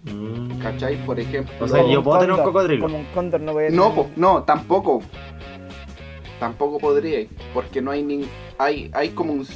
Mm. 0.04 0.58
¿Cachai? 0.60 1.04
Por 1.04 1.18
ejemplo. 1.18 1.54
O 1.60 1.66
sea, 1.68 1.84
yo 1.88 2.02
puedo 2.04 2.20
tener 2.20 2.34
un 2.36 2.42
cocodrilo. 2.44 2.82
Como 2.84 2.98
un 2.98 3.04
cóndor 3.06 3.40
no 3.40 3.52
voy 3.52 3.64
a 3.64 3.70
No, 3.70 3.88
tener- 3.90 3.94
po, 3.96 4.10
no, 4.16 4.42
tampoco. 4.44 5.02
Tampoco 6.38 6.78
podría, 6.78 7.26
porque 7.54 7.80
no 7.80 7.92
hay 7.92 8.02
ni 8.02 8.24
hay 8.64 8.90
hay 8.94 9.10
como 9.10 9.32
un, 9.32 9.46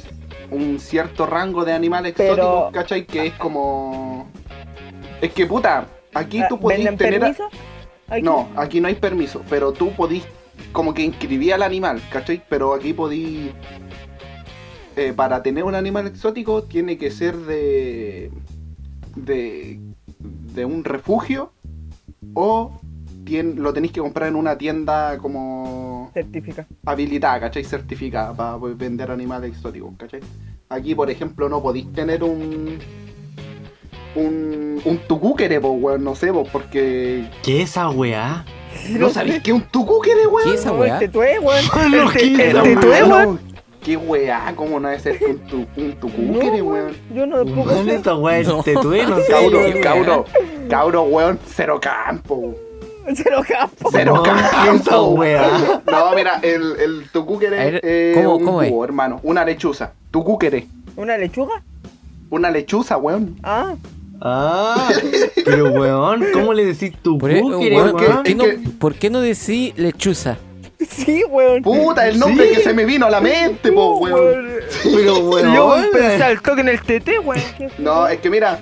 un 0.51 0.79
cierto 0.79 1.25
rango 1.25 1.65
de 1.65 1.73
animales 1.73 2.13
Pero- 2.15 2.33
exóticos, 2.33 2.71
¿cachai? 2.73 3.05
Que 3.05 3.27
es 3.27 3.33
como 3.35 4.27
es 5.21 5.33
que 5.33 5.45
puta, 5.45 5.87
aquí 6.13 6.41
tú 6.49 6.59
podís 6.59 6.77
¿Venden 6.79 6.97
tener 6.97 7.19
permiso? 7.19 7.43
Aquí. 8.09 8.21
No, 8.21 8.47
aquí 8.55 8.79
no 8.79 8.87
hay 8.87 8.95
permiso, 8.95 9.41
pero 9.49 9.71
tú 9.73 9.91
podís 9.91 10.23
como 10.71 10.93
que 10.93 11.01
inscribir 11.03 11.53
al 11.53 11.61
animal, 11.63 12.01
¿cachai? 12.11 12.41
Pero 12.49 12.73
aquí 12.73 12.93
podís 12.93 13.51
eh, 14.95 15.13
para 15.15 15.43
tener 15.43 15.63
un 15.63 15.75
animal 15.75 16.07
exótico 16.07 16.63
tiene 16.63 16.97
que 16.97 17.11
ser 17.11 17.35
de 17.35 18.31
de 19.15 19.79
de 20.53 20.65
un 20.65 20.83
refugio 20.83 21.51
o 22.33 22.79
tien- 23.25 23.55
lo 23.55 23.73
tenéis 23.73 23.91
que 23.93 23.99
comprar 24.01 24.29
en 24.29 24.35
una 24.35 24.57
tienda 24.57 25.17
como 25.17 25.96
Certifica. 26.23 26.65
habilitada, 26.85 27.39
¿cachai? 27.41 27.63
Certificada 27.63 28.33
para 28.35 28.57
poder 28.57 28.75
vender 28.75 29.11
animales 29.11 29.51
exóticos, 29.51 29.91
¿cachai? 29.97 30.19
Aquí, 30.69 30.95
por 30.95 31.09
ejemplo, 31.09 31.47
no 31.49 31.61
podéis 31.61 31.91
tener 31.93 32.23
un. 32.23 32.79
Un, 34.15 34.81
un 34.83 34.97
tucúquere, 35.07 35.59
po, 35.61 35.69
weón, 35.71 36.03
no 36.03 36.15
sé, 36.15 36.33
po, 36.33 36.43
porque. 36.51 37.29
¿Qué 37.43 37.61
es 37.61 37.69
esa 37.71 37.89
weá? 37.89 38.45
¿No 38.89 39.09
sabéis 39.09 39.41
qué 39.43 39.51
es 39.51 39.55
un 39.55 39.61
tucúquere, 39.63 40.25
weón? 40.27 40.47
¿Qué 40.49 40.55
es 40.55 40.61
esa 40.61 40.71
weá? 40.71 40.93
el 40.95 40.99
tetué, 40.99 41.39
weón. 41.39 41.65
No, 41.91 42.07
El 42.07 42.13
te- 42.13 42.19
¿qué 42.19 42.49
el 42.49 42.63
tetué, 42.63 43.03
weón? 43.03 43.11
weón. 43.11 43.39
Qué 43.83 43.95
weá, 43.95 44.53
¿cómo 44.55 44.79
no 44.79 44.89
debe 44.89 44.99
ser 44.99 45.19
un, 45.29 45.37
tu, 45.47 45.65
un 45.77 45.91
tucúquere, 45.93 46.57
No, 46.59 46.65
weón? 46.65 46.97
Yo 47.13 47.25
no 47.27 47.37
tampoco 47.45 47.69
¿Dónde 47.73 48.01
sé. 48.03 48.13
weá? 48.13 48.43
No. 48.43 48.57
El 48.57 48.63
tetué, 48.63 49.05
no 49.05 49.17
sé. 49.21 49.27
Cabro, 49.29 49.59
qué 49.65 49.73
weá. 49.73 49.81
cabro, 49.81 50.25
cabro, 50.69 51.03
weón, 51.03 51.39
cero 51.45 51.79
campo. 51.79 52.55
Cero 53.15 53.41
campo. 53.47 53.89
Cero 53.91 54.15
No, 54.15 54.23
¿qué 54.23 54.29
es 54.31 54.37
esa 54.81 54.89
campo. 54.91 55.07
weá? 55.11 55.81
No, 55.89 56.13
mira, 56.15 56.39
el, 56.41 56.75
el 56.79 57.09
tucúquere 57.11 57.79
es 58.11 58.15
¿cómo- 58.17 58.35
un 58.35 58.45
cómo 58.45 58.61
es? 58.63 58.71
hermano. 58.83 59.19
Una 59.23 59.43
lechuza. 59.45 59.93
Tucúquere. 60.11 60.67
¿Una 60.95 61.17
lechuga? 61.17 61.61
Una 62.29 62.49
lechuza, 62.51 62.97
weón. 62.97 63.37
Ah, 63.43 63.75
Ah, 64.19 64.89
pero 65.45 65.71
weón, 65.73 66.25
¿cómo 66.33 66.51
le 66.51 66.65
decís 66.65 66.91
tu 67.03 67.19
Por, 67.19 67.29
¿por 67.39 67.59
qué? 67.59 67.71
¿por 67.71 68.23
qué 68.23 68.33
no, 68.35 68.45
Es 68.45 68.57
que- 68.57 68.69
por 68.79 68.95
qué 68.95 69.09
no 69.11 69.21
decís 69.21 69.73
lechuza? 69.77 70.37
sí, 70.89 71.23
weón. 71.29 71.61
Puta, 71.61 72.07
el 72.07 72.17
nombre 72.17 72.47
Sí. 72.49 72.55
que 72.55 72.63
se 72.63 72.73
me 72.73 72.83
vino 72.85 73.05
a 73.05 73.11
la 73.11 73.21
mente, 73.21 73.71
po, 73.71 73.97
weón. 73.97 74.47
Pero 74.83 75.19
weón. 75.19 75.53
Yo 75.53 75.75
pensé 75.93 76.23
al 76.23 76.41
toque 76.41 76.61
en 76.61 76.69
el 76.69 76.81
TT, 76.81 77.19
weón. 77.23 77.43
¿Qué- 77.59 77.69
No, 77.77 78.07
es 78.07 78.19
que 78.19 78.29
mira, 78.31 78.59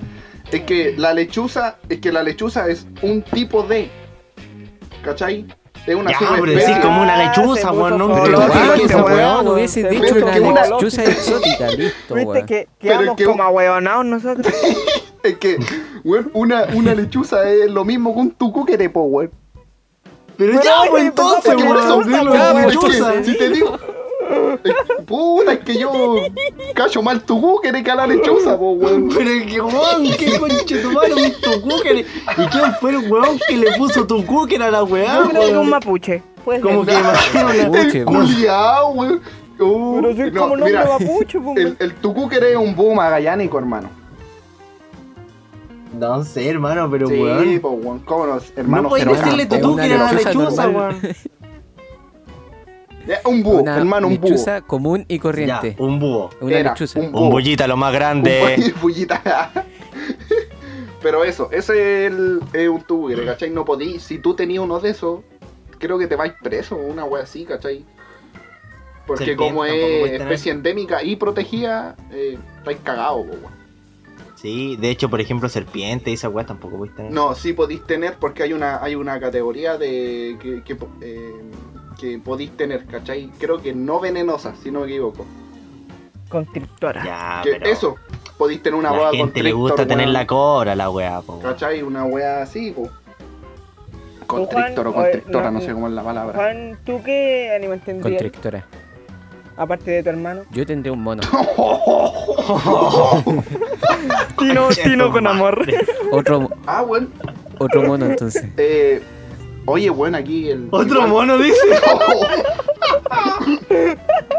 es 0.52 0.62
que 0.64 0.94
la 0.98 1.14
lechuza, 1.14 1.78
es 1.88 2.00
que 2.02 2.12
la 2.12 2.22
lechuza 2.22 2.68
es 2.68 2.86
un 3.02 3.22
tipo 3.22 3.64
de. 3.64 3.90
¿Cachai? 5.06 5.46
Es 5.86 5.96
una 5.96 6.12
Ya, 6.12 6.18
pero 6.20 6.82
como 6.82 7.02
una 7.04 7.14
Ah, 7.14 7.28
lechuza, 7.28 7.72
weón, 7.72 7.98
no 7.98 8.08
Pero 8.24 8.42
esa 8.86 9.04
weón, 9.04 9.48
hubiese 9.50 9.82
se 9.84 9.90
dicho 9.90 10.16
una 10.16 10.66
lechuza 10.66 11.04
exótica, 11.04 11.68
listo, 11.68 12.16
Viste 12.16 12.32
weón. 12.32 12.46
que 12.48 12.68
Pero 12.80 12.98
quedamos 12.98 13.08
es 13.10 13.16
que- 13.18 13.26
como 13.26 13.44
ahueonados 13.44 14.06
nosotros. 14.06 14.48
Es 15.24 15.38
que, 15.40 15.58
weón, 16.04 16.30
una, 16.34 16.66
una 16.76 16.94
lechuza 16.94 17.50
es 17.50 17.70
lo 17.72 17.84
mismo 17.84 18.14
que 18.14 18.20
un 18.20 18.32
tucúquere, 18.32 18.90
po, 18.92 19.02
weón. 19.02 19.32
Pero 20.38 20.52
Pero 20.54 20.64
ya, 20.64 20.90
pues 20.90 21.04
entonces, 21.04 21.54
pues, 21.56 21.56
¿por 21.56 21.64
qué 21.64 21.72
weón, 21.72 22.00
lechuza, 22.00 22.20
dilo, 22.20 22.32
pues, 22.32 22.54
weón, 22.54 22.68
lechuza. 22.68 23.14
que, 23.14 23.24
si 23.24 23.38
te 23.38 23.50
digo. 23.50 23.80
Es- 24.64 24.72
puta, 25.06 25.54
es 25.54 25.60
que 25.60 25.78
yo 25.80 25.92
cacho 26.74 27.02
mal 27.02 27.22
tucúquere 27.24 27.84
que 27.84 27.92
a 27.92 27.96
la 27.96 28.08
lechuza, 28.08 28.58
po, 28.58 28.72
weón. 28.72 29.10
Pero 29.16 29.30
es 29.30 29.46
que, 29.52 29.62
weón, 29.62 30.04
qué 30.18 30.40
conche 30.40 30.78
tu 30.82 30.92
madre, 30.92 31.14
un 31.14 31.32
tucúquere. 31.42 32.00
¿Y 32.02 32.46
quién 32.48 32.74
fue 32.80 32.92
el 32.92 33.12
weón 33.12 33.40
que 33.48 33.58
le 33.58 33.72
puso 33.78 34.06
tucúquere 34.08 34.64
a 34.64 34.72
la 34.72 34.84
weá, 34.84 35.24
Yo 35.24 35.30
creo 35.30 35.48
que 35.48 35.58
un 35.58 35.70
mapuche. 35.70 36.24
Puede 36.44 36.62
Como 36.62 36.86
que. 36.86 36.94
Mapuche, 37.34 38.06
culiao, 38.06 38.90
weón. 38.90 39.22
Uh, 39.58 40.02
Pero 40.02 40.16
soy 40.18 40.32
no, 40.32 40.42
como 40.42 40.56
nombre 40.58 40.78
mira, 40.78 40.86
mapuche, 41.00 41.40
pues, 41.40 41.58
El, 41.58 41.78
el 41.80 41.94
tucúquere 41.96 42.52
es 42.52 42.58
un 42.58 42.76
búho 42.76 42.94
magallánico, 42.94 43.58
hermano. 43.58 43.90
No 45.98 46.24
sé, 46.26 46.50
hermano, 46.50 46.90
pero 46.92 47.08
sí, 47.08 47.14
weón. 47.22 47.60
po, 47.62 47.70
weón. 47.70 48.00
¿Cómo 48.00 48.28
no? 48.28 48.40
Hermano, 48.58 48.84
No 48.84 48.90
podéis 48.90 49.08
decirle 49.08 49.48
campo. 49.48 49.56
Es 49.56 49.64
una 49.64 49.70
tucúquere 49.70 49.94
a 49.96 49.98
la 49.98 50.12
lechuza 50.12 50.68
weón. 50.70 51.00
Ya, 53.08 53.20
Un 53.26 53.44
búho, 53.44 53.62
Una 53.62 53.78
hermano, 53.78 54.08
un 54.08 54.18
búho. 54.20 54.30
lechuza 54.32 54.62
común 54.62 55.06
y 55.08 55.18
Ya, 55.18 55.22
corriente. 55.22 55.76
un 55.80 56.00
búho. 56.00 56.30
Una 56.42 56.58
Era 56.58 56.70
lechuza. 56.72 57.00
un 57.00 57.06
Un 57.08 57.12
búho. 57.12 57.30
bullita 57.32 57.68
lo 57.68 57.78
más 57.78 57.94
grande. 57.94 58.56
Un 58.58 58.74
bullita. 58.82 59.52
Pero 61.02 61.24
eso, 61.24 61.50
ese 61.52 62.06
es, 62.08 62.12
el, 62.12 62.40
es 62.54 62.68
un 62.68 62.82
tucúquere, 62.82 63.26
¿cachai? 63.26 63.52
No 63.52 63.64
podí, 63.64 64.00
si 64.00 64.18
tú 64.18 64.34
tenías 64.36 64.64
uno 64.64 64.80
de 64.80 64.90
esos, 64.90 65.20
creo 65.78 66.00
que 66.00 66.08
te 66.08 66.16
vais 66.16 66.34
preso, 66.42 66.76
una 66.78 67.04
wea 67.06 67.24
así, 67.24 67.46
¿cachai? 67.46 67.86
Porque 69.06 69.26
Serpiente 69.26 69.50
como 69.52 69.66
es 69.66 70.12
especie 70.14 70.52
endémica 70.52 71.04
y 71.04 71.16
protegida, 71.16 71.96
eh, 72.12 72.40
estáis 72.58 72.80
cagados. 72.84 73.28
Sí, 74.34 74.78
de 74.78 74.90
hecho, 74.90 75.08
por 75.10 75.22
ejemplo, 75.22 75.48
serpiente 75.48 76.10
y 76.10 76.16
esa 76.16 76.28
weá 76.30 76.44
tampoco 76.46 76.78
podéis 76.78 76.96
tener. 76.96 77.12
No, 77.12 77.36
sí 77.36 77.54
podéis 77.54 77.86
tener 77.86 78.16
porque 78.20 78.42
hay 78.42 78.54
una 78.54 78.84
hay 78.84 78.96
una 78.96 79.20
categoría 79.20 79.78
de 79.78 80.38
que, 80.42 80.64
que, 80.64 80.76
eh, 81.02 81.34
que 82.00 82.20
podéis 82.20 82.52
tener, 82.58 82.86
¿cachai? 82.86 83.32
Creo 83.40 83.62
que 83.62 83.74
no 83.74 84.00
venenosa, 84.00 84.56
si 84.56 84.72
no 84.72 84.82
me 84.82 84.88
equivoco. 84.88 85.26
Constrictora. 86.30 87.04
Ya, 87.04 87.42
que 87.44 87.52
pero... 87.60 87.66
eso, 87.70 87.96
podéis 88.38 88.62
tener 88.62 88.80
una 88.80 88.92
boa 88.92 89.12
gente 89.12 89.42
le 89.44 89.54
gusta 89.54 89.86
tener 89.86 90.10
la 90.10 90.26
cobra, 90.28 90.76
la 90.76 90.90
weá, 90.90 91.22
po. 91.22 91.40
¿Cachai? 91.40 91.82
Una 91.82 92.06
wea 92.06 92.42
así, 92.42 92.72
po. 92.72 92.90
Juan, 94.28 94.46
Constrictor 94.46 94.88
o 94.88 94.94
constrictora, 94.94 95.52
no, 95.52 95.60
no 95.60 95.66
sé 95.66 95.74
cómo 95.74 95.88
es 95.88 95.94
la 95.94 96.04
palabra. 96.04 96.34
Juan, 96.34 96.78
¿tú 96.84 97.02
qué 97.04 97.54
animal 97.56 97.80
tendrías? 97.82 98.22
Constrictora. 98.22 98.66
Aparte 99.58 99.92
de 99.92 100.04
tu 100.04 100.10
hermano. 100.10 100.42
Yo 100.52 100.66
tendré 100.66 100.92
un 100.92 101.02
mono. 101.02 101.22
Tino, 104.38 104.68
Tino 104.70 105.12
con 105.12 105.28
amor. 105.28 105.66
Otro, 106.12 106.50
ah, 106.66 106.82
bueno. 106.82 107.08
otro 107.60 107.84
mono 107.84 108.06
entonces. 108.06 108.46
Eh, 108.58 109.02
oye, 109.66 109.90
bueno, 109.90 110.18
aquí 110.18 110.50
el. 110.50 110.68
Otro 110.72 111.06
igual- 111.06 111.10
mono 111.10 111.38
dice. 111.38 111.60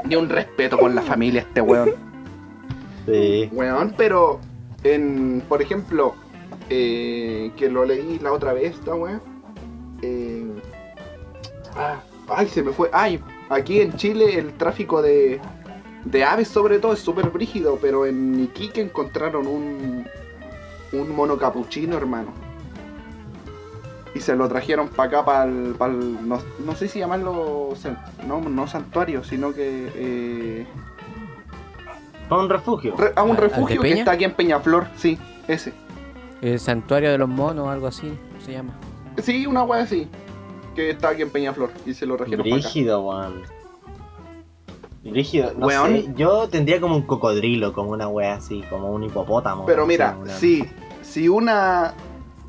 Ni 0.05 0.17
un 0.17 0.29
respeto 0.29 0.79
con 0.79 0.95
la 0.95 1.03
familia 1.03 1.41
este 1.43 1.61
weón. 1.61 1.91
Sí. 3.07 3.49
Weón, 3.53 3.95
pero 3.97 4.41
en, 4.83 5.43
por 5.49 5.63
ejemplo, 5.63 6.15
eh, 6.71 7.51
que 7.57 7.69
lo 7.69 7.85
leí 7.85 8.19
la 8.21 8.33
otra 8.33 8.53
vez, 8.53 8.75
esta 8.75 8.95
weón. 8.95 9.21
eh, 10.03 10.47
ah, 11.77 12.01
ay, 12.29 12.49
se 12.49 12.63
me 12.63 12.73
fue. 12.73 12.91
Ay, 12.93 13.21
aquí 13.49 13.81
en 13.81 13.95
Chile 13.97 14.39
el 14.39 14.53
tráfico 14.55 15.03
de, 15.03 15.41
de 16.05 16.25
aves 16.25 16.49
sobre 16.49 16.79
todo 16.79 16.93
es 16.93 17.01
súper 17.01 17.31
brígido, 17.31 17.79
pero 17.81 18.07
en 18.07 18.45
Iquique 18.45 18.81
encontraron 18.81 19.47
un, 19.47 20.07
un 20.93 21.17
mono 21.17 21.37
capuchino, 21.39 21.97
hermano. 21.97 22.29
Y 24.17 24.21
se 24.21 24.35
lo 24.35 24.49
trajeron 24.49 24.89
para 24.89 25.09
acá, 25.21 25.25
para 25.27 25.45
el... 25.45 25.77
no, 26.27 26.39
no 26.65 26.75
sé 26.75 26.89
si 26.89 27.01
llamarlo... 27.01 27.75
No, 28.27 28.41
no 28.41 28.67
santuario, 28.67 29.23
sino 29.23 29.53
que... 29.53 29.91
eh, 29.95 30.67
Para 32.29 32.43
un 32.43 32.49
refugio. 32.49 32.95
Re- 32.97 33.13
a 33.15 33.23
un 33.23 33.33
¿Al 33.33 33.37
de 33.37 33.43
refugio 33.43 33.83
que 33.83 33.93
está 33.93 34.13
aquí 34.13 34.25
en 34.25 34.33
Peñaflor, 34.33 34.87
sí, 34.97 35.19
ese. 35.49 35.75
El 36.41 36.59
santuario 36.61 37.11
de 37.11 37.19
los 37.19 37.29
monos, 37.29 37.69
algo 37.69 37.87
así 37.89 38.11
se 38.45 38.53
llama. 38.53 38.73
Sí, 39.23 39.47
una 39.47 39.65
wea 39.65 39.83
así. 39.83 40.09
Que 40.75 40.91
está 40.91 41.11
aquí 41.11 41.23
en 41.23 41.31
Peñaflor 41.31 41.71
y 41.85 41.93
se 41.93 42.07
lo 42.07 42.17
trajeron 42.17 42.45
para 42.45 42.57
acá. 42.57 42.65
Brígido, 42.69 43.03
weón. 43.03 43.43
Brígido, 45.05 45.53
no 45.57 45.67
Weón. 45.67 45.93
sé, 45.93 46.13
yo 46.17 46.49
tendría 46.49 46.81
como 46.81 46.97
un 46.97 47.03
cocodrilo, 47.03 47.73
como 47.73 47.91
una 47.91 48.09
wea 48.09 48.35
así, 48.35 48.65
como 48.71 48.91
un 48.91 49.05
hipopótamo. 49.05 49.65
Pero 49.67 49.87
mira, 49.87 50.17
una- 50.21 50.33
si, 50.35 50.65
si 51.03 51.29
una. 51.29 51.95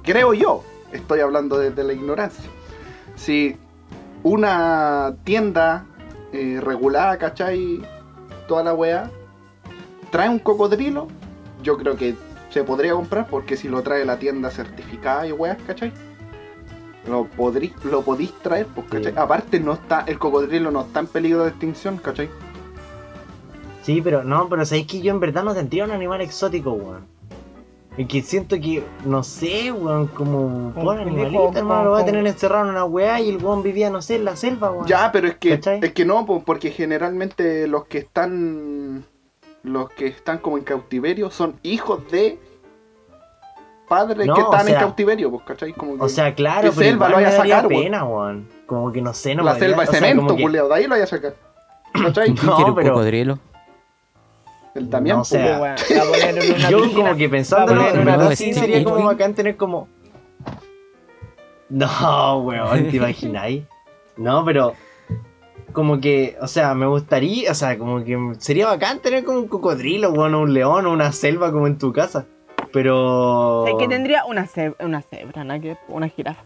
Creo 0.02 0.34
yo, 0.34 0.64
estoy 0.92 1.20
hablando 1.20 1.58
desde 1.58 1.84
la 1.84 1.94
ignorancia. 1.94 2.50
Si 3.16 3.58
una 4.24 5.16
tienda 5.24 5.86
eh, 6.34 6.60
regulada, 6.62 7.18
¿cachai? 7.18 7.82
Toda 8.48 8.64
la 8.64 8.74
wea, 8.74 9.10
trae 10.12 10.30
un 10.30 10.40
cocodrilo, 10.40 11.08
yo 11.64 11.78
creo 11.78 11.96
que 11.96 12.16
se 12.50 12.64
podría 12.64 12.94
comprar 12.94 13.28
porque 13.28 13.58
si 13.58 13.68
lo 13.68 13.82
trae 13.84 14.06
la 14.06 14.18
tienda 14.18 14.50
certificada 14.50 15.28
y 15.28 15.32
weas, 15.32 15.58
¿cachai? 15.66 15.92
Lo, 17.08 17.26
podrí, 17.26 17.74
lo 17.84 18.02
podís 18.02 18.34
traer, 18.42 18.68
pues, 18.68 18.88
¿cachai? 18.88 19.14
Sí. 19.14 19.18
Aparte, 19.18 19.60
no 19.60 19.74
está, 19.74 20.02
el 20.08 20.20
cocodrilo 20.20 20.72
no 20.72 20.82
está 20.82 21.00
en 21.00 21.08
peligro 21.08 21.44
de 21.44 21.50
extinción, 21.50 21.98
¿cachai? 21.98 22.30
Sí, 23.84 24.02
pero 24.02 24.24
no, 24.24 24.50
pero 24.50 24.66
sabéis 24.66 24.88
que 24.88 25.02
yo 25.02 25.14
en 25.14 25.20
verdad 25.22 25.44
no 25.44 25.54
tendría 25.54 25.86
un 25.86 25.92
animal 25.92 26.20
exótico, 26.22 26.72
weón. 26.72 27.17
Y 27.98 28.06
que 28.06 28.22
siento 28.22 28.56
que, 28.58 28.84
no 29.06 29.24
sé, 29.24 29.72
weón, 29.72 30.06
como 30.08 30.72
que 30.76 31.02
animalito, 31.02 31.52
hermano, 31.56 31.86
lo 31.86 31.90
voy 31.92 32.02
a 32.04 32.06
tener 32.06 32.28
encerrado 32.28 32.66
en 32.66 32.70
una 32.72 32.86
weá 32.86 33.20
y 33.20 33.30
el 33.30 33.44
weón 33.44 33.64
vivía, 33.64 33.90
no 33.90 34.04
sé, 34.04 34.18
en 34.18 34.26
la 34.26 34.36
selva, 34.36 34.70
weón. 34.72 34.86
Ya, 34.86 35.12
pero 35.12 35.28
es 35.28 35.38
que 35.38 35.52
¿Cachai? 35.56 35.80
es 35.82 35.94
que 35.94 36.06
no, 36.06 36.26
po, 36.28 36.44
porque 36.44 36.70
generalmente 36.70 37.68
los 37.68 37.86
que 37.86 37.98
están 37.98 39.04
los 39.64 39.90
que 39.90 40.08
están 40.08 40.38
como 40.38 40.58
en 40.60 40.64
cautiverio 40.64 41.30
son 41.32 41.56
hijos 41.64 42.10
de 42.12 42.40
padres 43.90 44.28
No, 44.28 44.34
que 44.36 44.42
o 44.42 44.44
estaban 44.46 44.68
en 44.68 44.76
cautiverio, 44.76 45.32
pues, 45.32 45.44
¿cachai? 45.44 45.74
Como 45.74 45.96
que 45.98 46.04
O 46.04 46.10
sea, 46.10 46.34
claro, 46.36 46.70
que 46.70 46.76
pero 46.76 46.90
selva 46.92 47.10
lo 47.10 47.16
vaya 47.16 47.30
a 47.30 47.32
sacar, 47.32 47.68
weón. 47.68 47.84
pena, 47.84 48.04
weón. 48.06 48.48
Como 48.66 48.92
que 48.92 49.02
no 49.02 49.14
sé, 49.14 49.34
no 49.34 49.44
la 49.44 49.54
me 49.54 49.60
selva 49.60 49.84
es 49.84 49.90
o 49.90 49.92
sea, 49.94 50.02
cemento, 50.02 50.36
que- 50.36 50.42
culiao, 50.44 50.68
de 50.68 50.76
ahí 50.76 50.84
lo 50.84 50.90
vaya 50.92 51.04
a 51.06 51.08
sacar. 51.08 51.36
¿Cachai? 51.94 52.34
¿Quién 52.34 52.46
No, 52.46 52.56
quiere 52.56 52.70
un 52.72 52.76
pero- 52.76 52.94
cocodrilo? 52.94 53.40
El 54.78 54.90
Damián, 54.90 55.18
No, 55.18 55.22
o 55.22 55.26
pues, 55.26 55.42
sea, 55.42 55.76
Sí, 55.78 55.94
weón, 55.94 56.06
la 56.06 56.12
poner 56.12 56.44
en 56.44 56.56
una 56.56 56.70
Yo 56.70 56.82
piscina. 56.82 57.02
como 57.04 57.18
que 57.18 57.30
pensándolo, 57.30 57.88
en 57.90 58.00
una 58.00 58.30
piscina 58.30 58.52
y 58.52 58.54
sería 58.54 58.84
como 58.84 59.06
bacán 59.06 59.34
tener 59.34 59.58
como... 59.58 59.88
No, 61.70 62.40
weón, 62.44 62.90
¿te 62.90 62.98
imagináis? 62.98 63.64
No, 64.16 64.44
pero... 64.46 64.74
Como 65.74 66.00
que, 66.00 66.38
o 66.42 66.48
sea, 66.48 66.74
me 66.74 66.88
gustaría, 66.88 67.52
o 67.52 67.54
sea, 67.54 67.78
como 67.78 68.04
que 68.04 68.18
sería 68.40 68.66
bacán 68.68 69.00
tener 69.00 69.24
como 69.24 69.40
un 69.40 69.48
cocodrilo, 69.48 70.12
weón, 70.12 70.34
o 70.34 70.42
un 70.42 70.54
león, 70.54 70.86
o 70.88 70.92
una 70.92 71.12
selva 71.12 71.52
como 71.52 71.68
en 71.68 71.78
tu 71.78 71.94
casa. 71.94 72.26
Pero... 72.74 73.66
Sé 73.68 73.74
que 73.78 73.88
tendría 73.88 74.26
una, 74.26 74.48
ceb- 74.48 74.76
una 74.80 75.02
cebra, 75.02 75.44
¿no? 75.44 75.60
Que 75.62 75.78
una 75.90 76.08
jirafa. 76.08 76.42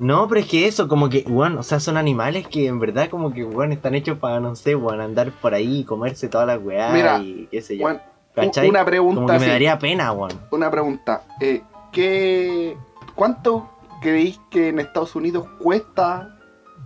No, 0.00 0.26
pero 0.28 0.40
es 0.40 0.46
que 0.48 0.66
eso, 0.66 0.88
como 0.88 1.08
que, 1.10 1.24
weón, 1.28 1.58
o 1.58 1.62
sea, 1.62 1.78
son 1.78 1.96
animales 1.98 2.48
que 2.48 2.66
en 2.66 2.80
verdad 2.80 3.08
como 3.10 3.32
que, 3.32 3.44
weón, 3.44 3.70
están 3.70 3.94
hechos 3.94 4.18
para, 4.18 4.40
no 4.40 4.56
sé, 4.56 4.74
weón, 4.74 5.00
andar 5.00 5.30
por 5.30 5.52
ahí 5.54 5.80
y 5.80 5.84
comerse 5.84 6.28
todas 6.28 6.46
las 6.46 6.58
weas 6.60 6.92
Mira, 6.92 7.18
y 7.18 7.46
qué 7.50 7.60
sé 7.62 7.76
yo. 7.76 7.86
¿Cachai? 8.34 8.68
una 8.68 8.78
como 8.80 8.90
pregunta 8.90 9.32
que 9.34 9.38
me 9.40 9.46
daría 9.48 9.78
pena, 9.78 10.10
weón. 10.12 10.32
una 10.50 10.70
pregunta. 10.70 11.22
Eh, 11.40 11.62
¿qué, 11.92 12.76
¿Cuánto 13.14 13.68
creéis 14.00 14.40
que 14.50 14.68
en 14.68 14.80
Estados 14.80 15.14
Unidos 15.14 15.46
cuesta 15.60 16.36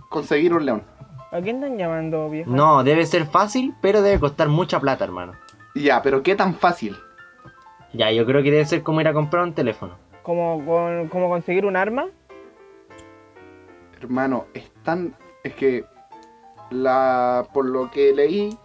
conseguir 0.09 0.53
un 0.53 0.65
león? 0.65 0.83
¿A 1.31 1.39
quién 1.41 1.57
están 1.63 1.77
llamando, 1.77 2.29
viejo? 2.29 2.51
No, 2.51 2.83
debe 2.83 3.05
ser 3.05 3.25
fácil, 3.27 3.73
pero 3.81 4.01
debe 4.01 4.19
costar 4.19 4.49
mucha 4.49 4.79
plata, 4.79 5.05
hermano. 5.05 5.33
Ya, 5.73 6.01
pero 6.01 6.21
¿qué 6.23 6.35
tan 6.35 6.55
fácil? 6.55 6.95
Ya, 7.93 8.11
yo 8.11 8.25
creo 8.25 8.43
que 8.43 8.51
debe 8.51 8.65
ser 8.65 8.83
como 8.83 8.99
ir 9.01 9.07
a 9.07 9.13
comprar 9.13 9.43
un 9.43 9.53
teléfono. 9.53 9.93
¿Cómo, 10.23 10.65
con- 10.65 11.07
cómo 11.07 11.29
conseguir 11.29 11.65
un 11.65 11.75
arma? 11.77 12.07
Hermano, 13.99 14.45
es 14.53 14.69
tan... 14.83 15.15
Es 15.43 15.53
que, 15.55 15.85
la 16.71 17.47
por 17.53 17.65
lo 17.65 17.91
que 17.91 18.13
leí, 18.13 18.57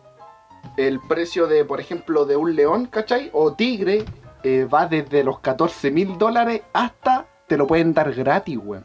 el 0.77 0.99
precio 1.01 1.47
de, 1.47 1.65
por 1.65 1.79
ejemplo, 1.81 2.25
de 2.25 2.37
un 2.37 2.57
león, 2.57 2.87
¿cachai? 2.87 3.29
O 3.35 3.53
tigre, 3.53 4.05
eh, 4.43 4.65
va 4.65 4.87
desde 4.87 5.23
los 5.23 5.41
14 5.41 5.91
mil 5.91 6.17
dólares 6.17 6.63
hasta 6.73 7.27
te 7.47 7.57
lo 7.59 7.67
pueden 7.67 7.93
dar 7.93 8.13
gratis, 8.15 8.59
weón. 8.63 8.85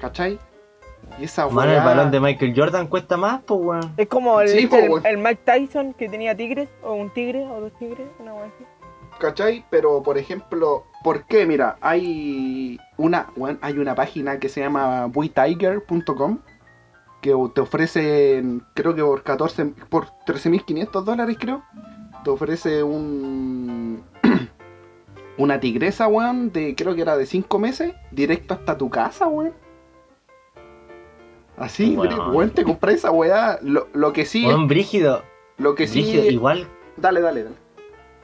¿Cachai? 0.00 0.38
Y 1.18 1.24
esa 1.24 1.48
Mano, 1.48 1.72
el 1.72 1.78
weá- 1.78 1.84
balón 1.84 2.10
de 2.10 2.20
Michael 2.20 2.54
Jordan 2.56 2.86
cuesta 2.86 3.16
más, 3.16 3.42
pues, 3.44 3.60
weón. 3.60 3.92
Es 3.96 4.08
como 4.08 4.40
el, 4.40 4.48
Sí, 4.48 4.68
el, 5.04 5.18
Mike 5.18 5.40
Tyson 5.44 5.92
que 5.94 6.08
tenía 6.08 6.36
tigres, 6.36 6.68
o 6.82 6.92
un 6.94 7.10
tigre, 7.10 7.44
o 7.46 7.60
dos 7.60 7.72
tigres, 7.78 8.06
una 8.18 8.32
wea 8.34 8.44
así. 8.46 8.64
¿Cachai? 9.20 9.64
Pero 9.70 10.02
por 10.02 10.18
ejemplo, 10.18 10.86
¿por 11.04 11.24
qué? 11.26 11.46
Mira, 11.46 11.76
hay 11.80 12.80
una, 12.96 13.28
weón, 13.36 13.58
hay 13.62 13.78
una 13.78 13.94
página 13.94 14.40
que 14.40 14.48
se 14.48 14.60
llama 14.60 15.06
buitiger.com 15.06 16.38
que 17.20 17.36
te 17.54 17.60
ofrece, 17.60 18.42
creo 18.74 18.94
que 18.94 19.02
por 19.02 19.22
14, 19.22 19.66
por 19.90 20.06
13.500 20.26 21.04
dólares 21.04 21.36
creo, 21.38 21.62
te 22.24 22.30
ofrece 22.30 22.82
un 22.82 24.02
una 25.38 25.60
tigresa, 25.60 26.08
weón, 26.08 26.50
de 26.50 26.74
creo 26.74 26.94
que 26.94 27.02
era 27.02 27.16
de 27.16 27.26
5 27.26 27.58
meses, 27.58 27.94
directo 28.10 28.54
hasta 28.54 28.76
tu 28.76 28.90
casa, 28.90 29.28
weón. 29.28 29.52
Así, 31.58 31.94
Weón. 31.94 32.34
weón, 32.34 32.50
te 32.50 32.64
compras 32.64 32.94
esa 32.94 33.10
weá. 33.10 33.58
Lo, 33.60 33.86
lo 33.92 34.14
que 34.14 34.24
sí, 34.24 34.46
Weón, 34.46 34.66
brígido. 34.66 35.22
lo 35.58 35.74
que 35.74 35.86
sí, 35.86 36.00
igual 36.00 36.66
dale, 36.96 37.20
dale, 37.20 37.44
dale. 37.44 37.56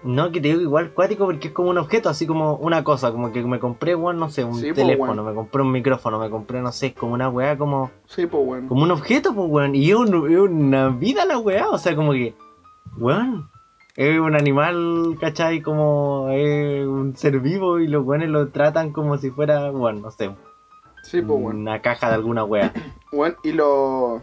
No, 0.03 0.31
que 0.31 0.41
te 0.41 0.49
digo 0.49 0.61
igual 0.61 0.93
cuático 0.93 1.25
porque 1.25 1.49
es 1.49 1.55
como 1.55 1.71
un 1.71 1.79
objeto, 1.79 2.09
así 2.09 2.27
como 2.27 2.55
una 2.57 2.85
cosa, 2.85 3.11
como 3.11 3.33
que 3.33 3.43
me 3.43 3.59
compré, 3.59 3.95
weón, 3.97 4.19
no 4.21 4.29
sé, 4.31 4.45
un 4.45 4.55
Sí, 4.55 4.69
po, 4.69 4.75
teléfono, 4.75 5.25
me 5.25 5.35
compré 5.35 5.63
un 5.63 5.73
micrófono, 5.73 6.19
me 6.21 6.31
compré, 6.31 6.61
no 6.61 6.71
sé, 6.71 6.95
como 6.95 7.15
una 7.15 7.29
weá, 7.29 7.59
como, 7.59 7.91
Sí, 8.07 8.27
pues, 8.27 8.43
weón. 8.47 8.69
como 8.69 8.85
un 8.85 8.91
objeto, 8.93 9.35
pues, 9.35 9.49
weón, 9.51 9.75
y 9.75 9.91
es, 9.91 9.97
un- 9.97 10.31
es 10.31 10.39
una 10.39 10.91
vida 10.91 11.25
la 11.25 11.39
weá, 11.39 11.69
o 11.71 11.79
sea, 11.79 11.97
como 11.97 12.13
que, 12.13 12.35
weón, 12.99 13.49
es 13.97 14.21
un 14.21 14.37
animal, 14.37 15.17
¿cachai? 15.19 15.61
Como 15.63 16.29
es 16.31 16.87
un 16.87 17.17
ser 17.17 17.41
vivo 17.41 17.81
y 17.81 17.89
los 17.89 18.05
weones 18.05 18.29
lo 18.29 18.49
tratan 18.49 18.93
como 18.93 19.17
si 19.19 19.31
fuera, 19.31 19.71
bueno, 19.71 20.01
no 20.03 20.11
sé, 20.13 20.31
Sí, 21.03 21.21
pues, 21.23 21.41
weón. 21.43 21.57
una 21.63 21.81
caja 21.83 22.09
de 22.11 22.15
alguna 22.15 22.45
weá. 22.45 22.73
Bueno, 23.11 23.37
y 23.43 23.53
lo. 23.53 24.23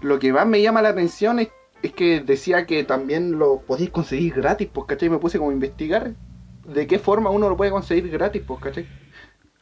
Lo 0.00 0.18
que 0.18 0.32
más 0.32 0.46
me 0.46 0.60
llama 0.62 0.80
la 0.82 0.90
atención 0.90 1.38
es, 1.40 1.48
es 1.86 1.92
que 1.94 2.20
decía 2.20 2.66
que 2.66 2.84
también 2.84 3.38
lo 3.38 3.64
podéis 3.64 3.90
conseguir 3.90 4.34
gratis, 4.34 4.68
pues, 4.72 4.86
¿cachai? 4.86 5.08
Me 5.10 5.18
puse 5.18 5.38
como 5.38 5.50
a 5.50 5.54
investigar 5.54 6.16
de 6.64 6.86
qué 6.86 6.98
forma 6.98 7.30
uno 7.30 7.48
lo 7.48 7.56
puede 7.56 7.70
conseguir 7.70 8.08
gratis, 8.10 8.42
pues, 8.46 8.60
¿cachai? 8.60 8.90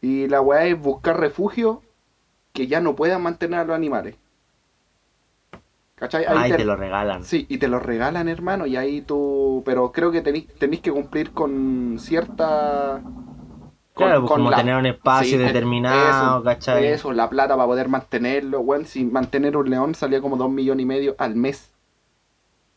Y 0.01 0.29
la 0.29 0.41
weá 0.43 0.67
es 0.67 0.79
buscar 0.79 1.19
refugio 1.21 1.85
que 2.53 2.69
ya 2.69 2.81
no 2.81 2.97
puedan 2.97 3.23
mantener 3.23 3.61
a 3.61 3.65
los 3.65 3.77
animales. 3.77 4.17
¿Cachai? 5.97 6.25
Ahí 6.27 6.45
Ay, 6.45 6.53
te- 6.55 6.55
te 6.55 6.65
lo 6.65 6.77
regalan. 6.77 7.31
Sí, 7.31 7.47
y 7.49 7.59
te 7.59 7.69
lo 7.69 7.79
regalan, 7.81 8.29
hermano, 8.29 8.67
y 8.67 8.77
ahí 8.77 9.03
tú... 9.03 9.63
Pero 9.67 9.93
creo 9.93 10.13
que 10.13 10.23
tenéis 10.23 10.81
que 10.83 10.93
cumplir 10.93 11.33
con 11.33 11.99
cierta... 12.01 13.07
con- 13.95 14.15
Claro, 14.15 14.21
pues 14.21 14.33
con 14.33 14.33
como 14.33 14.53
la- 14.53 14.55
tener 14.55 14.77
un 14.77 14.87
espacio 14.87 15.39
Sí, 15.39 15.39
determinado, 15.39 16.43
eso, 16.45 16.45
¿cachai? 16.45 16.95
Eso, 16.95 17.13
la 17.13 17.31
plata 17.31 17.57
para 17.57 17.69
poder 17.69 17.89
mantenerlo, 17.89 18.61
weón. 18.61 18.87
Si 18.87 19.05
mantener 19.07 19.57
un 19.59 19.71
león 19.71 19.95
salía 19.97 20.21
como 20.23 20.37
dos 20.39 20.51
millones 20.51 20.85
y 20.85 20.87
medio 20.87 21.17
al 21.19 21.37
mes. 21.37 21.74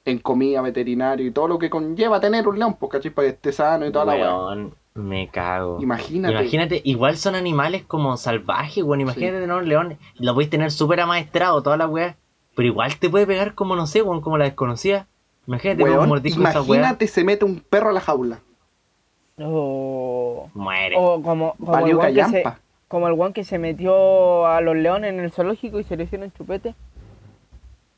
En 0.07 0.19
comida, 0.19 0.61
veterinario 0.61 1.27
y 1.27 1.31
todo 1.31 1.47
lo 1.47 1.59
que 1.59 1.69
conlleva 1.69 2.19
tener 2.19 2.47
un 2.47 2.57
león, 2.57 2.77
pues, 2.79 2.91
¿cachai? 2.91 3.11
Para 3.11 3.27
que 3.27 3.33
esté 3.33 3.51
sano 3.51 3.85
y 3.85 3.91
toda 3.91 4.05
la 4.05 4.13
weá. 4.13 4.35
Weón, 4.37 4.73
me 4.95 5.27
cago. 5.27 5.81
Imagínate. 5.81 6.33
Imagínate, 6.33 6.81
igual 6.85 7.17
son 7.17 7.35
animales 7.35 7.83
como 7.83 8.15
salvajes, 8.15 8.83
weón. 8.83 9.01
Imagínate 9.01 9.41
tener 9.41 9.55
un 9.55 9.67
león, 9.67 9.97
lo 10.17 10.33
podéis 10.33 10.49
tener 10.49 10.71
súper 10.71 11.01
amaestrado, 11.01 11.61
toda 11.61 11.75
la 11.75 11.87
weá. 11.87 12.15
Pero 12.55 12.67
igual 12.67 12.97
te 12.97 13.09
puede 13.09 13.27
pegar 13.27 13.53
como, 13.53 13.75
no 13.75 13.85
sé, 13.85 14.01
weón, 14.01 14.21
como 14.21 14.37
la 14.37 14.45
desconocida. 14.45 15.07
Imagínate 15.45 15.81
como 15.81 15.93
Weón, 15.93 16.09
mordisco 16.09 16.41
esa 16.41 16.59
imagínate 16.59 17.07
se 17.07 17.23
mete 17.23 17.45
un 17.45 17.59
perro 17.59 17.89
a 17.89 17.93
la 17.93 18.01
jaula. 18.01 18.39
O, 19.39 20.49
Muere. 20.53 20.95
o 20.97 21.21
como, 21.21 21.53
como, 21.53 21.85
el 21.85 21.95
guan 21.95 22.13
que 22.13 22.25
se, 22.25 22.43
como 22.87 23.07
el 23.07 23.13
guan 23.13 23.33
que 23.33 23.43
se 23.43 23.59
metió 23.59 24.47
a 24.47 24.61
los 24.61 24.75
leones 24.75 25.13
en 25.13 25.19
el 25.19 25.31
zoológico 25.31 25.79
y 25.79 25.83
se 25.83 25.95
le 25.95 26.05
hicieron 26.05 26.31
chupete. 26.31 26.75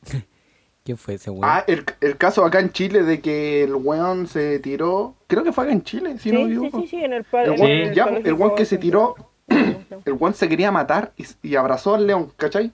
¿Quién 0.90 0.98
fue 0.98 1.14
ese 1.14 1.30
weón? 1.30 1.44
Ah, 1.44 1.64
el, 1.68 1.86
el 2.02 2.18
caso 2.18 2.44
acá 2.44 2.60
en 2.60 2.72
Chile 2.72 3.04
de 3.04 3.22
que 3.22 3.64
el 3.64 3.76
weón 3.76 4.26
se 4.26 4.58
tiró. 4.58 5.14
Creo 5.28 5.44
que 5.44 5.52
fue 5.52 5.66
acá 5.66 5.74
en 5.74 5.84
Chile, 5.84 6.18
si 6.18 6.32
sí, 6.32 6.32
no 6.32 6.40
me 6.40 6.46
sí, 6.48 6.52
equivoco. 6.56 6.80
sí, 6.82 6.88
sí, 6.88 7.04
en 7.04 7.14
el, 7.14 7.24
pa- 7.26 7.44
El 7.44 7.52
en 7.52 7.62
el 7.62 7.94
ya, 7.94 8.06
el 8.06 8.34
guan 8.34 8.56
que 8.56 8.66
se 8.66 8.80
tiró, 8.80 9.14
El 10.06 10.14
weón 10.14 10.34
se 10.34 10.50
quería 10.50 10.72
matar 10.72 11.14
y, 11.16 11.26
y 11.44 11.56
abrazó 11.58 11.94
al 11.94 12.08
león, 12.08 12.34
¿cachai? 12.38 12.72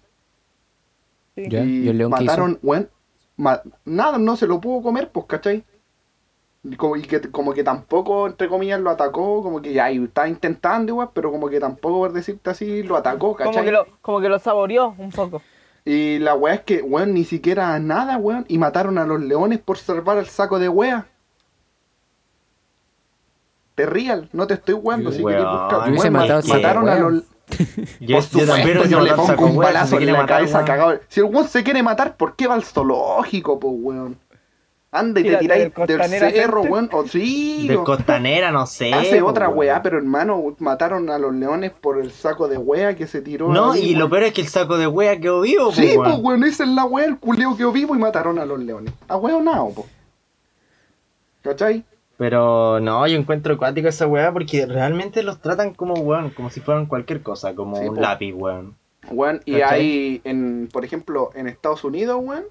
Sí. 1.36 1.44
Ya, 1.50 1.62
Y 1.64 1.86
¿y 1.86 1.90
el 1.90 1.98
león 1.98 2.12
mataron, 2.12 2.58
weón, 2.64 2.90
ma- 3.36 3.62
nada, 3.84 4.18
no 4.18 4.38
se 4.38 4.48
lo 4.48 4.62
pudo 4.62 4.82
comer, 4.82 5.12
pues, 5.12 5.26
¿cachai? 5.26 5.66
Y 6.64 6.76
como, 6.78 6.96
y 6.96 7.02
que 7.04 7.20
como 7.32 7.54
que 7.54 7.64
tampoco, 7.64 8.28
entre 8.28 8.48
comillas, 8.48 8.80
lo 8.80 8.90
atacó, 8.90 9.44
como 9.44 9.62
que 9.62 9.74
ya 9.74 9.90
estaba 9.90 10.28
intentando 10.28 10.94
igual, 10.94 11.10
pero 11.14 11.32
como 11.32 11.50
que 11.50 11.60
tampoco, 11.60 12.00
por 12.00 12.14
decirte 12.14 12.50
así, 12.50 12.82
lo 12.84 12.96
atacó, 12.96 13.36
¿cachai? 13.36 13.54
Como 13.54 13.66
que, 13.66 13.72
lo, 13.72 13.86
como 14.02 14.22
que 14.22 14.30
lo 14.30 14.40
saboreó 14.40 14.96
un 14.98 15.12
poco. 15.12 15.42
Y 15.88 16.18
la 16.18 16.34
weá 16.34 16.56
es 16.56 16.62
que, 16.62 16.82
weón, 16.82 17.14
ni 17.14 17.24
siquiera 17.26 17.78
nada, 17.80 18.18
weón, 18.18 18.46
y 18.48 18.58
mataron 18.58 18.98
a 18.98 19.06
los 19.06 19.22
leones 19.22 19.60
por 19.60 19.78
salvar 19.78 20.18
el 20.18 20.26
saco 20.26 20.58
de 20.58 20.68
wea. 20.68 21.06
Te 23.76 23.86
real, 23.86 24.30
no 24.34 24.48
te 24.48 24.56
estoy 24.56 24.74
weando, 24.76 25.12
si 25.12 25.22
Weón, 25.22 25.44
buscar. 25.44 25.92
Weón, 25.92 26.14
ma- 26.14 26.20
matado 26.22 26.40
al 26.40 26.48
mataron 26.48 26.90
a 26.90 26.96
los... 27.00 27.24
Yo, 28.00 28.16
Por 28.18 28.24
supuesto, 28.24 28.86
yo 28.86 29.02
le 29.02 29.14
pongo 29.14 29.46
un 29.46 29.58
balazo 29.58 30.00
en 30.00 30.08
la 30.08 30.14
matar, 30.14 30.28
cabeza 30.28 30.58
weón. 30.58 30.66
cagado. 30.68 31.00
Si 31.10 31.20
el 31.20 31.26
weón 31.28 31.48
se 31.48 31.64
quiere 31.64 31.84
matar, 31.84 32.18
¿por 32.18 32.36
qué 32.36 32.48
va 32.48 32.56
al 32.56 32.64
zoológico, 32.64 33.60
po, 33.60 33.70
weón? 33.70 34.18
Anda 35.00 35.20
y 35.20 35.24
te 35.24 35.38
tiráis 35.38 35.74
del 35.88 36.04
cerro, 36.34 36.62
weón. 36.62 36.90
O 36.94 37.06
sí, 37.08 37.68
De 37.68 37.76
costanera, 37.78 38.52
no 38.52 38.66
sé. 38.66 38.94
hace 38.94 39.20
po, 39.22 39.28
otra 39.28 39.48
weón. 39.50 39.60
weá, 39.60 39.82
pero 39.84 39.98
hermano, 39.98 40.56
mataron 40.60 41.10
a 41.10 41.18
los 41.20 41.34
leones 41.36 41.72
por 41.72 42.00
el 42.00 42.12
saco 42.12 42.48
de 42.48 42.58
wea 42.58 42.96
que 42.96 43.08
se 43.08 43.22
tiró. 43.22 43.50
No, 43.50 43.72
ahí, 43.74 43.90
y 43.90 43.94
lo 43.94 44.06
weón. 44.06 44.10
peor 44.12 44.24
es 44.24 44.34
que 44.34 44.42
el 44.42 44.48
saco 44.48 44.78
de 44.78 44.88
wea 44.88 45.20
quedó 45.20 45.42
vivo, 45.42 45.66
po, 45.66 45.72
Sí, 45.74 45.98
weón. 45.98 46.04
pues, 46.04 46.24
weón, 46.24 46.44
esa 46.46 46.64
es 46.64 46.70
la 46.70 46.86
weá, 46.86 47.06
el 47.06 47.18
culeo 47.18 47.56
quedó 47.58 47.72
vivo 47.72 47.96
y 47.96 48.00
mataron 48.00 48.40
a 48.40 48.46
los 48.46 48.60
leones. 48.60 48.94
A 49.08 49.18
weón, 49.18 49.46
nada, 49.46 49.64
po. 49.76 49.86
¿Cachai? 51.44 51.84
Pero 52.18 52.80
no, 52.80 53.06
yo 53.08 53.18
encuentro 53.18 53.54
acuático 53.56 53.90
esa 53.90 54.08
weá 54.08 54.32
porque 54.32 54.66
realmente 54.66 55.22
los 55.22 55.42
tratan 55.42 55.74
como 55.74 55.96
weón, 55.96 56.30
como 56.30 56.50
si 56.50 56.62
fueran 56.62 56.86
cualquier 56.86 57.22
cosa, 57.22 57.54
como 57.54 57.76
Sí, 57.78 57.88
un 57.90 57.96
po. 57.96 58.02
lápiz, 58.02 58.32
weón. 58.34 58.76
Weón, 59.12 59.42
y 59.46 59.60
¿Cachai? 59.60 59.80
hay, 59.82 60.22
en, 60.24 60.70
por 60.72 60.86
ejemplo, 60.86 61.30
en 61.36 61.48
Estados 61.48 61.84
Unidos, 61.84 62.18
weón, 62.24 62.46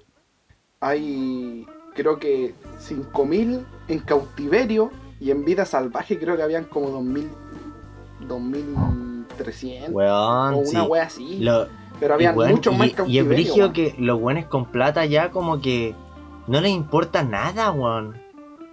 hay 0.79 1.65
creo 1.95 2.19
que 2.19 2.53
5.000 2.79 3.63
en 3.87 3.99
cautiverio 3.99 4.91
y 5.19 5.31
en 5.31 5.43
vida 5.45 5.65
salvaje 5.65 6.19
creo 6.19 6.35
que 6.35 6.43
habían 6.43 6.65
como 6.65 6.89
2.000, 7.01 7.27
2.300 8.27 9.89
o 9.89 9.91
Weón, 9.91 10.53
una 10.55 10.65
sí. 10.65 10.77
wea 10.77 11.03
así. 11.03 11.37
Lo- 11.39 11.67
pero 11.99 12.13
y, 12.13 12.15
habían 12.15 12.37
weón, 12.37 12.51
muchos 12.51 12.77
más 12.77 12.87
y, 12.87 12.91
en 12.91 13.07
y 13.09 13.17
es 13.19 13.23
cautiverio. 13.25 13.55
weón. 13.55 13.73
que 13.73 13.95
los 13.97 14.21
weones 14.21 14.45
con 14.47 14.65
plata 14.65 15.05
ya 15.05 15.31
como 15.31 15.61
que 15.61 15.95
no 16.47 16.59
les 16.61 16.71
importa 16.71 17.23
nada, 17.23 17.71
weón. 17.71 18.17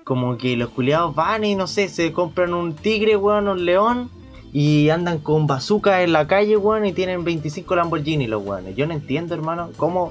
como 0.04 0.36
que 0.36 0.56
los 0.56 0.70
culiados 0.70 1.14
van 1.14 1.44
y 1.44 1.54
no 1.54 1.66
sé, 1.68 1.88
se 1.88 2.12
compran 2.12 2.52
un 2.54 2.74
tigre, 2.74 3.16
weón, 3.16 3.48
un 3.48 3.64
león. 3.64 4.10
Y 4.54 4.90
andan 4.90 5.18
con 5.20 5.46
bazooka 5.46 6.02
en 6.02 6.12
la 6.12 6.26
calle, 6.26 6.58
weón, 6.58 6.84
y 6.84 6.92
tienen 6.92 7.24
25 7.24 7.74
Lamborghini 7.74 8.26
los 8.26 8.44
weones. 8.44 8.76
Yo 8.76 8.86
no 8.86 8.92
entiendo, 8.92 9.34
hermano, 9.34 9.70
cómo... 9.78 10.10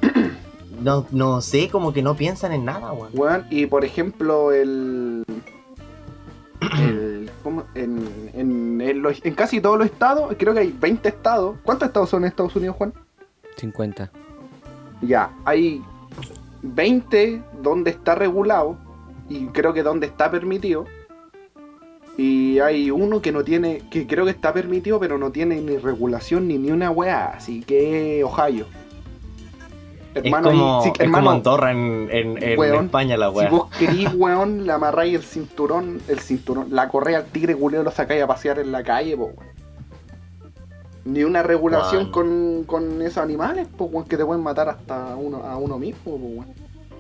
No, 0.80 1.05
no 1.11 1.41
sé, 1.41 1.69
como 1.69 1.91
que 1.93 2.01
no 2.01 2.15
piensan 2.15 2.53
en 2.53 2.65
nada, 2.65 2.93
weón. 2.93 3.09
Weón, 3.13 3.45
y 3.49 3.65
por 3.65 3.84
ejemplo, 3.84 4.51
el. 4.51 5.24
el 6.80 7.30
¿cómo? 7.43 7.63
En, 7.76 8.07
en, 8.34 8.82
en 8.82 9.01
los- 9.01 9.24
en 9.26 9.34
casi 9.36 9.59
todos 9.61 9.78
los 9.78 9.88
estados, 9.88 10.34
creo 10.38 10.53
que 10.53 10.61
hay 10.61 10.76
20 10.80 11.09
estados. 11.09 11.57
¿Cuántos 11.63 11.88
estados 11.88 12.09
son 12.09 12.24
en 12.24 12.30
Estados 12.30 12.55
Unidos, 12.55 12.76
Juan? 12.78 12.93
50. 13.57 14.09
Ya, 15.01 15.32
hay 15.45 15.82
20 16.61 17.41
donde 17.61 17.91
está 17.91 18.15
regulado 18.15 18.78
y 19.30 19.47
creo 19.47 19.74
que 19.74 19.84
donde 19.84 20.07
está 20.07 20.30
permitido. 20.32 20.86
Y 22.17 22.59
hay 22.59 22.91
uno 22.91 23.22
que 23.22 23.32
no 23.32 23.43
tiene, 23.43 23.84
que 23.89 24.05
creo 24.05 24.26
que 24.26 24.32
está 24.32 24.53
permitido, 24.53 24.99
pero 24.99 25.17
no 25.17 25.32
tiene 25.32 25.59
ni 25.61 25.78
regulación 25.78 26.47
ni 26.47 26.57
ni 26.57 26.69
una 26.72 26.91
weá, 26.91 27.28
así 27.30 27.61
que 27.61 28.24
Ohio. 28.24 28.65
Es 30.14 30.26
Hermano, 30.26 30.49
como, 30.49 30.80
y- 30.80 30.84
sí, 30.84 30.89
es 30.93 30.99
hermano, 30.99 31.24
como 31.24 31.32
Andorra 31.38 31.72
en, 31.72 32.09
en, 32.12 32.43
en 32.43 32.59
Weón, 32.59 32.86
España 32.86 33.16
la 33.18 33.30
si 33.32 33.38
weá. 33.38 33.49
vos 33.49 33.70
querís, 33.80 34.09
weón, 34.16 34.66
le 34.66 34.74
amarráis 34.74 35.16
el 35.16 35.24
cinturón, 35.24 36.01
el 36.09 36.20
cinturón, 36.20 36.68
la 36.72 36.89
correa 36.89 37.20
al 37.20 37.26
tigre 37.26 37.55
culeo 37.55 37.82
lo 37.84 37.91
sacáis 37.91 38.22
a 38.22 38.28
pasear 38.28 38.59
en 38.59 38.72
la 38.74 38.84
calle, 38.84 39.16
po, 39.16 39.26
weón. 39.26 39.51
Ni 41.03 41.24
una 41.24 41.41
regulación 41.41 42.12
con, 42.12 42.64
con 42.68 43.01
esos 43.01 43.18
animales, 43.24 43.68
po, 43.76 43.86
weón, 43.86 44.05
que 44.07 44.18
te 44.18 44.26
pueden 44.26 44.43
matar 44.43 44.70
hasta 44.70 45.16
uno, 45.16 45.38
a 45.45 45.57
uno 45.57 45.80
mismo, 45.80 46.03
po, 46.03 46.12
weón. 46.18 46.45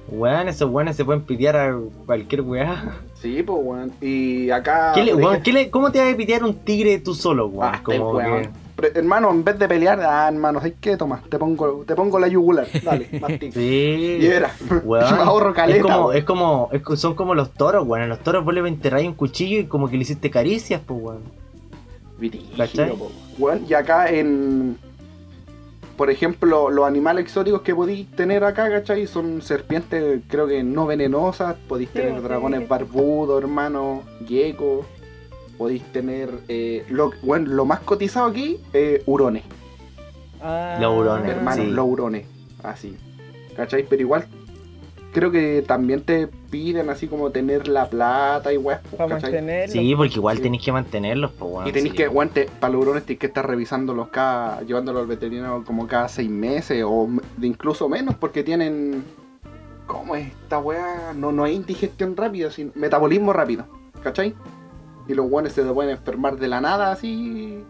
Weón, 0.09 0.47
esos 0.47 0.69
weones 0.71 0.95
se 0.95 1.05
pueden 1.05 1.21
pitear 1.21 1.55
a 1.55 1.77
cualquier 2.05 2.41
weá. 2.41 2.97
Sí, 3.21 3.43
pues, 3.43 3.59
weón. 3.61 3.91
Y 4.01 4.49
acá. 4.49 4.93
¿Qué 4.95 5.03
le- 5.03 5.11
por 5.11 5.19
weón, 5.21 5.33
ejemplo- 5.35 5.43
¿qué 5.43 5.53
le- 5.53 5.69
¿Cómo 5.69 5.91
te 5.91 5.99
vas 5.99 6.13
a 6.13 6.17
pitear 6.17 6.43
un 6.43 6.55
tigre 6.55 6.97
tú 6.99 7.13
solo, 7.13 7.47
weón? 7.47 7.69
Ah, 7.73 7.77
este 7.77 7.97
como 7.97 8.11
weón. 8.13 8.41
que- 8.43 8.49
Hermano, 8.93 9.29
en 9.31 9.43
vez 9.43 9.57
de 9.59 9.67
pelear, 9.67 9.99
ah, 10.01 10.27
hermano, 10.27 10.59
¿sabes 10.59 10.75
qué? 10.81 10.97
Toma, 10.97 11.21
te 11.29 11.37
pongo, 11.37 11.83
te 11.85 11.95
pongo 11.95 12.19
la 12.19 12.27
yugular. 12.27 12.67
Dale, 12.83 13.07
mastica. 13.21 13.53
Sí. 13.53 14.17
Y 14.21 14.25
era. 14.25 14.51
Weón, 14.83 15.15
Me 15.15 15.21
ahorro 15.21 15.53
caleta. 15.53 15.77
es 15.77 15.83
como, 15.83 16.11
es 16.13 16.23
como, 16.23 16.69
es 16.71 16.99
son 16.99 17.15
como 17.15 17.35
los 17.35 17.51
toros, 17.51 17.87
weón. 17.87 18.03
En 18.03 18.09
los 18.09 18.19
toros 18.19 18.43
vos 18.45 18.53
le 18.53 18.67
enterráis 18.67 19.07
un 19.07 19.13
cuchillo 19.15 19.59
y 19.59 19.65
como 19.65 19.89
que 19.89 19.95
le 19.97 20.03
hiciste 20.03 20.29
caricias, 20.29 20.81
pues, 20.85 20.99
weón. 23.39 23.65
Y 23.67 23.73
acá 23.73 24.09
en. 24.09 24.77
Por 25.97 26.09
ejemplo, 26.09 26.69
los 26.71 26.85
animales 26.87 27.25
exóticos 27.25 27.61
que 27.61 27.75
podéis 27.75 28.09
tener 28.11 28.43
acá, 28.43 28.69
¿cachai? 28.71 29.05
Son 29.05 29.41
serpientes, 29.41 30.21
creo 30.27 30.47
que 30.47 30.63
no 30.63 30.85
venenosas. 30.87 31.55
Podéis 31.67 31.89
Sí, 31.89 31.99
tener 31.99 32.15
sí, 32.15 32.21
dragones 32.23 32.61
sí. 32.61 32.65
barbudos, 32.67 33.41
hermano. 33.41 34.01
Geckos. 34.27 34.85
Podéis 35.61 35.83
tener. 35.93 36.31
Eh, 36.47 36.83
lo, 36.89 37.11
bueno, 37.21 37.51
lo 37.51 37.65
más 37.65 37.81
cotizado 37.81 38.25
aquí, 38.25 38.57
eh, 38.73 39.03
hurones. 39.05 39.43
Ah, 40.41 40.79
Los 40.81 40.97
hurones, 40.97 41.29
hermano, 41.29 41.61
sí. 41.63 41.69
los 41.69 41.85
hurones, 41.85 42.25
así. 42.63 42.97
¿Cachai? 43.55 43.85
Pero 43.87 44.01
igual 44.01 44.25
creo 45.13 45.29
que 45.29 45.63
también 45.67 46.01
te 46.01 46.25
piden 46.49 46.89
así 46.89 47.07
como 47.07 47.29
tener 47.29 47.67
la 47.67 47.87
plata 47.87 48.51
y 48.51 48.57
weas, 48.57 48.79
pues, 48.81 48.95
Para 48.97 49.09
¿cachai? 49.17 49.33
mantenerlo. 49.33 49.71
Sí, 49.73 49.93
porque 49.95 50.15
igual 50.15 50.37
Sí. 50.37 50.41
tenéis 50.41 50.63
que 50.65 50.71
mantenerlos, 50.71 51.31
pues, 51.37 51.51
weón. 51.53 51.67
Y 51.67 51.71
tenéis 51.71 51.91
sí. 51.91 51.97
que, 51.97 52.07
guante, 52.07 52.49
para 52.59 52.73
los 52.73 52.81
hurones 52.81 53.03
tenéis 53.03 53.19
que 53.19 53.27
estar 53.27 53.47
revisándolos 53.47 54.07
cada, 54.07 54.63
llevándolos 54.63 55.01
al 55.03 55.07
veterinario 55.07 55.63
como 55.63 55.85
cada 55.85 56.07
seis 56.09 56.31
meses 56.31 56.83
o 56.83 57.07
incluso 57.39 57.87
menos 57.87 58.15
porque 58.15 58.41
tienen, 58.43 59.03
¿cómo 59.85 60.15
es 60.15 60.29
esta 60.29 60.57
wea? 60.57 61.13
No, 61.15 61.31
no 61.31 61.43
hay 61.43 61.53
indigestión 61.53 62.17
rápida, 62.17 62.49
sino 62.49 62.71
metabolismo 62.73 63.31
rápido, 63.31 63.65
¿cachai? 64.01 64.33
Y 65.07 65.13
los 65.13 65.29
guanes 65.29 65.53
se 65.53 65.63
te 65.63 65.71
pueden 65.71 65.91
enfermar 65.91 66.37
de 66.37 66.47
la 66.47 66.61
nada 66.61 66.91
así 66.91 67.63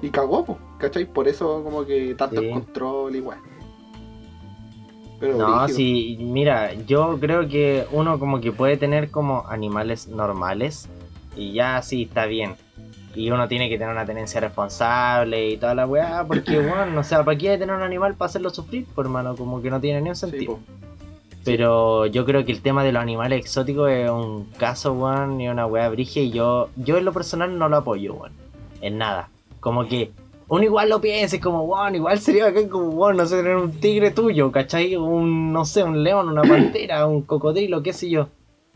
y 0.00 0.10
cagó, 0.10 0.44
pues, 0.44 0.58
¿cachai? 0.78 1.04
Por 1.04 1.28
eso 1.28 1.62
como 1.62 1.84
que 1.84 2.14
tanto 2.14 2.40
Sí. 2.40 2.50
control 2.50 3.14
y 3.16 3.20
wea. 3.20 3.38
Pero 5.20 5.38
No, 5.38 5.68
sí, 5.68 6.16
mira, 6.20 6.72
yo 6.74 7.18
creo 7.20 7.46
que 7.46 7.86
uno 7.92 8.18
como 8.18 8.40
que 8.40 8.50
puede 8.50 8.76
tener 8.76 9.10
como 9.10 9.46
animales 9.48 10.08
normales 10.08 10.88
y 11.36 11.52
ya 11.52 11.80
sí 11.82 12.02
está 12.02 12.26
bien. 12.26 12.56
Y 13.14 13.30
uno 13.30 13.46
tiene 13.46 13.68
que 13.68 13.78
tener 13.78 13.92
una 13.92 14.04
tenencia 14.06 14.40
responsable 14.40 15.50
y 15.50 15.56
toda 15.58 15.74
la 15.76 15.86
weá, 15.86 16.24
porque 16.26 16.58
bueno, 16.58 16.98
o 16.98 17.04
sea, 17.04 17.24
¿para 17.24 17.38
qué 17.38 17.56
tener 17.56 17.76
un 17.76 17.82
animal 17.82 18.14
para 18.16 18.30
hacerlo 18.30 18.50
sufrir? 18.50 18.86
Por 18.86 19.06
hermano, 19.06 19.36
como 19.36 19.62
que 19.62 19.70
no 19.70 19.80
tiene 19.80 20.00
ni 20.00 20.08
un 20.08 20.16
sentido. 20.16 20.58
Pero 21.44 22.06
yo 22.06 22.24
creo 22.24 22.44
que 22.44 22.52
el 22.52 22.62
tema 22.62 22.84
de 22.84 22.92
los 22.92 23.02
animales 23.02 23.40
exóticos 23.40 23.90
es 23.90 24.10
un 24.10 24.44
caso, 24.58 24.92
weón, 24.92 25.40
y 25.40 25.48
una 25.48 25.66
weá 25.66 25.88
brigia 25.88 26.22
y 26.22 26.30
yo, 26.30 26.68
yo 26.76 26.96
en 26.98 27.04
lo 27.04 27.12
personal 27.12 27.58
no 27.58 27.68
lo 27.68 27.78
apoyo, 27.78 28.14
weón. 28.14 28.32
En 28.80 28.98
nada. 28.98 29.28
Como 29.60 29.86
que 29.88 30.12
uno 30.48 30.64
igual 30.64 30.88
lo 30.88 31.00
piensa, 31.00 31.36
es 31.36 31.42
como, 31.42 31.62
weón, 31.62 31.94
igual 31.94 32.18
sería 32.18 32.44
bacán 32.44 32.68
como, 32.68 32.90
weón, 32.90 33.16
no 33.16 33.26
sé, 33.26 33.36
tener 33.36 33.56
un 33.56 33.72
tigre 33.72 34.10
tuyo, 34.10 34.52
¿cachai? 34.52 34.96
Un, 34.96 35.52
no 35.52 35.64
sé, 35.64 35.82
un 35.82 36.04
león, 36.04 36.28
una 36.28 36.42
pantera, 36.42 37.06
un 37.06 37.22
cocodrilo, 37.22 37.82
qué 37.82 37.92
sé 37.92 38.08
yo. 38.08 38.28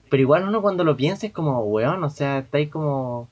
Pero 0.08 0.22
igual 0.22 0.48
uno 0.48 0.62
cuando 0.62 0.84
lo 0.84 0.96
piensa 0.96 1.26
es 1.26 1.32
como, 1.32 1.60
weón, 1.64 2.02
o 2.02 2.10
sea, 2.10 2.38
estáis 2.38 2.70
como 2.70 3.28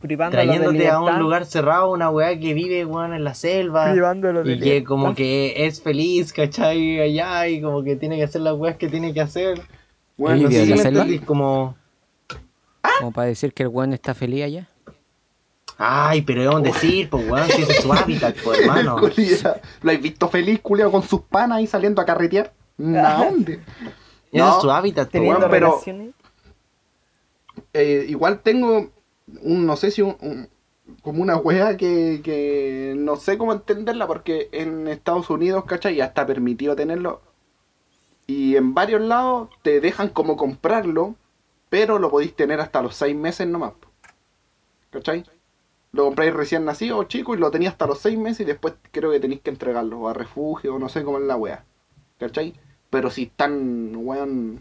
Privándolo 0.00 0.40
de 0.42 0.46
trayéndote 0.48 0.88
a 0.88 1.00
un 1.00 1.18
lugar 1.18 1.44
cerrado, 1.44 1.90
una 1.90 2.08
weá 2.10 2.38
que 2.38 2.54
vive, 2.54 2.84
weón, 2.84 3.14
en 3.14 3.24
la 3.24 3.34
selva. 3.34 3.90
privándolo 3.90 4.44
de 4.44 4.52
Y 4.52 4.58
que 4.58 4.64
libertad. 4.64 4.86
como 4.88 5.14
que 5.14 5.66
es 5.66 5.82
feliz, 5.82 6.32
¿cachai? 6.32 7.00
Allá 7.00 7.48
y 7.48 7.60
como 7.60 7.82
que 7.82 7.96
tiene 7.96 8.16
que 8.16 8.22
hacer 8.24 8.42
las 8.42 8.54
weas 8.54 8.76
que 8.76 8.88
tiene 8.88 9.12
que 9.12 9.20
hacer. 9.20 9.60
Bueno, 10.16 10.36
¿Y 10.36 10.42
no 10.44 10.50
sé 10.50 10.66
si 10.66 10.78
selva? 10.78 11.02
entendís, 11.02 11.20
como... 11.22 11.76
Como 13.00 13.12
para 13.12 13.28
decir 13.28 13.52
que 13.52 13.64
el 13.64 13.68
weón 13.70 13.92
está 13.92 14.14
feliz 14.14 14.44
allá. 14.44 14.68
Ay, 15.76 16.22
pero 16.22 16.42
es 16.42 16.48
un 16.56 16.62
decir, 16.62 17.08
pues 17.10 17.28
weón, 17.30 17.46
si 17.48 17.62
ese 17.62 17.72
es 17.72 17.82
su 17.82 17.92
hábitat, 17.92 18.36
pues 18.42 18.60
hermano. 18.62 18.98
¿Lo 19.82 19.90
has 19.92 20.00
visto 20.02 20.28
feliz, 20.28 20.60
culiao, 20.60 20.90
con 20.90 21.02
sus 21.02 21.20
panas 21.22 21.58
ahí 21.58 21.66
saliendo 21.66 22.00
a 22.02 22.04
carretear? 22.04 22.52
¿A 22.96 23.24
dónde? 23.24 23.54
Ese 23.54 24.38
No, 24.38 24.56
es 24.56 24.62
su 24.62 24.70
hábitat, 24.70 25.04
pues, 25.06 25.12
Teniendo 25.12 25.38
weón, 25.40 25.50
pero- 25.50 25.70
relaciones. 25.70 26.14
Eh, 27.72 28.06
igual 28.08 28.40
tengo 28.40 28.90
un, 29.42 29.66
no 29.66 29.76
sé 29.76 29.90
si 29.90 30.02
un, 30.02 30.48
como 31.02 31.22
una 31.22 31.36
wea 31.36 31.76
que, 31.76 32.20
que 32.22 32.94
no 32.96 33.16
sé 33.16 33.38
cómo 33.38 33.52
entenderla 33.52 34.06
porque 34.06 34.48
en 34.52 34.88
Estados 34.88 35.30
Unidos, 35.30 35.64
¿cachai? 35.64 35.96
Ya 35.96 36.06
está 36.06 36.26
permitido 36.26 36.76
tenerlo. 36.76 37.20
Y 38.26 38.56
en 38.56 38.74
varios 38.74 39.00
lados 39.00 39.48
te 39.62 39.80
dejan 39.80 40.10
como 40.10 40.36
comprarlo, 40.36 41.14
pero 41.68 41.98
lo 41.98 42.10
podéis 42.10 42.34
tener 42.36 42.60
hasta 42.60 42.82
los 42.82 42.94
seis 42.94 43.16
meses 43.16 43.46
nomás. 43.46 43.72
¿Cachai? 44.90 45.24
Lo 45.92 46.04
compráis 46.04 46.34
recién 46.34 46.64
nacido, 46.64 47.02
chico, 47.04 47.34
y 47.34 47.38
lo 47.38 47.50
tenías 47.50 47.72
hasta 47.72 47.86
los 47.86 47.98
seis 47.98 48.18
meses 48.18 48.40
y 48.40 48.44
después 48.44 48.74
creo 48.92 49.10
que 49.10 49.20
tenéis 49.20 49.40
que 49.40 49.50
entregarlo 49.50 50.08
a 50.08 50.14
refugio, 50.14 50.78
no 50.78 50.88
sé 50.88 51.02
cómo 51.04 51.18
es 51.18 51.24
la 51.24 51.36
wea. 51.36 51.64
¿Cachai? 52.18 52.54
Pero 52.90 53.10
si 53.10 53.24
están, 53.24 53.92
weón, 53.96 54.60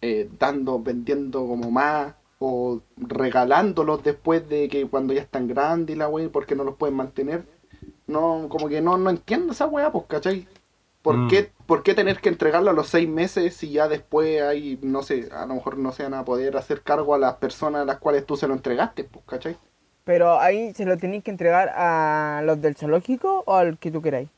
eh, 0.00 0.28
dando, 0.38 0.80
vendiendo 0.80 1.46
como 1.46 1.70
más 1.70 2.14
o 2.38 2.80
regalándolos 2.96 4.02
después 4.02 4.48
de 4.48 4.68
que 4.68 4.86
cuando 4.88 5.12
ya 5.14 5.22
están 5.22 5.48
grandes 5.48 5.96
y 5.96 5.98
la 5.98 6.08
wea, 6.08 6.28
porque 6.30 6.54
no 6.56 6.64
los 6.64 6.76
pueden 6.76 6.96
mantener. 6.96 7.44
No, 8.06 8.48
como 8.50 8.68
que 8.68 8.80
no, 8.80 8.96
no 8.98 9.10
entiendo 9.10 9.52
esa 9.52 9.66
wea, 9.66 9.92
pues, 9.92 10.06
¿cachai? 10.08 10.48
¿Por, 11.02 11.16
Mm. 11.16 11.28
qué, 11.28 11.52
¿Por 11.66 11.82
qué 11.82 11.94
tener 11.94 12.20
que 12.20 12.28
entregarlo 12.30 12.70
a 12.70 12.74
los 12.74 12.88
seis 12.88 13.08
meses 13.08 13.56
si 13.56 13.72
ya 13.72 13.88
después 13.88 14.42
hay, 14.42 14.78
no 14.82 15.02
sé, 15.02 15.28
a 15.32 15.46
lo 15.46 15.54
mejor 15.56 15.78
no 15.78 15.92
se 15.92 16.04
van 16.04 16.14
a 16.14 16.24
poder 16.24 16.56
hacer 16.56 16.82
cargo 16.82 17.14
a 17.14 17.18
las 17.18 17.36
personas 17.36 17.82
a 17.82 17.84
las 17.86 17.98
cuales 17.98 18.26
tú 18.26 18.36
se 18.36 18.48
lo 18.48 18.54
entregaste, 18.54 19.04
pues, 19.04 19.24
¿cachai? 19.26 19.58
Pero 20.04 20.40
ahí 20.40 20.74
se 20.74 20.84
lo 20.86 20.98
tenéis 20.98 21.22
que 21.22 21.30
entregar 21.30 21.68
a 21.74 22.42
los 22.44 22.60
del 22.60 22.74
zoológico 22.76 23.44
o 23.46 23.54
al 23.54 23.78
que 23.78 23.90
tú 23.92 24.02
queráis. 24.02 24.28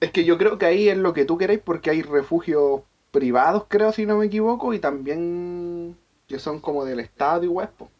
Es 0.00 0.10
que 0.12 0.24
yo 0.24 0.38
creo 0.38 0.58
que 0.58 0.66
ahí 0.66 0.88
es 0.88 0.96
lo 0.96 1.12
que 1.12 1.24
tú 1.24 1.38
queréis 1.38 1.60
porque 1.60 1.90
hay 1.90 2.02
refugios 2.02 2.82
privados, 3.10 3.64
creo, 3.68 3.92
si 3.92 4.06
no 4.06 4.16
me 4.18 4.26
equivoco, 4.26 4.72
y 4.74 4.78
también 4.80 5.96
que 6.28 6.38
son 6.38 6.60
como 6.60 6.84
del 6.84 7.00
Estado 7.00 7.44
y 7.44 7.48
pues. 7.48 7.90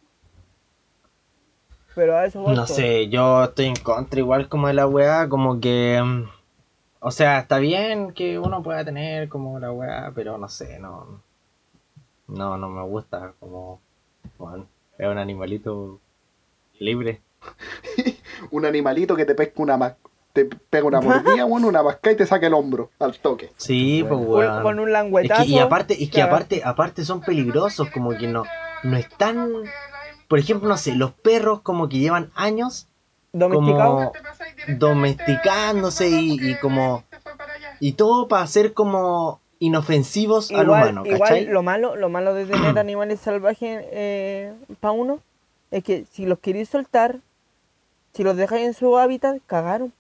Pero 1.95 2.17
a 2.17 2.27
eso 2.27 2.43
No 2.53 2.67
sé, 2.67 3.09
yo 3.09 3.45
estoy 3.45 3.67
en 3.67 3.77
contra 3.77 4.21
igual 4.21 4.49
como 4.49 4.69
de 4.69 4.75
la 4.75 4.87
weá, 4.87 5.29
como 5.29 5.59
que... 5.59 6.01
mm, 6.01 6.29
O 7.01 7.11
sea, 7.11 7.41
está 7.41 7.59
bien 7.59 8.13
que 8.13 8.39
uno 8.39 8.63
pueda 8.63 8.85
tener 8.85 9.29
como 9.29 9.59
la 9.59 9.73
weá, 9.73 10.13
pero 10.15 10.39
no 10.39 10.49
sé, 10.49 10.79
no... 10.79 11.23
No, 12.29 12.59
no 12.59 12.69
me 12.69 12.83
gusta 12.83 13.33
como... 13.41 13.81
Bueno, 14.37 14.67
es 14.99 15.09
un 15.09 15.19
animalito 15.19 15.99
libre. 16.79 17.21
un 18.51 18.67
animalito 18.67 19.17
que 19.17 19.25
te 19.25 19.35
pesca 19.35 19.63
una 19.63 19.99
te 20.45 20.57
pega 20.71 20.87
una 20.87 21.01
mordida, 21.03 21.45
bueno, 21.45 21.69
una 21.69 21.83
masca 21.83 22.13
y 22.13 22.17
te 22.17 22.27
saca 22.27 22.47
el 22.47 22.55
hombro 22.55 22.91
al 22.99 23.19
toque. 23.19 23.51
Sí, 23.57 24.05
pues 24.09 24.19
Con, 24.19 24.29
weón. 24.29 24.63
con 24.63 24.79
un 24.79 24.89
Es 25.25 25.33
que, 25.33 25.45
y 25.47 25.59
aparte, 25.59 25.95
es 25.95 26.11
que 26.11 26.17
claro. 26.17 26.35
aparte, 26.35 26.63
aparte 26.65 27.05
son 27.05 27.21
peligrosos, 27.21 27.91
como 27.91 28.11
que 28.17 28.27
no, 28.27 28.45
no 28.83 28.97
están, 28.97 29.51
por 30.29 30.39
ejemplo, 30.39 30.69
no 30.69 30.77
sé, 30.77 30.95
los 30.95 31.13
perros 31.13 31.61
como 31.63 31.89
que 31.89 31.99
llevan 31.99 32.31
años 32.35 32.87
como 33.33 34.13
domesticándose 34.69 36.09
y, 36.09 36.51
y 36.51 36.55
como 36.57 37.05
y 37.79 37.93
todo 37.93 38.27
para 38.27 38.43
hacer 38.43 38.73
como 38.73 39.41
inofensivos 39.61 40.51
al 40.51 40.65
Igual, 40.65 40.83
humano, 40.83 41.03
igual 41.05 41.21
¿cachai? 41.21 41.45
lo 41.47 41.63
malo, 41.63 41.97
lo 41.97 42.09
malo 42.09 42.35
de 42.35 42.47
tener 42.47 42.79
animales 42.79 43.21
salvajes 43.21 44.55
para 44.81 44.93
uno 44.93 45.21
es 45.71 45.85
que 45.85 46.05
si 46.11 46.27
los 46.27 46.39
queréis 46.39 46.69
soltar, 46.71 47.19
si 48.15 48.25
los 48.25 48.37
dejáis 48.37 48.67
en 48.67 48.75
su 48.75 48.97
hábitat, 48.99 49.39
cagaron. 49.47 49.93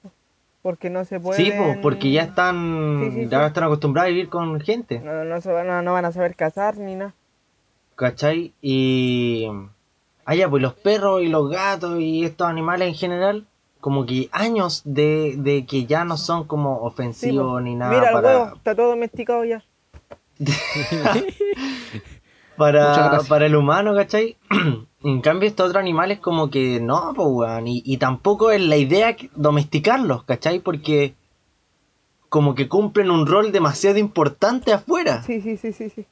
Porque 0.62 0.90
no 0.90 1.04
se 1.04 1.20
pueden... 1.20 1.44
Sí, 1.44 1.52
pues, 1.56 1.78
porque 1.78 2.10
ya 2.10 2.22
están, 2.22 3.00
Sí, 3.04 3.10
sí, 3.12 3.28
ya 3.28 3.40
sí. 3.40 3.46
están 3.46 3.64
acostumbrados 3.64 4.08
a 4.08 4.10
vivir 4.10 4.28
con 4.28 4.60
gente, 4.60 5.00
No, 5.00 5.24
no, 5.24 5.40
se 5.40 5.52
van 5.52 5.70
a, 5.70 5.82
no 5.82 5.92
van 5.92 6.04
a 6.04 6.12
saber 6.12 6.34
cazar 6.34 6.76
ni 6.78 6.94
nada. 6.94 7.14
¿cachai? 7.98 8.52
Y... 8.62 9.48
Ah, 10.24 10.34
ya, 10.34 10.48
pues 10.48 10.62
los 10.62 10.74
perros 10.74 11.22
y 11.22 11.28
los 11.28 11.50
gatos 11.50 12.00
y 12.00 12.24
estos 12.24 12.46
animales 12.46 12.88
en 12.88 12.94
general, 12.94 13.46
como 13.80 14.04
que 14.04 14.28
años 14.30 14.82
de, 14.84 15.34
de 15.38 15.64
que 15.64 15.86
ya 15.86 16.04
no 16.04 16.16
son 16.16 16.44
como 16.44 16.82
ofensivos 16.82 17.62
ni 17.62 17.74
nada 17.74 17.92
Mira 17.92 18.10
el 18.10 18.24
huevo, 18.24 18.56
está 18.56 18.74
todo 18.74 18.90
domesticado 18.90 19.44
ya. 19.44 19.64
Para, 22.58 23.20
para 23.28 23.46
el 23.46 23.56
humano, 23.56 23.94
¿cachai? 23.94 24.36
en 25.04 25.20
cambio, 25.20 25.48
estos 25.48 25.68
otros 25.68 25.80
animales 25.80 26.18
como 26.18 26.50
que 26.50 26.80
no, 26.80 27.12
pues, 27.14 27.28
weón. 27.30 27.68
Y, 27.68 27.82
y 27.84 27.96
tampoco 27.96 28.50
es 28.50 28.60
la 28.60 28.76
idea 28.76 29.16
domesticarlos, 29.34 30.24
¿cachai? 30.24 30.60
Porque 30.60 31.14
como 32.28 32.54
que 32.54 32.68
cumplen 32.68 33.10
un 33.10 33.26
rol 33.26 33.52
demasiado 33.52 33.98
importante 33.98 34.72
afuera, 34.72 35.22
Sí, 35.22 35.40
sí, 35.40 35.56
sí, 35.56 35.72
sí, 35.72 35.88
sí. 35.88 36.06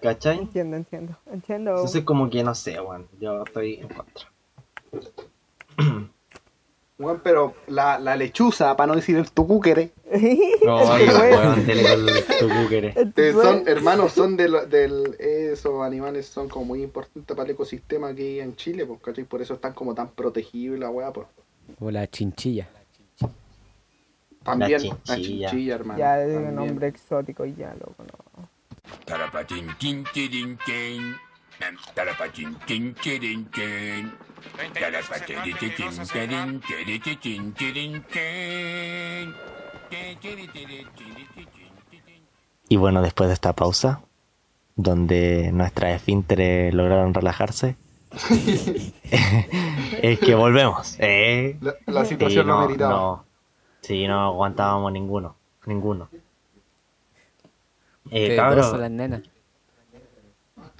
¿cachai? 0.00 0.38
Entiendo, 0.38 0.76
entiendo. 0.76 1.16
Entiendo. 1.30 1.70
Entonces 1.72 2.02
como 2.04 2.28
que 2.28 2.42
no 2.42 2.54
sé, 2.54 2.80
weón. 2.80 3.06
Yo 3.20 3.44
estoy 3.44 3.74
en 3.74 3.88
contra. 3.88 4.26
Pero 7.22 7.54
la, 7.66 7.98
la 7.98 8.16
lechuza, 8.16 8.76
para 8.76 8.88
no 8.88 8.96
decir 8.96 9.16
el 9.16 9.30
tucúquere, 9.30 9.92
Ay, 10.12 10.38
Este 10.60 11.18
weón. 11.18 11.32
weón, 11.32 11.66
dele 11.66 11.82
con 11.84 12.48
tu 12.48 12.54
cuquere. 12.54 12.88
Este 12.96 13.30
eh, 13.30 13.32
son, 13.32 13.64
hermanos, 13.66 14.12
son 14.12 14.36
del, 14.36 14.68
del, 14.68 15.16
esos 15.18 15.82
animales 15.82 16.26
son 16.26 16.48
como 16.48 16.66
muy 16.66 16.82
importantes 16.82 17.34
para 17.36 17.44
el 17.48 17.54
ecosistema 17.54 18.08
aquí 18.08 18.40
en 18.40 18.54
Chile, 18.56 18.84
pues, 18.86 19.00
¿cachai? 19.00 19.24
Por 19.24 19.40
eso 19.40 19.54
están 19.54 19.72
como 19.72 19.94
tan 19.94 20.08
protegidos 20.08 20.76
y 20.76 20.80
la 20.80 20.90
weá, 20.90 21.12
pues. 21.12 21.26
O 21.80 21.90
la 21.90 22.06
chinchilla. 22.06 22.68
También 24.42 24.72
la 24.72 24.78
chinchilla. 24.78 25.50
chinchilla, 25.50 25.74
hermano. 25.76 25.98
Ya 25.98 26.22
es 26.22 26.36
un 26.36 26.54
nombre 26.54 26.88
exótico 26.88 27.46
y 27.46 27.54
ya, 27.54 27.74
loco, 27.74 27.94
no. 28.04 28.48
Y 42.68 42.76
bueno, 42.76 43.02
después 43.02 43.28
de 43.28 43.34
esta 43.34 43.52
pausa, 43.52 44.00
donde 44.76 45.50
nuestras 45.52 45.96
esfínteres 45.96 46.72
lograron 46.72 47.14
relajarse, 47.14 47.76
es 50.02 50.18
que 50.20 50.34
volvemos. 50.34 50.96
¿eh? 50.98 51.58
La, 51.86 52.04
situación 52.04 52.46
lo 52.46 52.54
no, 52.54 52.66
meritaba. 52.66 52.92
no. 52.92 53.24
Sí, 53.80 54.06
no 54.06 54.20
aguantábamos 54.20 54.92
ninguno. 54.92 55.36
Ninguno. 55.66 56.08
Eh, 58.10 58.36
las 58.36 58.90
nenas. 58.90 59.22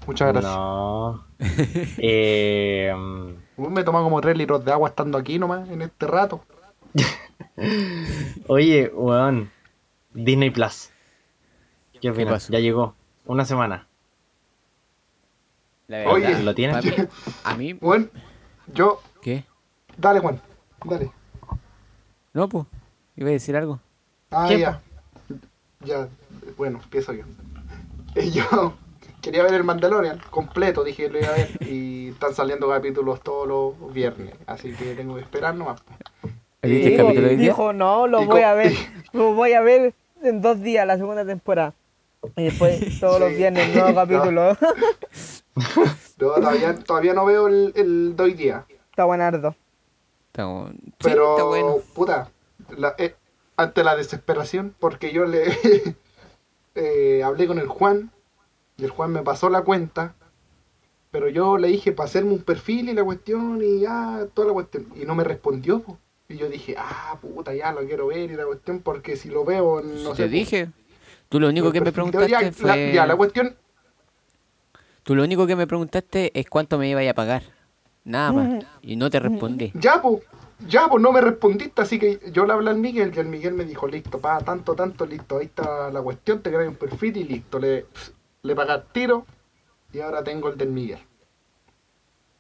Muchas 0.07 0.33
gracias. 0.33 0.53
No. 0.55 1.25
eh, 1.99 2.93
mm, 2.97 3.69
Me 3.69 3.85
toma 3.85 4.03
como 4.03 4.21
3 4.21 4.37
litros 4.37 4.65
de 4.65 4.73
agua 4.73 4.89
estando 4.89 5.19
aquí 5.19 5.39
nomás, 5.39 5.69
en 5.69 5.83
este 5.83 6.07
rato. 6.07 6.45
oye, 8.49 8.91
weón. 8.95 9.51
Disney 10.15 10.51
Plus. 10.51 10.91
¿Qué 12.01 12.11
opinas? 12.11 12.49
ya 12.49 12.59
llegó. 12.59 12.95
Una 13.27 13.45
semana. 13.45 13.87
La 15.87 16.09
Oye, 16.11 16.43
¿lo 16.43 16.55
tienes? 16.55 16.77
pa' 16.77 16.83
mí- 16.83 17.09
a 17.45 17.55
mí, 17.57 17.73
Bueno, 17.75 18.09
yo. 18.73 19.01
¿qué? 19.23 19.45
Dale, 19.97 20.21
Juan. 20.21 20.41
Dale. 20.85 21.11
No, 22.33 22.49
pues, 22.49 22.67
iba 23.17 23.29
a 23.29 23.33
decir 23.33 23.57
algo. 23.57 23.79
Ah, 24.31 24.47
¿Qué, 24.49 24.59
ya. 24.59 24.81
Ya, 25.85 26.09
bueno, 26.57 26.81
empiezo 26.83 27.13
yo. 27.13 27.25
Y 28.15 28.31
yo 28.31 28.75
quería 29.23 29.43
ver 29.45 29.55
el 29.55 29.65
Mandalorian 29.65 30.21
completo, 30.31 30.85
dije 30.85 31.09
lo 31.09 31.19
iba 31.19 31.29
a 31.29 31.33
ver. 31.33 31.49
Y 31.69 32.09
están 32.11 32.35
saliendo 32.35 32.69
capítulos 32.69 33.23
todos 33.23 33.49
los 33.49 33.95
viernes. 33.95 34.35
Así 34.47 34.73
que 34.75 34.95
tengo 34.95 35.15
que 35.15 35.23
esperar 35.23 35.55
nomás. 35.55 35.81
¿Viste 36.63 36.89
el 36.89 36.93
Y- 36.93 36.97
capítulo 36.97 37.27
de 37.27 37.31
hoy 37.33 37.37
día? 37.37 37.49
Dijo, 37.49 37.73
no, 37.73 38.07
lo 38.07 38.23
y 38.23 38.27
voy 38.27 38.43
a 38.43 38.53
ver. 38.55 38.73
Lo 39.15 39.35
voy 39.35 39.53
a 39.53 39.61
ver 39.61 39.93
en 40.23 40.41
dos 40.41 40.61
días, 40.63 40.87
la 40.87 40.97
segunda 40.97 41.25
temporada. 41.25 41.75
Y 42.37 42.45
después 42.45 42.81
todos 43.01 43.21
los 43.21 43.31
viernes, 43.37 43.75
nuevo 43.75 43.95
capítulo. 43.95 44.57
No, 46.19 46.31
todavía, 46.31 46.75
todavía 46.77 47.13
no 47.15 47.25
veo 47.27 47.49
el, 47.49 47.73
el 47.77 48.17
doy 48.17 48.33
día. 48.35 48.65
Está 48.91 49.05
buenardo. 49.05 49.55
Está, 50.29 50.45
bu- 50.47 50.71
sí, 50.73 50.93
Pero, 51.03 51.33
está 51.33 51.45
bueno. 51.45 51.77
puta, 51.95 52.31
la- 52.77 52.95
eh, 52.97 53.15
ante 53.57 53.85
la 53.85 53.97
desesperación, 53.97 54.75
porque 54.79 55.13
yo 55.13 55.25
le 55.27 55.43
eh, 56.75 57.23
hablé 57.23 57.47
con 57.47 57.59
el 57.59 57.67
Juan, 57.67 58.11
y 58.83 58.85
el 58.85 58.91
Juan 58.91 59.13
me 59.13 59.23
pasó 59.23 59.49
la 59.49 59.63
cuenta, 59.63 60.17
pero 61.13 61.29
yo 61.29 61.57
le 61.57 61.69
dije 61.69 61.93
para 61.93 62.09
hacerme 62.09 62.33
un 62.33 62.43
perfil 62.43 62.89
y 62.89 62.95
la 62.95 63.05
cuestión, 63.05 63.61
y 63.63 63.81
ya, 63.81 64.27
toda 64.35 64.49
la 64.49 64.53
cuestión, 64.55 64.89
y 65.01 65.05
no 65.05 65.15
me 65.15 65.23
respondió, 65.23 65.81
po. 65.81 65.99
y 66.29 66.37
yo 66.37 66.49
dije, 66.49 66.75
ah, 66.77 67.17
puta, 67.21 67.55
ya 67.55 67.71
lo 67.73 67.87
quiero 67.87 68.09
ver 68.09 68.31
y 68.33 68.35
la 68.35 68.45
cuestión, 68.45 68.81
porque 68.81 69.17
si 69.17 69.29
lo 69.29 69.45
veo, 69.45 69.81
no 69.83 70.17
Si 70.17 70.17
sé. 70.17 70.23
te 70.25 70.29
po, 70.29 70.31
dije. 70.31 70.69
Tú 71.29 71.39
lo 71.39 71.49
único 71.49 71.69
el 71.69 71.73
que 71.73 71.81
me 71.81 71.93
preguntaste 71.93 72.29
ya, 72.29 72.41
la, 72.43 72.53
fue... 72.53 72.93
ya, 72.93 73.07
la 73.07 73.15
cuestión, 73.17 73.55
Tú 75.05 75.15
lo 75.15 75.23
único 75.25 75.47
que 75.47 75.57
me 75.57 75.67
preguntaste 75.67 76.39
es 76.39 76.49
cuánto 76.49 76.77
me 76.79 76.89
iba 76.89 77.09
a 77.09 77.15
pagar. 77.15 77.43
Nada 78.05 78.33
más. 78.33 78.65
Y 78.83 78.97
no 78.97 79.11
te 79.11 79.21
respondí. 79.21 79.71
ya, 79.75 80.03
pues, 80.03 80.23
ya, 80.69 80.89
pues 80.89 81.01
no 81.03 81.13
me 81.13 81.21
respondiste, 81.21 81.83
así 81.83 81.99
que 81.99 82.19
yo 82.33 82.47
le 82.47 82.53
hablé 82.53 82.71
al 82.71 82.79
Miguel 82.79 83.13
y 83.15 83.19
el 83.21 83.27
Miguel 83.27 83.55
me 83.55 83.65
dijo, 83.65 83.87
listo, 83.87 84.19
pa, 84.19 84.39
tanto, 84.41 84.75
tanto, 84.75 85.07
listo, 85.07 85.39
ahí 85.39 85.47
está 85.47 85.91
la 85.91 86.03
cuestión, 86.03 86.41
te 86.43 86.51
creas 86.51 86.69
un 86.69 86.77
perfil 86.77 87.17
y 87.17 87.25
listo, 87.25 87.59
le, 87.59 87.87
le 88.43 88.57
pagas 88.57 88.83
tiro 88.93 89.25
y 89.93 90.01
ahora 90.01 90.25
tengo 90.25 90.49
el 90.49 90.59
del 90.59 90.71
Miguel. 90.71 90.99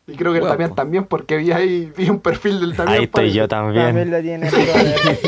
Y 0.06 0.16
creo 0.16 0.32
que 0.32 0.38
el. 0.40 0.44
Damián 0.44 0.74
también, 0.74 1.04
porque 1.04 1.36
vi 1.36 1.52
ahí, 1.52 1.92
vi 1.96 2.10
un 2.10 2.18
perfil 2.18 2.58
del 2.60 2.74
Damián. 2.76 2.98
Ahí 2.98 3.04
estoy 3.04 3.32
yo 3.32 3.46
También 3.46 3.86
también. 3.86 4.10
lo 4.10 4.20
tiene, 4.20 4.50
brother. 4.50 5.18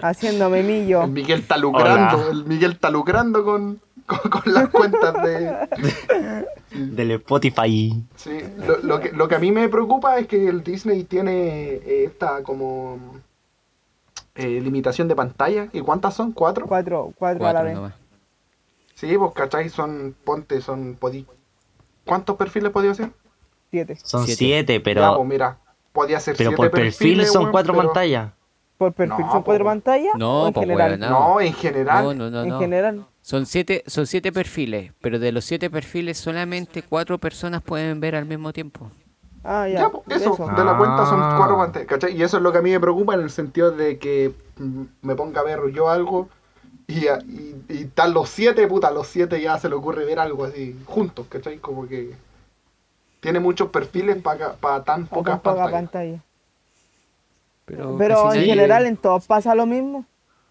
Haciendo 0.00 0.48
memillo. 0.48 1.02
El 1.02 1.10
Miguel 1.10 1.40
está 1.40 1.58
lucrando, 1.58 2.16
Hola. 2.18 2.30
el 2.30 2.44
Miguel 2.46 2.72
está 2.72 2.88
lucrando 2.90 3.44
con, 3.44 3.80
con, 4.06 4.30
con 4.30 4.54
las 4.54 4.68
cuentas 4.70 5.22
de... 5.22 6.46
Del 6.70 7.10
Spotify. 7.12 8.02
Sí, 8.16 8.38
lo, 8.66 8.78
lo 8.78 9.00
que, 9.00 9.10
lo 9.12 9.26
que 9.26 9.34
a 9.34 9.38
mí 9.38 9.50
me 9.50 9.68
preocupa 9.68 10.18
es 10.18 10.26
que 10.26 10.48
el 10.48 10.62
Disney 10.62 11.04
tiene 11.04 11.32
eh, 11.74 12.04
esta 12.04 12.42
como 12.42 12.98
eh, 14.34 14.60
limitación 14.60 15.08
de 15.08 15.16
pantalla. 15.16 15.68
¿Y 15.72 15.80
cuántas 15.80 16.14
son? 16.14 16.32
¿Cuatro? 16.32 16.66
Cuatro, 16.66 17.12
cuatro, 17.16 17.46
a 17.46 17.52
la 17.52 17.62
vez. 17.62 17.74
nomás. 17.74 17.94
Sí, 18.98 19.16
pues 19.16 19.30
cachai, 19.32 19.68
son, 19.68 20.16
ponte, 20.24 20.60
son, 20.60 20.96
podí... 20.98 21.24
¿Cuántos 22.04 22.34
perfiles 22.34 22.72
podía 22.72 22.90
hacer? 22.90 23.12
Siete. 23.70 23.96
Son 24.02 24.24
Siete. 24.24 24.38
siete, 24.38 24.78
Ya, 24.78 24.82
pero, 24.82 25.16
pues 25.18 25.28
mira, 25.28 25.58
podía 25.92 26.18
ser 26.18 26.34
pero 26.36 26.50
siete 26.50 26.56
por 26.56 26.70
perfil 26.72 26.90
perfiles, 26.90 27.32
son 27.32 27.52
cuatro 27.52 27.74
pero- 27.74 27.86
pantallas. 27.86 28.32
¿Por 28.76 28.92
perfil 28.92 29.16
No, 29.24 29.32
son 29.32 29.42
cuatro 29.44 29.64
pantallas? 29.64 30.14
No, 30.16 30.42
¿O 30.42 30.46
en 30.48 30.52
po, 30.52 30.60
general? 30.62 30.98
No, 30.98 31.40
en 31.40 31.52
general. 31.52 32.04
No, 32.04 32.14
no, 32.14 32.30
no, 32.30 32.42
en 32.42 32.48
no. 32.48 32.58
general. 32.58 33.06
Son 33.20 33.46
siete, 33.46 33.84
son 33.86 34.06
siete 34.08 34.32
perfiles, 34.32 34.92
pero 35.00 35.20
de 35.20 35.30
los 35.30 35.44
siete 35.44 35.70
perfiles 35.70 36.18
solamente 36.18 36.82
cuatro 36.82 37.18
personas 37.18 37.62
pueden 37.62 38.00
ver 38.00 38.16
al 38.16 38.24
mismo 38.24 38.52
tiempo. 38.52 38.90
Ah, 39.44 39.68
ya. 39.68 39.80
Ya, 39.80 39.90
pues, 39.90 40.20
eso, 40.20 40.34
eso. 40.34 40.46
de 40.48 40.64
la 40.64 40.76
cuenta 40.76 41.06
son 41.06 41.20
Ah. 41.22 41.34
cuatro 41.38 41.56
pantallas, 41.56 41.86
¿cachai? 41.88 42.16
Y 42.16 42.22
eso 42.24 42.36
es 42.38 42.42
lo 42.42 42.50
que 42.50 42.58
a 42.58 42.62
mí 42.62 42.70
me 42.70 42.80
preocupa 42.80 43.14
en 43.14 43.20
el 43.20 43.30
sentido 43.30 43.70
de 43.70 43.98
que 43.98 44.32
mm, 44.58 44.82
me 45.02 45.14
ponga 45.14 45.40
a 45.40 45.44
ver 45.44 45.60
yo 45.72 45.88
algo 45.88 46.28
y, 46.88 47.06
a- 47.06 47.18
y, 47.28 47.54
y 47.68 47.82
están 47.84 48.12
los 48.14 48.28
siete, 48.30 48.66
puta, 48.66 48.90
los 48.90 49.06
siete 49.06 49.40
ya 49.40 49.56
se 49.58 49.68
le 49.68 49.76
ocurre 49.76 50.04
ver 50.04 50.18
algo 50.18 50.44
así 50.44 50.76
juntos, 50.86 51.26
¿cachai? 51.28 51.58
Como 51.58 51.86
que 51.86 52.10
tiene 53.20 53.38
muchos 53.38 53.68
perfiles 53.70 54.16
para 54.22 54.82
tan 54.82 55.04
O 55.04 55.06
pocas 55.06 55.38
poca 55.40 55.56
pantallas. 55.56 55.72
pantalla. 55.72 56.18
Pero, 57.66 57.96
Pero 57.98 58.32
en 58.34 58.44
general 58.44 58.86
en 58.86 58.96
todos 58.96 59.26
pasa 59.26 59.54
lo 59.54 59.66
mismo. 59.66 60.04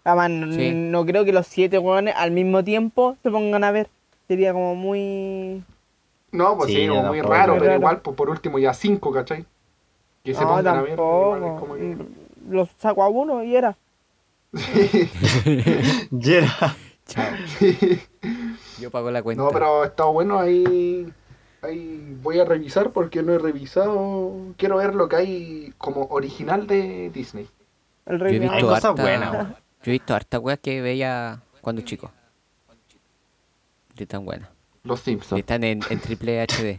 Además, 0.04 0.54
Sí. 0.54 0.70
no 0.72 1.04
creo 1.04 1.24
que 1.24 1.32
los 1.32 1.46
siete 1.46 1.78
hueones 1.78 2.14
al 2.16 2.30
mismo 2.30 2.62
tiempo 2.64 3.16
se 3.22 3.30
pongan 3.30 3.64
a 3.64 3.72
ver. 3.72 3.88
Sería 4.28 4.52
como 4.52 4.74
muy... 4.74 5.62
No, 6.30 6.56
pues 6.56 6.70
Sí, 6.70 6.76
sí, 6.82 6.88
como 6.88 7.02
muy 7.04 7.20
raro, 7.20 7.54
pero 7.54 7.64
raro. 7.66 7.78
igual, 7.78 8.00
pues 8.00 8.16
por 8.16 8.30
último 8.30 8.58
ya 8.58 8.72
cinco, 8.74 9.10
¿cachai? 9.12 9.44
Que 10.22 10.34
se 10.34 10.42
pongan 10.44 10.66
a 10.68 10.82
ver. 10.82 10.92
igual 10.92 11.40
como 11.58 11.74
que- 11.74 11.96
Los 12.48 12.68
saco 12.78 13.02
a 13.02 13.08
uno 13.08 13.42
y 13.42 13.56
era. 13.56 13.76
Yera. 16.10 16.76
Chao. 17.06 17.32
Yo 18.80 18.90
pago 18.90 19.10
la 19.10 19.22
cuenta. 19.22 19.42
No, 19.42 19.50
pero 19.50 19.84
está 19.84 20.04
bueno 20.04 20.38
ahí. 20.38 21.12
Ahí 21.62 22.16
voy 22.22 22.38
a 22.38 22.44
revisar 22.44 22.92
porque 22.92 23.22
no 23.22 23.32
he 23.32 23.38
revisado. 23.38 24.32
Quiero 24.56 24.76
ver 24.76 24.94
lo 24.94 25.08
que 25.08 25.16
hay 25.16 25.74
como 25.78 26.04
original 26.10 26.66
de 26.66 27.10
Disney. 27.10 27.48
El 28.06 28.18
Yo 28.18 28.24
he 28.24 28.28
rey 28.28 28.38
visto 28.38 28.54
Hay 28.54 28.62
cosas 28.62 28.84
harta- 28.84 29.02
buenas. 29.02 29.48
Yo 29.82 29.90
he 29.90 29.90
visto 29.90 30.14
harta 30.14 30.38
weas 30.38 30.58
que 30.60 30.80
veía 30.80 31.42
cuando 31.60 31.82
chico. 31.82 32.10
ni 33.98 34.06
tan 34.06 34.24
buena. 34.24 34.50
Los 34.84 35.00
Simpsons. 35.00 35.40
están 35.40 35.64
en, 35.64 35.80
en 35.90 36.00
triple 36.00 36.40
HD. 36.46 36.78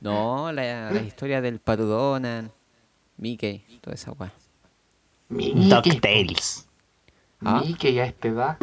No, 0.00 0.50
la, 0.52 0.90
la 0.90 1.00
historia 1.02 1.40
del 1.40 1.60
Pato 1.60 1.84
Donald, 1.86 2.50
Mickey, 3.18 3.64
toda 3.82 3.94
esa 3.94 4.12
weá. 4.12 4.32
DuckTales. 5.28 6.67
Ah. 7.44 7.62
Mickey 7.64 7.98
a 8.00 8.04
esta 8.06 8.28
edad. 8.28 8.56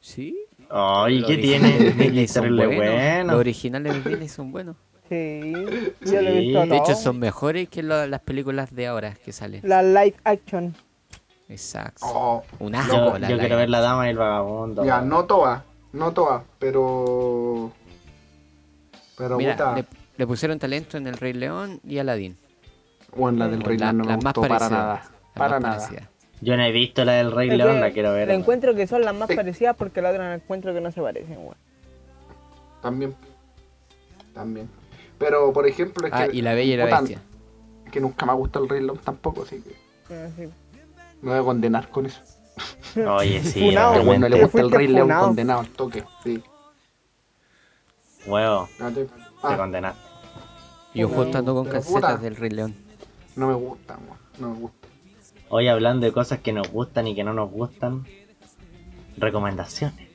Sí. 0.00 0.36
Ay, 0.70 1.18
Los 1.18 1.28
¿qué 1.28 1.34
originales 1.36 1.78
de 1.78 1.84
tiene? 1.90 2.04
Disney 2.04 2.28
son 2.28 2.42
Terrible 2.44 2.66
buenos. 2.66 2.84
bueno. 2.94 3.32
Los 3.32 3.40
originales 3.40 3.92
de 4.04 4.10
Disney 4.10 4.28
son 4.28 4.52
buenos. 4.52 4.76
Sí, 5.08 5.52
yo 6.02 6.22
lo 6.22 6.28
he 6.28 6.32
Sí. 6.32 6.38
visto 6.46 6.66
De 6.66 6.76
hecho, 6.76 6.94
son 6.94 7.18
mejores 7.18 7.68
que 7.68 7.82
lo- 7.82 8.06
las 8.06 8.20
películas 8.20 8.72
de 8.74 8.86
ahora 8.86 9.14
que 9.14 9.32
salen. 9.32 9.60
La 9.64 9.82
live 9.82 10.14
action. 10.24 10.74
Exacto. 11.48 12.06
Oh, 12.06 12.44
Un 12.60 12.72
Yo, 12.74 12.78
asco 12.78 12.94
yo 12.94 13.18
la 13.18 13.38
quiero 13.38 13.56
ver 13.56 13.68
la 13.70 13.80
dama 13.80 14.06
y 14.06 14.10
el 14.10 14.18
vagabundo. 14.18 14.84
ya, 14.84 15.00
no 15.00 15.24
todas, 15.24 15.62
no 15.92 16.12
todas, 16.12 16.44
pero. 16.60 17.72
Pero 19.18 19.36
Mira, 19.36 19.74
le, 19.74 19.84
le 20.16 20.26
pusieron 20.28 20.58
talento 20.60 20.96
en 20.96 21.08
El 21.08 21.14
Rey 21.18 21.32
León 21.32 21.80
y 21.84 21.98
Aladdin. 21.98 22.38
Bueno, 23.16 23.38
la 23.40 23.48
del 23.48 23.62
O 23.62 23.66
Rey 23.66 23.78
León 23.78 23.98
no 23.98 24.04
me 24.04 24.10
las 24.12 24.22
más 24.24 24.32
gustó 24.34 24.48
para 24.48 24.68
nada. 24.70 24.94
las 24.94 25.08
Para 25.34 25.58
nada. 25.60 26.09
Yo 26.40 26.56
no 26.56 26.62
he 26.62 26.72
visto 26.72 27.04
la 27.04 27.12
del 27.12 27.32
Rey 27.32 27.50
Es 27.50 27.56
León, 27.58 27.80
la 27.80 27.90
quiero 27.92 28.12
ver. 28.12 28.26
le 28.28 28.32
weón. 28.32 28.40
encuentro 28.42 28.74
que 28.74 28.86
son 28.86 29.02
las 29.02 29.14
más 29.14 29.28
parecidas 29.34 29.76
porque 29.76 30.00
la 30.00 30.10
otra 30.10 30.34
encuentro 30.34 30.72
que 30.72 30.80
no 30.80 30.90
se 30.90 31.00
parecen, 31.02 31.36
weón. 31.38 31.56
También. 32.82 33.14
También. 34.34 34.68
Pero, 35.18 35.52
por 35.52 35.66
ejemplo, 35.66 36.06
es 36.06 36.12
Ah, 36.14 36.28
que. 36.28 36.36
y 36.36 36.40
La 36.42 36.54
Bella 36.54 36.74
y 36.74 36.76
la 36.78 36.84
Bestia. 36.86 37.20
Que 37.92 38.00
nunca 38.00 38.24
me 38.24 38.32
ha 38.32 38.34
gustado 38.36 38.64
el 38.64 38.70
Rey 38.70 38.82
León 38.82 38.98
tampoco, 39.04 39.42
así 39.42 39.60
que. 39.60 39.74
Ah, 40.14 40.28
sí. 40.36 40.48
Me 41.20 41.30
voy 41.30 41.38
a 41.40 41.42
condenar 41.42 41.88
con 41.90 42.06
eso. 42.06 42.20
Oye, 43.16 43.42
sí, 43.42 43.66
Funao. 43.66 43.92
Que 43.94 43.98
bueno, 44.00 44.28
le 44.28 44.42
gusta 44.42 44.60
el 44.62 44.70
Rey 44.70 44.86
León 44.86 45.10
condenado 45.10 45.60
al 45.60 45.68
toque. 45.68 46.04
Sí. 46.24 46.42
Huevo, 48.26 48.68
Ah, 48.80 48.90
te- 48.94 49.04
te 49.04 49.10
ah, 49.42 49.56
condenaste. 49.56 50.00
Yo 50.94 51.08
justo 51.08 51.38
ando 51.38 51.54
con 51.54 51.66
calcetas 51.68 52.20
del 52.22 52.36
Rey 52.36 52.50
León. 52.50 52.74
no 53.36 53.46
me 53.48 53.54
gusta, 53.54 53.96
weón, 53.98 54.18
no 54.38 54.48
me 54.54 54.60
gusta. 54.60 54.79
Hoy 55.50 55.68
hablando 55.68 56.06
de 56.06 56.12
cosas 56.12 56.38
que 56.38 56.52
nos 56.52 56.70
gustan 56.70 57.06
y 57.08 57.14
que 57.14 57.24
no 57.24 57.34
nos 57.34 57.50
gustan. 57.50 58.04
Recomendaciones. 59.16 60.08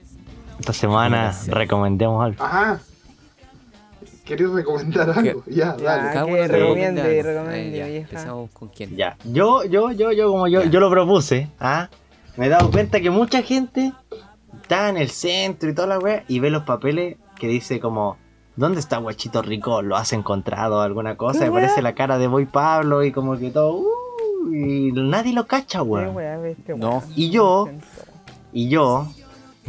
Esta 0.60 0.74
semana 0.74 1.34
recomendemos 1.48 2.24
algo. 2.26 2.44
Ajá. 2.44 2.80
¿Queréis 4.24 4.50
recomendar 4.52 5.10
algo? 5.10 5.44
Ya, 5.46 5.76
Ya, 5.78 5.84
dale. 5.84 6.14
Cada 6.14 6.26
que 6.26 6.48
recomiende, 6.48 7.22
recomiende, 7.24 7.76
Eh, 7.76 7.78
ya. 7.78 7.88
Empezamos 7.88 8.50
con 8.52 8.70
quién. 8.70 8.96
Ya, 8.96 9.18
yo, 9.26 9.64
yo, 9.66 9.92
yo, 9.92 10.12
yo, 10.14 10.32
como 10.32 10.48
yo, 10.48 10.64
Ya. 10.64 10.70
yo 10.70 10.80
lo 10.80 10.90
propuse, 10.90 11.50
¿ah? 11.60 11.90
Me 12.38 12.48
he 12.48 12.50
dado 12.50 12.72
cuenta 12.72 13.00
que 13.02 13.10
mucha 13.10 13.42
gente 13.44 13.94
está 14.62 14.90
en 14.90 14.98
el 14.98 15.10
centro 15.10 15.70
y 15.70 15.76
toda 15.76 15.88
la 15.88 16.00
wea 16.00 16.24
y 16.28 16.40
ve 16.40 16.50
los 16.50 16.64
papeles 16.64 17.18
que 17.38 17.48
dice 17.48 17.80
como, 17.80 18.18
¿dónde 18.56 18.80
está 18.80 18.98
Guachito 18.98 19.42
Rico? 19.42 19.82
¿Lo 19.82 19.96
has 19.96 20.12
encontrado? 20.14 20.82
¿Alguna 20.82 21.18
cosa? 21.18 21.40
¿Qué 21.40 21.46
Y 21.46 21.50
aparece 21.50 21.82
la 21.82 21.94
cara 21.94 22.18
de 22.18 22.28
Boy 22.28 22.46
Pablo 22.46 23.04
y 23.04 23.12
como 23.12 23.38
que 23.38 23.52
todo, 23.52 23.74
uh, 23.76 23.86
y 24.52 24.92
nadie 24.94 25.34
lo 25.34 25.48
cacha, 25.48 25.80
Qué 25.80 25.84
weón. 25.86 26.16
weá, 26.16 26.48
este 26.48 26.76
No. 26.78 27.04
Y 27.16 27.30
yo- 27.30 27.70
Y 28.54 28.70
yo, 28.70 29.08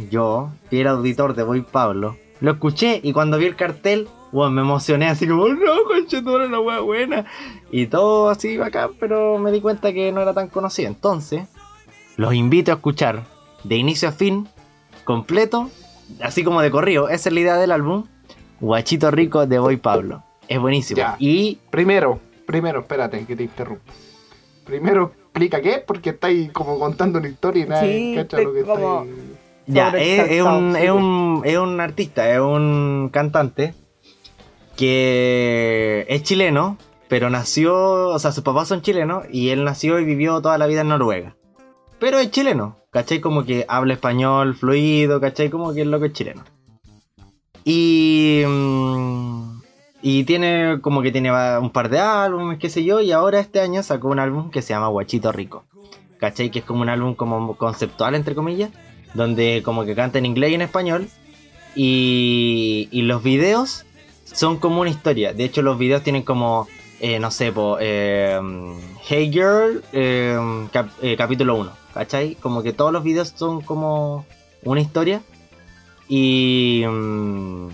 yo, 0.09 0.49
fiel 0.69 0.87
auditor 0.87 1.35
de 1.35 1.43
Boy 1.43 1.61
Pablo, 1.61 2.15
lo 2.39 2.51
escuché 2.51 3.01
y 3.03 3.11
cuando 3.11 3.37
vi 3.37 3.45
el 3.45 3.55
cartel, 3.57 4.07
weón, 4.31 4.53
me 4.53 4.61
emocioné 4.61 5.07
así 5.07 5.27
como, 5.27 5.47
no, 5.49 5.83
conchetón, 5.87 6.51
la 6.51 6.59
wea 6.61 6.79
buena. 6.79 7.25
Y 7.71 7.87
todo 7.87 8.29
así 8.29 8.55
bacán, 8.57 8.91
pero 8.99 9.37
me 9.39 9.51
di 9.51 9.59
cuenta 9.59 9.91
que 9.91 10.11
no 10.13 10.21
era 10.21 10.33
tan 10.33 10.47
conocido. 10.47 10.87
Entonces, 10.87 11.47
los 12.15 12.33
invito 12.33 12.71
a 12.71 12.75
escuchar 12.75 13.23
de 13.65 13.75
inicio 13.75 14.07
a 14.07 14.11
fin, 14.13 14.47
completo, 15.03 15.69
así 16.21 16.43
como 16.45 16.61
de 16.61 16.71
corrido. 16.71 17.09
Esa 17.09 17.27
es 17.29 17.33
la 17.33 17.39
idea 17.41 17.57
del 17.57 17.71
álbum. 17.71 18.05
Guachito 18.61 19.11
Rico 19.11 19.45
de 19.45 19.59
Boy 19.59 19.77
Pablo. 19.77 20.23
Es 20.47 20.59
buenísimo. 20.59 20.97
Ya. 20.97 21.15
Y 21.19 21.59
Primero, 21.69 22.19
primero, 22.45 22.79
espérate 22.79 23.25
que 23.25 23.35
te 23.35 23.43
interrumpo. 23.43 23.83
Primero, 24.67 25.11
explica 25.23 25.61
qué, 25.61 25.83
porque 25.85 26.11
estáis 26.11 26.51
como 26.51 26.77
contando 26.77 27.19
una 27.19 27.27
historia 27.29 27.65
y 27.65 27.69
nadie 27.69 27.93
Sí, 28.09 28.15
cacha 28.15 28.41
lo 28.41 28.53
que 28.53 28.61
como- 28.63 29.03
estáis- 29.05 29.37
Ya, 29.69 29.89
es, 29.89 30.31
es 30.31 30.41
un, 30.43 30.75
es, 30.77 30.91
un, 30.91 31.41
es 31.43 31.57
un 31.57 31.79
artista, 31.81 32.31
es 32.33 32.39
un 32.39 33.09
cantante 33.11 33.73
que 34.77 36.05
es 36.07 36.23
chileno, 36.23 36.77
pero 37.09 37.29
nació, 37.29 38.09
o 38.09 38.19
sea, 38.19 38.31
sus 38.31 38.43
papás 38.43 38.67
son 38.67 38.81
chilenos 38.81 39.25
y 39.31 39.49
él 39.49 39.63
nació 39.63 39.99
y 39.99 40.05
vivió 40.05 40.41
toda 40.41 40.57
la 40.57 40.67
vida 40.67 40.81
en 40.81 40.89
Noruega. 40.89 41.35
Pero 41.99 42.19
es 42.19 42.29
chileno, 42.31 42.77
¿cachai? 42.91 43.19
Como 43.19 43.43
que 43.43 43.65
habla 43.67 43.93
español 43.93 44.55
fluido, 44.55 45.19
¿cachai? 45.19 45.49
Como 45.49 45.73
que 45.73 45.81
es 45.81 45.87
lo 45.87 45.99
que 45.99 46.07
es 46.07 46.13
chileno. 46.13 46.43
Y... 47.65 48.43
mm, 48.47 49.56
Y 50.01 50.23
tiene 50.25 50.79
como 50.81 51.01
que 51.01 51.11
tiene 51.11 51.31
un 51.59 51.71
par 51.71 51.89
de 51.89 51.99
álbumes, 51.99 52.59
qué 52.59 52.69
sé 52.69 52.83
yo, 52.83 53.01
y 53.01 53.11
ahora 53.11 53.39
este 53.39 53.59
año 53.61 53.81
sacó 53.83 54.09
un 54.09 54.19
álbum 54.19 54.51
que 54.51 54.61
se 54.61 54.69
llama 54.69 54.87
Guachito 54.89 55.31
Rico. 55.31 55.63
¿Cachai? 56.17 56.49
Que 56.51 56.59
es 56.59 56.65
como 56.65 56.81
un 56.81 56.89
álbum 56.89 57.13
como 57.15 57.55
conceptual, 57.57 58.15
entre 58.15 58.35
comillas, 58.35 58.71
donde 59.13 59.61
como 59.63 59.85
que 59.85 59.95
canta 59.95 60.17
en 60.19 60.25
inglés 60.25 60.51
y 60.51 60.55
en 60.55 60.61
español. 60.61 61.07
Y, 61.75 62.87
y 62.91 63.03
los 63.03 63.21
videos 63.23 63.85
son 64.25 64.57
como 64.57 64.81
una 64.81 64.89
historia. 64.89 65.33
De 65.33 65.43
hecho, 65.43 65.61
los 65.61 65.77
videos 65.77 66.01
tienen 66.03 66.23
como, 66.23 66.67
eh, 66.99 67.19
no 67.19 67.29
sé, 67.29 67.51
po, 67.51 67.77
eh, 67.79 68.39
Hey 69.07 69.29
Girl, 69.31 69.83
eh, 69.93 70.37
cap- 70.71 70.89
eh, 71.01 71.15
capítulo 71.17 71.55
1. 71.55 71.71
¿Cachai? 71.93 72.35
Como 72.35 72.61
que 72.63 72.73
todos 72.73 72.91
los 72.91 73.03
videos 73.03 73.33
son 73.35 73.61
como 73.61 74.25
una 74.63 74.81
historia. 74.81 75.21
Y, 76.07 76.83
mm, 76.87 77.67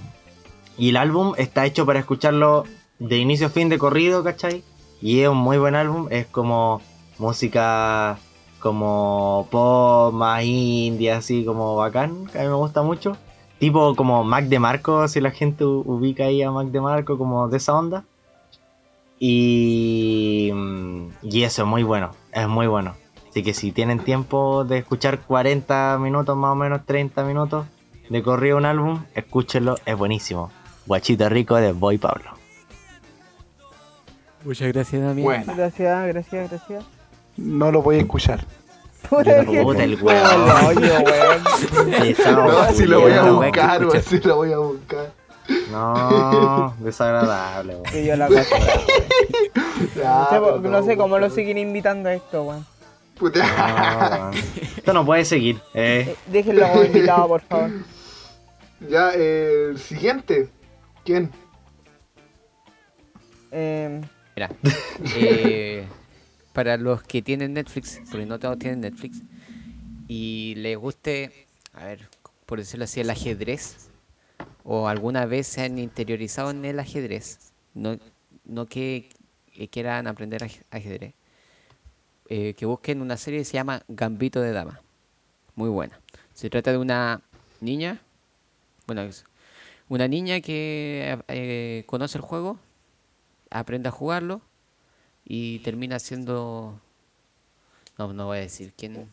y 0.77 0.89
el 0.89 0.97
álbum 0.97 1.33
está 1.37 1.65
hecho 1.65 1.85
para 1.85 1.99
escucharlo 1.99 2.65
de 2.99 3.17
inicio 3.17 3.47
a 3.47 3.49
fin 3.49 3.69
de 3.69 3.77
corrido, 3.77 4.23
¿cachai? 4.23 4.63
Y 5.01 5.19
es 5.21 5.29
un 5.29 5.37
muy 5.37 5.57
buen 5.57 5.75
álbum. 5.75 6.07
Es 6.09 6.25
como 6.27 6.81
música 7.17 8.17
como 8.59 9.47
pop, 9.51 10.13
más 10.13 10.43
indie, 10.43 11.11
así 11.11 11.43
como 11.43 11.75
bacán, 11.75 12.27
que 12.27 12.39
a 12.39 12.43
mí 12.43 12.47
me 12.47 12.55
gusta 12.55 12.81
mucho. 12.81 13.17
Tipo 13.59 13.95
como 13.95 14.23
Mac 14.23 14.45
de 14.45 14.59
Marco, 14.59 15.07
si 15.07 15.19
la 15.19 15.31
gente 15.31 15.65
ubica 15.65 16.25
ahí 16.25 16.41
a 16.41 16.51
Mac 16.51 16.67
de 16.67 16.81
Marco, 16.81 17.17
como 17.17 17.47
de 17.49 17.57
esa 17.57 17.73
onda. 17.73 18.05
Y, 19.19 20.51
y 21.21 21.43
eso 21.43 21.63
es 21.63 21.67
muy 21.67 21.83
bueno, 21.83 22.11
es 22.31 22.47
muy 22.47 22.67
bueno. 22.67 22.95
Así 23.29 23.43
que 23.43 23.53
si 23.53 23.71
tienen 23.71 23.99
tiempo 23.99 24.63
de 24.63 24.79
escuchar 24.79 25.19
40 25.21 25.97
minutos, 25.99 26.37
más 26.37 26.51
o 26.51 26.55
menos 26.55 26.85
30 26.85 27.23
minutos 27.23 27.65
de 28.09 28.23
corrido 28.23 28.57
un 28.57 28.65
álbum, 28.65 29.03
escúchenlo, 29.15 29.75
es 29.85 29.97
buenísimo. 29.97 30.51
Guachito 30.85 31.29
Rico 31.29 31.55
de 31.55 31.71
Boy 31.71 31.97
Pablo. 31.97 32.31
Muchas 34.43 34.73
gracias, 34.73 35.01
Damián. 35.01 35.23
Bueno, 35.23 35.53
Gracias, 35.55 36.07
gracias, 36.07 36.49
gracias. 36.49 36.83
no 37.37 37.71
lo 37.71 37.81
voy 37.81 37.95
a 37.95 37.99
escuchar. 37.99 38.45
Puta 39.09 39.43
Puta, 39.43 39.83
el 39.83 39.97
No, 40.01 40.71
si 42.73 42.85
lo 42.85 43.01
voy 43.01 43.11
a 43.13 43.23
buscar, 43.31 43.85
weón, 43.85 44.03
si 44.03 44.19
lo 44.19 44.35
voy 44.37 44.53
a 44.53 44.57
buscar. 44.57 45.11
No, 45.71 46.73
desagradable, 46.79 47.75
weón. 47.75 47.97
Y 47.97 48.05
yo 48.05 48.15
la 48.15 48.27
cacho. 48.27 48.55
Ya, 49.95 50.13
No 50.13 50.29
sé, 50.29 50.39
pero 50.39 50.59
no 50.69 50.83
sé 50.83 50.97
cómo 50.97 51.19
lo 51.19 51.29
siguen 51.29 51.57
invitando 51.57 52.09
a 52.09 52.13
esto, 52.13 52.43
weón. 52.43 52.65
Puta. 53.17 54.19
No. 54.19 54.31
Esto 54.77 54.93
no 54.93 55.05
puede 55.05 55.25
seguir. 55.25 55.59
Eh. 55.73 56.05
Eh, 56.09 56.15
Déjenlo 56.27 56.67
como 56.69 56.83
invitado, 56.83 57.27
por 57.27 57.41
favor. 57.41 57.71
Ya, 58.89 59.11
eh, 59.15 59.67
el 59.71 59.79
siguiente. 59.79 60.49
¿Quién? 61.03 61.29
Eh, 63.51 64.01
Mira, 64.35 64.51
eh, 65.15 65.85
para 66.53 66.77
los 66.77 67.03
que 67.03 67.21
tienen 67.21 67.53
Netflix, 67.53 68.01
porque 68.09 68.25
no 68.25 68.39
todos 68.39 68.57
tienen 68.57 68.81
Netflix, 68.81 69.21
y 70.07 70.55
les 70.57 70.77
guste, 70.77 71.47
a 71.73 71.85
ver, 71.85 72.09
por 72.45 72.59
decirlo 72.59 72.85
así, 72.85 72.99
el 73.01 73.09
ajedrez, 73.09 73.89
o 74.63 74.87
alguna 74.87 75.25
vez 75.25 75.47
se 75.47 75.61
han 75.61 75.77
interiorizado 75.77 76.51
en 76.51 76.65
el 76.65 76.79
ajedrez, 76.79 77.51
no, 77.73 77.97
no 78.45 78.65
que, 78.65 79.09
que 79.53 79.67
quieran 79.67 80.07
aprender 80.07 80.41
aj- 80.41 80.63
ajedrez, 80.71 81.13
eh, 82.29 82.53
que 82.55 82.65
busquen 82.65 83.01
una 83.01 83.17
serie 83.17 83.39
que 83.39 83.45
se 83.45 83.53
llama 83.53 83.83
Gambito 83.87 84.41
de 84.41 84.51
Dama, 84.51 84.81
muy 85.55 85.69
buena. 85.69 85.99
Se 86.33 86.49
trata 86.49 86.71
de 86.71 86.77
una 86.79 87.21
niña, 87.61 88.01
bueno, 88.87 89.01
es 89.03 89.25
una 89.89 90.07
niña 90.07 90.41
que 90.41 91.19
eh, 91.27 91.83
conoce 91.85 92.17
el 92.17 92.23
juego, 92.23 92.57
aprende 93.49 93.89
a 93.89 93.91
jugarlo 93.91 94.41
y 95.25 95.59
termina 95.59 95.99
siendo... 95.99 96.79
No, 97.97 98.11
no 98.13 98.25
voy 98.25 98.39
a 98.39 98.41
decir 98.41 98.73
quién... 98.75 99.09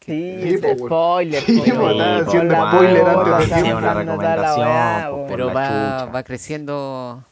sí, 0.00 0.40
Sí, 0.42 0.58
po, 0.58 0.76
spoiler. 0.86 1.42
Sí, 1.42 1.62
po, 1.70 1.78
po, 1.78 1.90
la 1.92 2.24
spoiler 2.24 3.06
antes 3.06 3.50
de 3.50 3.74
una 3.74 4.36
la 4.36 4.56
weá, 4.56 5.10
weón. 5.12 5.28
Pero 5.28 5.52
va, 5.52 6.04
va 6.06 6.22
creciendo 6.22 7.24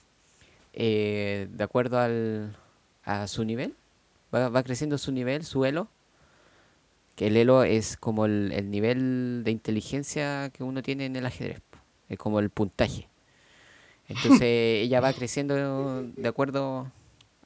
eh, 0.72 1.48
de 1.50 1.64
acuerdo 1.64 1.98
al, 1.98 2.56
a 3.04 3.26
su 3.26 3.44
nivel. 3.44 3.74
Va, 4.34 4.48
va 4.48 4.62
creciendo 4.62 4.98
su 4.98 5.12
nivel, 5.12 5.44
su 5.44 5.64
elo. 5.64 5.88
Que 7.14 7.28
el 7.28 7.36
elo 7.36 7.62
es 7.62 7.96
como 7.96 8.26
el, 8.26 8.52
el 8.52 8.70
nivel 8.70 9.42
de 9.44 9.50
inteligencia 9.50 10.50
que 10.50 10.62
uno 10.64 10.82
tiene 10.82 11.06
en 11.06 11.16
el 11.16 11.24
ajedrez. 11.26 11.62
Es 12.08 12.18
como 12.18 12.38
el 12.40 12.50
puntaje. 12.50 13.08
Entonces 14.08 14.42
ella 14.84 15.00
va 15.00 15.12
creciendo 15.12 16.02
de 16.02 16.28
acuerdo 16.28 16.90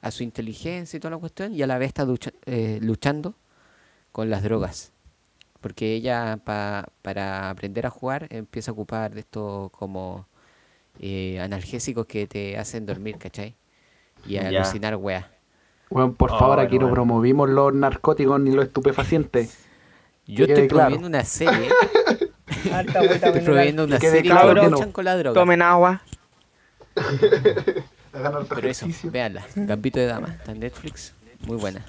a 0.01 0.11
su 0.11 0.23
inteligencia 0.23 0.97
y 0.97 0.99
toda 0.99 1.11
la 1.11 1.17
cuestión 1.17 1.53
y 1.53 1.61
a 1.61 1.67
la 1.67 1.77
vez 1.77 1.87
está 1.89 2.05
lucha- 2.05 2.33
eh, 2.45 2.79
luchando 2.81 3.35
con 4.11 4.29
las 4.29 4.43
drogas. 4.43 4.91
Porque 5.59 5.93
ella 5.93 6.39
pa- 6.43 6.87
para 7.03 7.49
aprender 7.49 7.85
a 7.85 7.89
jugar 7.91 8.27
empieza 8.31 8.71
a 8.71 8.73
ocupar 8.73 9.13
de 9.13 9.19
estos 9.21 9.69
como 9.71 10.25
eh, 10.99 11.39
analgésicos 11.39 12.05
que 12.07 12.27
te 12.27 12.57
hacen 12.57 12.85
dormir, 12.85 13.17
¿cachai? 13.17 13.55
Y 14.27 14.37
a 14.37 14.47
alucinar 14.47 14.95
weas. 14.95 15.25
Bueno, 15.89 16.13
por 16.13 16.31
Oh, 16.31 16.39
favor, 16.39 16.55
bueno, 16.55 16.67
aquí 16.67 16.75
no 16.77 16.81
bueno. 16.81 16.93
promovimos 16.95 17.49
los 17.49 17.73
narcóticos 17.73 18.39
ni 18.39 18.51
los 18.51 18.65
estupefacientes. 18.65 19.57
Yo 20.25 20.45
estoy 20.45 20.67
claro. 20.67 20.69
promoviendo 20.69 21.07
una 21.07 21.23
serie. 21.25 21.69
Harta 22.71 22.99
vuelta 22.99 23.27
estoy 23.27 23.41
promoviendo 23.41 23.83
una 23.85 23.99
serie 23.99 24.21
claro 24.21 24.53
que 24.53 24.61
que 24.61 24.69
luchan 24.69 24.87
no. 24.87 24.93
con 24.93 25.05
la 25.05 25.17
droga. 25.17 25.39
Tomen 25.39 25.61
agua. 25.61 26.01
Hagan 28.13 28.45
Pero 28.47 28.67
eso, 28.67 28.87
véanla. 29.03 29.45
Gambito 29.55 29.99
de 29.99 30.07
Dama, 30.07 30.27
está 30.29 30.51
en 30.51 30.59
Netflix. 30.59 31.13
Muy 31.45 31.57
buena. 31.57 31.85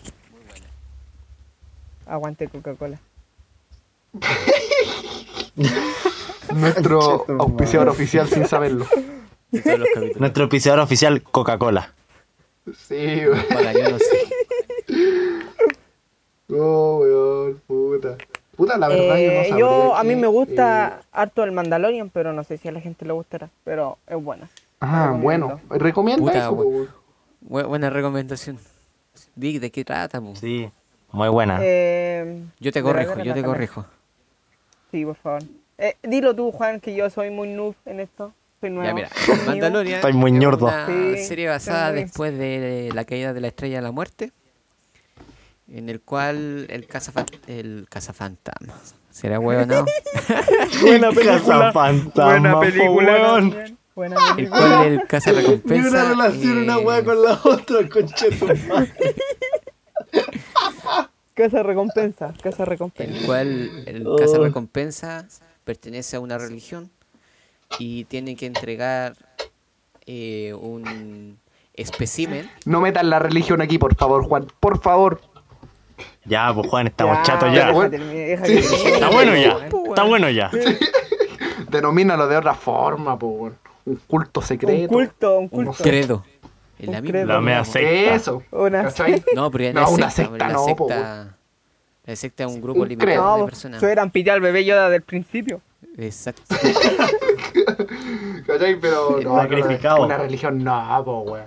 Aguante 2.07 2.49
Coca-Cola. 2.49 3.01
Nuestro 6.55 7.25
auspiciador 7.41 7.89
oficial 7.89 8.29
sin 8.29 8.47
saberlo. 8.47 8.87
Nuestro 10.19 10.45
auspiciador 10.45 10.81
oficial, 10.81 11.23
Coca-Cola. 11.23 11.93
Sí, 12.77 12.95
weón. 13.27 13.43
Paga, 13.49 13.73
yo 13.73 13.91
no 13.91 13.99
sé. 13.99 14.19
Oh, 16.55 16.99
weón, 16.99 17.63
puta. 17.67 18.19
Puta, 18.57 18.77
la 18.77 18.89
verdad, 18.89 19.17
Eh, 19.19 19.47
yo 19.49 19.55
no 19.55 19.59
yo, 19.59 19.97
a 19.97 20.03
mí 20.03 20.11
que, 20.11 20.17
me 20.17 20.27
gusta 20.27 20.99
eh, 21.01 21.05
harto 21.13 21.43
el 21.45 21.53
Mandalorian, 21.53 22.11
pero 22.11 22.33
no 22.33 22.45
sé 22.45 22.59
si 22.59 22.69
a 22.69 22.73
la 22.73 22.81
gente 22.81 23.05
le 23.07 23.13
gustará. 23.13 23.49
Pero 23.65 23.99
es 24.07 24.23
buena. 24.23 24.49
Ah, 24.81 25.17
bueno. 25.19 25.61
Recomienda 25.71 26.21
Puta, 26.23 26.39
eso. 26.39 26.57
Bu- 26.57 26.89
buena 27.67 27.89
recomendación. 27.91 28.59
Di, 29.35 29.59
¿de 29.59 29.71
qué 29.71 29.85
trata? 29.85 30.21
po? 30.21 30.35
Sí, 30.37 30.71
muy 31.13 31.29
buena. 31.29 31.59
Eh, 31.63 32.43
Yo 32.61 32.73
te 32.73 32.83
corrijo, 32.83 33.19
yo 33.23 33.35
te 33.35 33.43
corrijo. 33.43 33.87
Sí, 34.91 35.05
por 35.05 35.17
favor. 35.17 35.43
Eh, 35.79 35.97
dilo 36.03 36.35
tú, 36.37 36.53
Juan, 36.53 36.79
que 36.81 36.95
yo 36.95 37.09
soy 37.11 37.31
muy 37.31 37.49
noob 37.49 37.75
en 37.87 38.01
esto. 38.01 38.33
Soy 38.61 38.71
nuevo. 38.71 38.87
Ya, 38.89 38.95
mira. 38.95 39.09
Mandalorian 39.47 39.97
Estoy 39.97 40.13
muy 40.13 40.31
ñordo. 40.31 40.67
una 40.67 40.87
Sí, 40.87 41.25
serie 41.25 41.49
basada 41.49 41.91
después 41.93 42.37
de 42.37 42.91
la 42.95 43.05
caída 43.05 43.33
de 43.33 43.41
la 43.41 43.49
Estrella 43.49 43.77
de 43.77 43.83
la 43.83 43.91
Muerte, 43.93 44.31
en 45.73 45.89
el 45.89 46.01
cual 46.01 46.67
el 46.69 46.87
cazafan 46.87 47.27
el 47.47 47.87
cazafantasma 47.89 48.75
será 49.11 49.41
huevonao, 49.41 49.85
Buena 50.83 51.11
película. 51.11 51.73
Buena 52.15 52.61
película. 52.61 53.67
Buena 53.95 54.17
el 54.31 54.35
película. 54.37 54.61
cual 54.61 54.87
el 54.93 55.07
caza 55.07 55.33
Ni 55.33 55.39
recompensa 55.39 55.89
una 55.91 56.05
relación 56.09 56.59
una 56.59 56.79
weá 56.79 57.05
con 57.05 57.23
la 57.23 57.41
otra, 57.45 57.89
conchetumare. 57.89 58.61
Casa 61.35 61.63
recompensa. 61.63 62.35
Casa 62.43 62.65
recompensa. 62.65 63.19
el 63.19 63.27
cual 63.27 63.71
el 63.87 64.07
Oh. 64.07 64.17
caza 64.17 64.39
recompensa 64.39 65.27
pertenece 65.65 66.17
a 66.17 66.21
una 66.21 66.37
religión 66.39 66.91
y 67.79 68.05
tiene 68.05 68.37
que 68.37 68.45
entregar 68.47 69.15
eh, 70.07 70.53
un 70.61 71.39
espécimen 71.75 72.51
No 72.67 72.81
metan 72.83 73.09
la 73.09 73.19
religión 73.19 73.63
aquí, 73.63 73.79
por 73.79 73.95
favor, 73.95 74.25
Juan. 74.25 74.47
Por 74.61 74.81
favor. 74.83 75.21
Ya, 76.25 76.53
pues 76.55 76.69
Juan, 76.69 76.87
estamos 76.87 77.17
Ya, 77.19 77.23
chatos 77.23 77.53
ya, 77.55 77.73
deja 77.91 78.47
Sí. 78.47 78.59
Está 78.59 79.09
bueno 79.11 79.37
ya, 79.37 79.57
Weón. 79.57 79.87
está 79.89 80.03
bueno 80.05 80.31
ya. 80.31 80.51
Denomínalo 81.69 82.29
de 82.29 82.37
otra 82.37 82.55
forma, 82.55 83.19
po, 83.19 83.27
weón. 83.29 83.59
Un 83.85 83.97
culto 84.07 84.41
Un 84.41 84.47
secreto. 84.47 84.89
culto, 84.93 85.39
un 85.39 85.49
culto. 85.49 85.73
sé. 85.75 85.83
credo. 85.83 86.25
Es 86.79 86.89
la 86.89 86.99
Un 86.99 87.05
misma. 87.05 87.25
La 87.25 87.41
mea 87.41 87.65
secta. 87.65 88.15
Eso. 88.15 88.43
Una- 88.53 88.85
¿Cachai? 88.85 89.25
No, 89.35 89.51
pero 89.51 89.65
ya 89.65 89.73
No, 89.73 89.81
no, 89.81 89.87
es 89.89 89.93
una 89.95 90.11
secta, 90.11 90.49
no, 90.49 90.67
po, 90.77 90.89
secta, 90.89 91.37
la 92.05 92.17
secta 92.17 92.45
es 92.45 92.51
un 92.53 92.61
grupo 92.61 92.81
Un 92.83 92.89
limitado 92.89 93.07
credo. 93.23 93.35
de 93.35 93.41
No, 93.41 93.45
personas. 93.47 93.79
eso 93.83 93.89
eran 93.89 94.11
pillar 94.11 94.35
al 94.37 94.41
bebé 94.41 94.65
Yoda 94.65 94.89
del 94.91 95.03
principio. 95.03 95.61
Exacto. 95.99 96.43
¿Cachai? 98.47 98.79
Pero 98.81 99.21
no, 99.23 99.37
Sacrificado. 99.37 99.99
no, 99.99 100.05
una 100.07 100.19
religión 100.19 100.63
no, 100.63 101.03
po, 101.05 101.21
weón. 101.23 101.47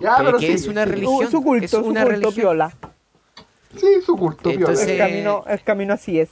Ya, 0.00 0.14
Pero 0.18 0.26
pero 0.30 0.38
que 0.38 0.46
sí, 0.48 0.52
es 0.52 0.66
una 0.68 0.84
sí. 0.84 0.90
religión. 0.90 1.30
Su 1.30 1.42
culto, 1.42 1.64
es 1.64 1.70
su 1.70 1.78
una 1.78 2.02
culto 2.02 2.08
religión. 2.10 2.34
piola. 2.34 2.72
Sí, 3.78 3.86
su 4.04 4.16
culto. 4.16 4.50
Entonces- 4.50 4.88
El 4.88 4.98
camino, 4.98 5.44
el 5.46 5.62
camino 5.62 5.94
así 5.94 6.20
es. 6.20 6.30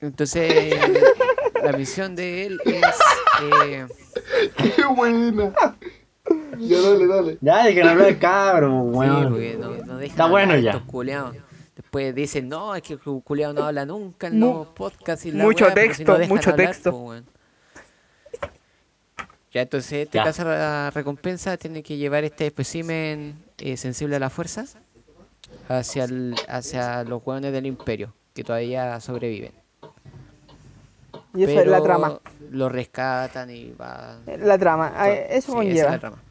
Entonces, 0.00 0.74
la 1.64 1.72
misión 1.72 2.16
de 2.16 2.46
él 2.46 2.60
es. 2.64 2.84
eh, 3.66 3.86
Qué 4.56 4.84
buena. 4.86 5.52
Ya, 6.58 6.80
dale, 6.80 7.06
dale. 7.06 7.38
Ya, 7.40 7.64
dejen 7.64 7.86
hablar 7.88 8.08
el 8.08 8.18
cabro, 8.18 8.90
sí, 8.92 9.08
porque 9.28 9.56
no, 9.58 9.70
no 9.70 9.96
dejan 9.98 10.02
Está 10.10 10.26
bueno 10.26 10.56
ya. 10.58 10.70
estos 10.72 10.84
culeados. 10.86 11.36
Después 11.74 12.14
dicen, 12.14 12.48
no, 12.48 12.74
es 12.74 12.82
que 12.82 12.92
el 12.94 13.00
culeado 13.00 13.52
no 13.54 13.64
habla 13.64 13.84
nunca 13.86 14.26
en 14.28 14.38
los 14.38 14.68
podcasts 14.68 15.24
y 15.26 15.32
la 15.32 15.44
mucho 15.44 15.64
weá, 15.64 15.74
pero 15.74 15.92
si 15.94 16.04
texto, 16.04 16.18
no 16.18 16.26
mucho 16.28 16.50
hablar, 16.50 16.66
texto. 16.68 16.90
po, 16.92 16.98
weón. 17.08 17.26
Ya, 19.52 19.62
entonces 19.62 19.92
este 20.04 20.18
Ya. 20.18 20.24
caza 20.24 20.44
la 20.44 20.90
recompensa 20.94 21.56
tiene 21.56 21.82
que 21.82 21.96
llevar 21.96 22.22
este 22.24 22.46
espécimen 22.46 23.34
eh, 23.58 23.76
sensible 23.76 24.16
a 24.16 24.18
la 24.20 24.30
fuerza 24.30 24.64
hacia, 25.68 26.04
el- 26.04 26.34
hacia 26.48 27.04
los 27.04 27.22
hueones 27.24 27.52
del 27.52 27.66
imperio, 27.66 28.12
que 28.34 28.44
todavía 28.44 28.98
sobreviven. 29.00 29.52
Y 31.34 31.44
esa 31.44 31.60
es 31.60 31.66
la 31.66 31.82
trama. 31.82 32.20
Lo 32.50 32.68
rescatan 32.68 33.50
y 33.50 33.72
va. 33.72 34.18
La 34.38 34.58
trama. 34.58 34.92
Eso 35.08 35.20
sí, 35.20 35.28
esa 35.28 35.32
es 35.32 35.44
conlleva. 35.46 35.90
la 35.92 35.98
trama. 36.00 36.22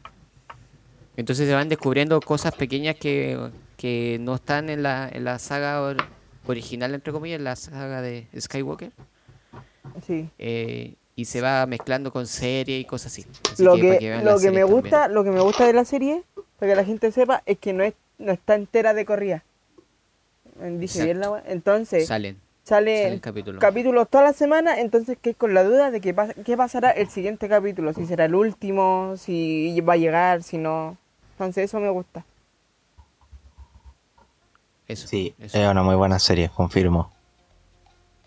Entonces 1.16 1.48
se 1.48 1.54
van 1.54 1.68
descubriendo 1.68 2.20
cosas 2.20 2.54
pequeñas 2.54 2.96
que, 2.96 3.50
que 3.76 4.18
no 4.20 4.34
están 4.36 4.68
en 4.70 4.82
la, 4.82 5.08
en 5.10 5.24
la 5.24 5.38
saga 5.38 5.80
or- 5.82 5.96
original, 6.46 6.94
entre 6.94 7.12
comillas, 7.12 7.38
en 7.38 7.44
la 7.44 7.56
saga 7.56 8.00
de 8.02 8.26
Skywalker. 8.38 8.92
Sí. 10.06 10.28
eh, 10.38 10.94
y 11.16 11.24
se 11.26 11.40
va 11.42 11.66
mezclando 11.66 12.12
con 12.12 12.26
serie 12.26 12.78
y 12.78 12.84
cosas 12.84 13.12
así. 13.12 13.26
Así 13.52 13.62
Lo 13.62 13.74
que, 13.76 14.20
lo 14.22 14.38
que 14.38 14.50
me 14.50 14.64
gusta, 14.64 15.08
lo 15.08 15.24
que 15.24 15.30
me 15.30 15.40
gusta 15.40 15.66
de 15.66 15.72
la 15.74 15.84
serie, 15.84 16.22
para 16.58 16.72
que 16.72 16.76
la 16.76 16.84
gente 16.84 17.10
sepa, 17.12 17.42
es 17.44 17.58
que 17.58 17.72
no 17.74 17.82
es, 17.84 17.92
no 18.20 18.30
está 18.32 18.54
entera 18.54 18.94
de 18.94 19.04
corrida. 19.04 19.42
Dice 20.78 21.04
bien 21.04 21.18
la 21.20 21.30
wea. 21.32 21.42
Entonces, 21.46 22.06
Salen. 22.06 22.38
sale 22.64 23.02
salen 23.04 23.18
capítulos. 23.20 23.60
capítulos 23.60 24.08
toda 24.08 24.24
la 24.24 24.32
semana, 24.32 24.78
entonces 24.80 25.18
que 25.20 25.34
con 25.34 25.54
la 25.54 25.64
duda 25.64 25.90
de 25.90 26.00
que 26.00 26.14
pas- 26.14 26.34
qué 26.44 26.56
pasará 26.56 26.90
el 26.90 27.08
siguiente 27.08 27.48
capítulo, 27.48 27.92
si 27.94 28.06
será 28.06 28.26
el 28.26 28.34
último, 28.34 29.14
si 29.16 29.80
va 29.80 29.94
a 29.94 29.96
llegar, 29.96 30.42
si 30.42 30.58
no. 30.58 30.96
Entonces 31.32 31.64
eso 31.64 31.80
me 31.80 31.88
gusta. 31.90 32.24
Eso, 34.86 35.06
Sí, 35.08 35.34
eso. 35.38 35.56
es 35.58 35.68
una 35.70 35.82
muy 35.82 35.94
buena 35.94 36.18
serie, 36.18 36.50
confirmo. 36.54 37.10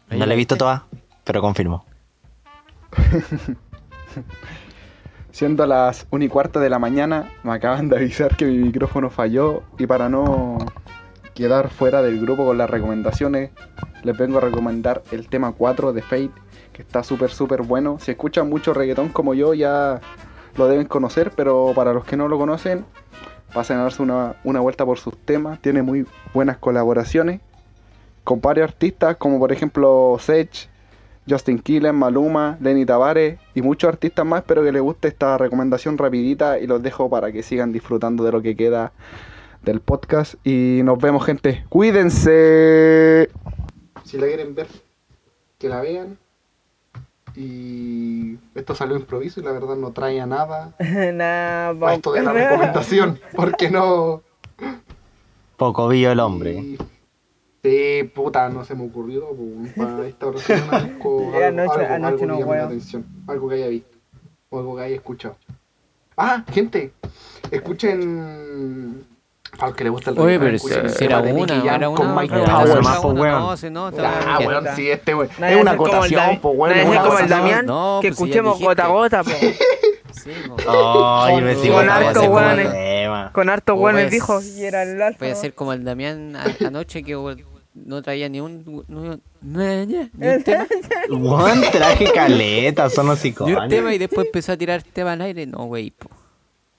No 0.10 0.26
la 0.26 0.34
he 0.34 0.38
visto 0.38 0.56
toda, 0.58 0.86
pero 1.24 1.42
confirmo. 1.42 1.86
Siendo 5.34 5.66
las 5.66 6.06
1 6.12 6.26
y 6.26 6.30
cuarto 6.30 6.60
de 6.60 6.70
la 6.70 6.78
mañana, 6.78 7.32
me 7.42 7.54
acaban 7.54 7.90
de 7.90 7.98
avisar 7.98 8.38
que 8.38 8.46
mi 8.46 8.56
micrófono 8.56 9.10
falló 9.10 9.64
y 9.80 9.88
para 9.88 10.08
no 10.08 10.60
quedar 11.34 11.72
fuera 11.72 12.04
del 12.04 12.22
grupo 12.22 12.46
con 12.46 12.60
las 12.60 12.70
recomendaciones, 12.70 13.50
les 14.04 14.16
vengo 14.16 14.38
a 14.38 14.42
recomendar 14.42 15.02
el 15.12 15.28
tema 15.28 15.52
4 15.52 15.92
de 15.92 16.04
Fate, 16.04 16.32
que 16.72 16.84
está 16.84 17.02
súper 17.04 17.32
súper 17.32 17.64
bueno. 17.64 17.98
Si 18.00 18.12
escuchan 18.12 18.48
mucho 18.48 18.76
reggaetón 18.76 19.10
como 19.10 19.34
yo 19.34 19.56
ya 19.56 20.02
lo 20.56 20.68
deben 20.68 20.86
conocer, 20.86 21.32
pero 21.36 21.72
para 21.74 21.94
los 21.94 22.06
que 22.06 22.16
no 22.16 22.28
lo 22.28 22.38
conocen, 22.38 22.86
pasen 23.56 23.80
a 23.80 23.84
darse 23.84 24.04
una, 24.04 24.36
una 24.44 24.60
vuelta 24.60 24.86
por 24.86 25.00
sus 25.00 25.18
temas. 25.18 25.60
Tiene 25.62 25.82
muy 25.82 26.06
buenas 26.36 26.60
colaboraciones 26.60 27.42
con 28.24 28.40
varios 28.40 28.70
artistas, 28.70 29.18
como 29.18 29.40
por 29.40 29.52
ejemplo 29.52 30.16
Sech, 30.20 30.70
Justin 31.30 31.60
Quiles, 31.60 31.94
Maluma, 31.94 32.58
Lenny 32.62 32.86
Tavares 32.86 33.40
y 33.56 33.62
muchos 33.62 33.88
artistas 33.90 34.26
más. 34.26 34.42
Espero 34.42 34.64
que 34.64 34.72
les 34.72 34.82
guste 34.82 35.08
esta 35.08 35.38
recomendación 35.38 35.98
rapidita 35.98 36.60
y 36.60 36.68
los 36.68 36.82
dejo 36.84 37.10
para 37.10 37.32
que 37.32 37.44
sigan 37.44 37.72
disfrutando 37.72 38.24
de 38.24 38.32
lo 38.32 38.42
que 38.42 38.56
queda 38.56 38.92
del 39.62 39.80
podcast. 39.80 40.36
Y 40.46 40.82
nos 40.84 41.00
vemos, 41.00 41.26
gente. 41.26 41.66
Cuídense. 41.70 43.30
Si 44.04 44.18
la 44.18 44.28
quieren 44.28 44.54
ver, 44.56 44.68
que 45.58 45.70
la 45.70 45.82
vean. 45.82 46.18
Y 47.36 48.38
esto 48.54 48.76
salió 48.76 48.96
improviso 48.96 49.40
y 49.40 49.44
la 49.44 49.52
verdad 49.54 49.76
no 49.76 49.92
traía 49.92 50.28
nada 50.28 50.76
Nada, 50.80 51.94
esto 51.96 52.12
de 52.12 52.22
la 52.22 52.32
recomendación. 52.32 53.20
Porque 53.36 53.72
no... 53.72 54.22
Poco 55.58 55.88
vio 55.88 56.12
el 56.12 56.20
hombre. 56.20 56.54
Y- 56.54 56.78
Sí, 57.64 58.04
puta, 58.14 58.50
no 58.50 58.66
se 58.66 58.76
me 58.76 58.86
ocurrió. 58.86 59.30
pues, 59.30 59.74
Para 59.74 60.06
esta 60.08 60.26
Eh, 60.28 60.30
algo, 60.72 61.32
anoche- 61.34 61.86
algo- 61.86 61.94
anoche 61.94 62.06
algo 62.08 62.18
que 62.20 62.26
no, 62.26 62.34
llame 62.34 62.40
la 62.42 62.46
weón. 62.48 62.66
atención. 62.66 63.06
Algo 63.28 63.50
que 63.50 63.56
haya 63.56 63.68
visto. 63.68 63.98
O 64.50 64.60
algo 64.60 64.76
que 64.76 64.82
haya 64.84 64.96
escuchado. 64.96 65.38
Ah, 66.18 66.44
gente, 66.52 66.92
escuchen 67.50 69.04
Al 69.60 69.76
que 69.76 69.84
le 69.84 69.90
gusta 69.92 70.12
el 70.12 70.20
Oye, 70.20 70.40
pero 70.40 70.56
escucha 70.56 70.90
si, 70.90 71.06
era 71.06 71.20
una, 71.22 71.76
era 71.76 71.88
con 71.88 72.08
una. 72.08 72.22
Mike 72.22 72.36
era 72.36 72.46
Tower. 72.46 72.82
más, 72.84 73.04
weón. 73.04 73.30
No, 73.30 73.58
si 73.58 73.70
no, 73.70 73.88
Ah, 74.00 74.40
weón, 74.46 74.66
sí, 74.76 74.90
este 74.90 75.16
weón. 75.16 75.30
Es 75.44 75.62
una 75.62 75.72
acotación, 75.72 76.40
po, 76.40 76.50
weón. 76.52 76.76
es 76.78 77.00
como 77.00 77.20
el. 77.20 77.30
Damián 77.30 77.66
No, 77.66 78.00
que 78.02 78.10
pues 78.10 78.20
escuchemos 78.20 78.60
gota 78.60 78.86
a 78.86 78.88
gota, 78.90 79.24
po. 79.24 79.32
Sí. 80.12 80.32
Ay, 80.68 81.42
me 81.42 81.56
sigo 81.56 81.76
Con 81.76 81.86
con 81.86 81.90
harto 81.90 82.20
problema. 82.32 83.32
Con 83.34 83.50
hartos 83.50 83.76
O 83.76 83.80
buenos 83.80 84.02
es- 84.04 84.12
dijo 84.12 84.40
y 84.42 84.64
era 84.64 84.84
el 84.84 85.02
alfa. 85.02 85.20
Voy 85.20 85.30
a 85.32 85.36
ser 85.36 85.54
como 85.54 85.74
el 85.74 85.84
Damián 85.84 86.36
anoche 86.66 87.04
que 87.04 87.16
weón, 87.18 87.44
no 87.74 88.02
traía 88.02 88.30
ni 88.30 88.40
un, 88.42 88.64
ni 88.88 88.98
un, 89.08 89.22
ni 89.42 90.28
un 90.28 90.44
tema, 90.44 90.68
Juan 91.10 91.62
traje 91.72 92.12
caleta, 92.14 92.90
son 92.90 93.06
ni 93.06 93.12
un 93.12 93.18
hocicones. 93.18 93.70
tema 93.70 93.94
y 93.94 93.98
después 93.98 94.28
empezó 94.28 94.52
a 94.54 94.58
tirar 94.58 94.84
tema 94.84 95.14
al 95.14 95.22
aire. 95.22 95.46
No, 95.46 95.66
güey. 95.66 95.92
po. 95.92 96.10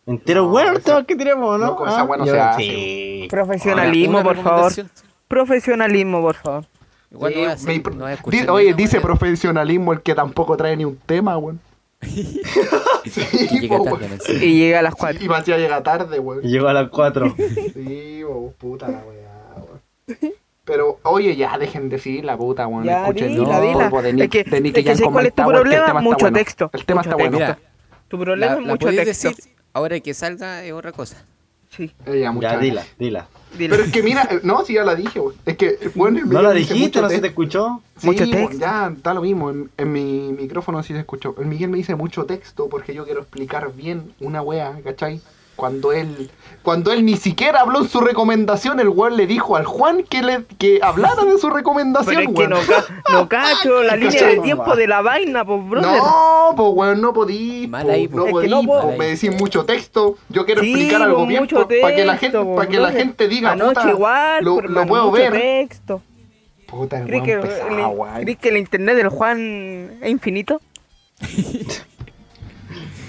Entero 0.07 0.49
bueno 0.49 0.73
el 0.73 0.83
tema 0.83 1.05
que 1.05 1.17
tenemos, 1.17 1.59
¿no? 1.59 1.67
Loco, 1.67 1.87
esa 1.87 2.01
Ah, 2.01 2.05
weá 2.05 2.19
no 2.19 2.27
yo- 2.27 2.33
se 2.35 2.41
hace, 2.41 2.63
Sí. 2.63 3.27
Profesionalismo, 3.31 4.23
por 4.23 4.37
favor. 4.43 4.73
Profesionalismo, 5.29 6.21
por 6.21 6.35
favor. 6.37 6.65
Igual 7.11 7.33
no 7.33 7.39
voy 7.41 7.49
a 7.49 7.53
hacer- 7.53 7.69
Mi- 7.69 7.79
no 7.79 7.91
voy 8.01 8.05
a 8.05 8.09
di- 8.09 8.15
escuchar 8.15 8.51
Oye, 8.51 8.75
dice 8.75 9.01
profesionalismo 9.01 9.93
el 9.93 10.03
que 10.03 10.15
tampoco 10.15 10.57
trae 10.57 10.77
ni 10.77 10.85
un 10.85 10.97
tema, 10.99 11.37
weón. 11.39 11.61
Sí, 13.05 13.21
llega 13.61 13.77
po, 13.79 13.85
tarde. 13.99 14.19
Y 14.47 14.59
llega 14.59 14.79
a 14.79 14.83
las 14.83 14.95
4. 14.95 15.23
Y 15.25 15.29
ya 15.47 15.57
llega 15.59 15.83
tarde, 15.83 16.19
weón. 16.19 16.43
Llegó 16.43 16.69
a 16.69 16.73
las 16.73 16.89
4. 16.91 17.35
Sí, 17.75 18.23
bo, 18.23 18.53
puta 18.59 18.89
la 18.89 18.99
weá, 19.05 19.55
weón. 19.57 20.33
Pero, 20.65 20.99
oye, 21.03 21.37
ya 21.37 21.59
dejen 21.59 21.89
de 21.91 21.97
decir 21.97 22.25
la 22.25 22.37
puta, 22.37 22.67
weón. 22.67 22.85
Ya, 22.85 23.03
Escuchen 23.03 23.37
polvo 23.37 24.01
de 24.03 24.09
Es 24.09 24.15
Nick, 24.15 24.31
que- 24.31 24.45
de 24.45 24.61
Nicky 24.61 24.81
es 24.81 24.87
que 24.87 24.97
sé 24.97 25.05
cuál 25.05 25.27
es 25.27 25.35
tu 25.35 25.43
problema, 25.45 25.87
está 25.89 26.01
mucho 26.01 26.17
bueno. 26.21 26.39
texto, 26.39 26.71
El 26.73 26.85
tema 26.87 27.01
mucho 27.01 27.11
está 27.11 27.17
bueno. 27.23 27.37
Mira, 27.39 27.59
Tu 28.09 28.19
problema 28.19 28.55
la, 28.55 28.61
es 28.61 28.67
mucho 28.67 28.87
texto. 28.89 29.29
decir, 29.31 29.53
ahora 29.75 30.01
que 30.01 30.15
salga 30.15 30.65
es 30.65 30.73
otra 30.73 30.93
cosa. 30.93 31.23
Sí, 31.69 31.93
Eh, 32.07 32.21
ya, 32.21 32.31
mucha- 32.33 32.53
Ya, 32.53 32.59
dila, 32.59 32.83
dila. 32.99 33.27
Pero 33.59 33.75
es 33.75 33.93
que 33.93 34.03
mira, 34.03 34.27
eh, 34.31 34.41
no, 34.45 34.65
sí 34.65 34.75
ya 34.75 34.85
la 34.85 34.95
dije, 34.95 35.19
weón. 35.21 35.35
Es 35.45 35.57
que, 35.57 35.77
bueno, 35.97 36.21
No 36.25 36.41
la 36.41 36.53
dijiste, 36.53 37.01
no 37.01 37.09
se 37.11 37.19
te 37.21 37.27
escuchó. 37.27 37.83
Sí, 37.99 38.07
Mucho 38.07 38.25
texto. 38.31 38.59
ya 38.59 38.93
da 39.03 39.13
lo 39.15 39.21
mismo. 39.23 39.51
En, 39.51 39.71
en 39.77 39.93
mi 39.93 40.33
micrófono 40.39 40.83
sí 40.83 40.93
se 40.95 41.01
escuchó. 41.01 41.35
El 41.39 41.47
Miguel 41.47 41.69
me 41.71 41.77
dice 41.77 41.95
mucho 41.95 42.25
texto 42.27 42.69
porque 42.69 42.95
yo 42.95 43.05
quiero 43.05 43.21
explicar 43.21 43.73
bien 43.75 44.15
una 44.21 44.41
wea, 44.41 44.79
¿cachai? 44.85 45.21
Cuando 45.57 45.93
él, 45.93 46.31
cuando 46.63 46.91
él 46.93 47.05
ni 47.05 47.17
siquiera 47.17 47.61
habló 47.61 47.83
en 47.83 47.89
su 47.89 48.01
recomendación, 48.01 48.81
el 48.81 48.89
weón 48.89 49.17
le 49.17 49.27
dijo 49.29 49.57
al 49.57 49.65
Juan 49.67 50.03
que 50.03 50.21
le 50.23 50.45
que 50.59 50.81
hablara 50.83 51.25
de 51.25 51.39
su 51.39 51.49
recomendación, 51.49 52.17
Pero 52.17 52.31
es 52.31 52.37
que 52.37 52.49
no, 52.49 52.57
ca- 52.67 52.85
no 53.13 53.29
cacho 53.29 53.83
la 53.85 53.95
línea 53.95 54.27
de 54.27 54.39
tiempo 54.41 54.75
de 54.75 54.89
la 54.89 55.01
vaina, 55.01 55.45
pues, 55.45 55.65
brother. 55.69 55.91
No, 56.03 56.55
pues 56.57 56.69
weón, 56.75 57.01
no 57.01 57.13
podí. 57.13 57.69
Mal 57.69 57.87
po, 57.87 57.93
ahí, 57.93 58.09
po. 58.09 58.17
no 58.17 58.27
podí, 58.27 58.49
no, 58.49 58.63
po. 58.65 58.81
po, 58.81 58.93
me 58.99 59.07
decís 59.07 59.31
mucho 59.39 59.65
texto. 59.65 60.17
Yo 60.29 60.45
quiero 60.45 60.63
Sí, 60.63 60.71
explicar 60.73 61.03
algo 61.03 61.25
bien 61.27 61.41
mucho 61.43 61.69
para 61.69 61.95
que 61.95 62.05
la 62.05 62.17
gente, 62.17 62.39
texto, 62.39 62.55
para 62.57 62.69
que 62.69 62.79
la 62.81 62.91
gente 62.93 63.29
diga, 63.29 63.53
Anoche 63.53 63.75
puta, 63.81 63.91
igual, 63.91 64.45
lo, 64.45 64.61
lo 64.61 64.87
puedo 64.87 65.11
mucho 65.11 65.23
ver. 65.23 65.33
texto. 65.33 66.03
Puta, 66.67 66.99
el 66.99 67.07
¿Crees 67.07 67.23
que, 67.23 67.37
pesado, 67.37 67.69
el, 67.69 67.97
weón. 67.99 68.21
¿Crees 68.23 68.39
que 68.39 68.49
el 68.49 68.57
internet 68.57 68.97
del 68.97 69.09
Juan 69.11 69.99
es 70.03 70.11
infinito? 70.11 70.61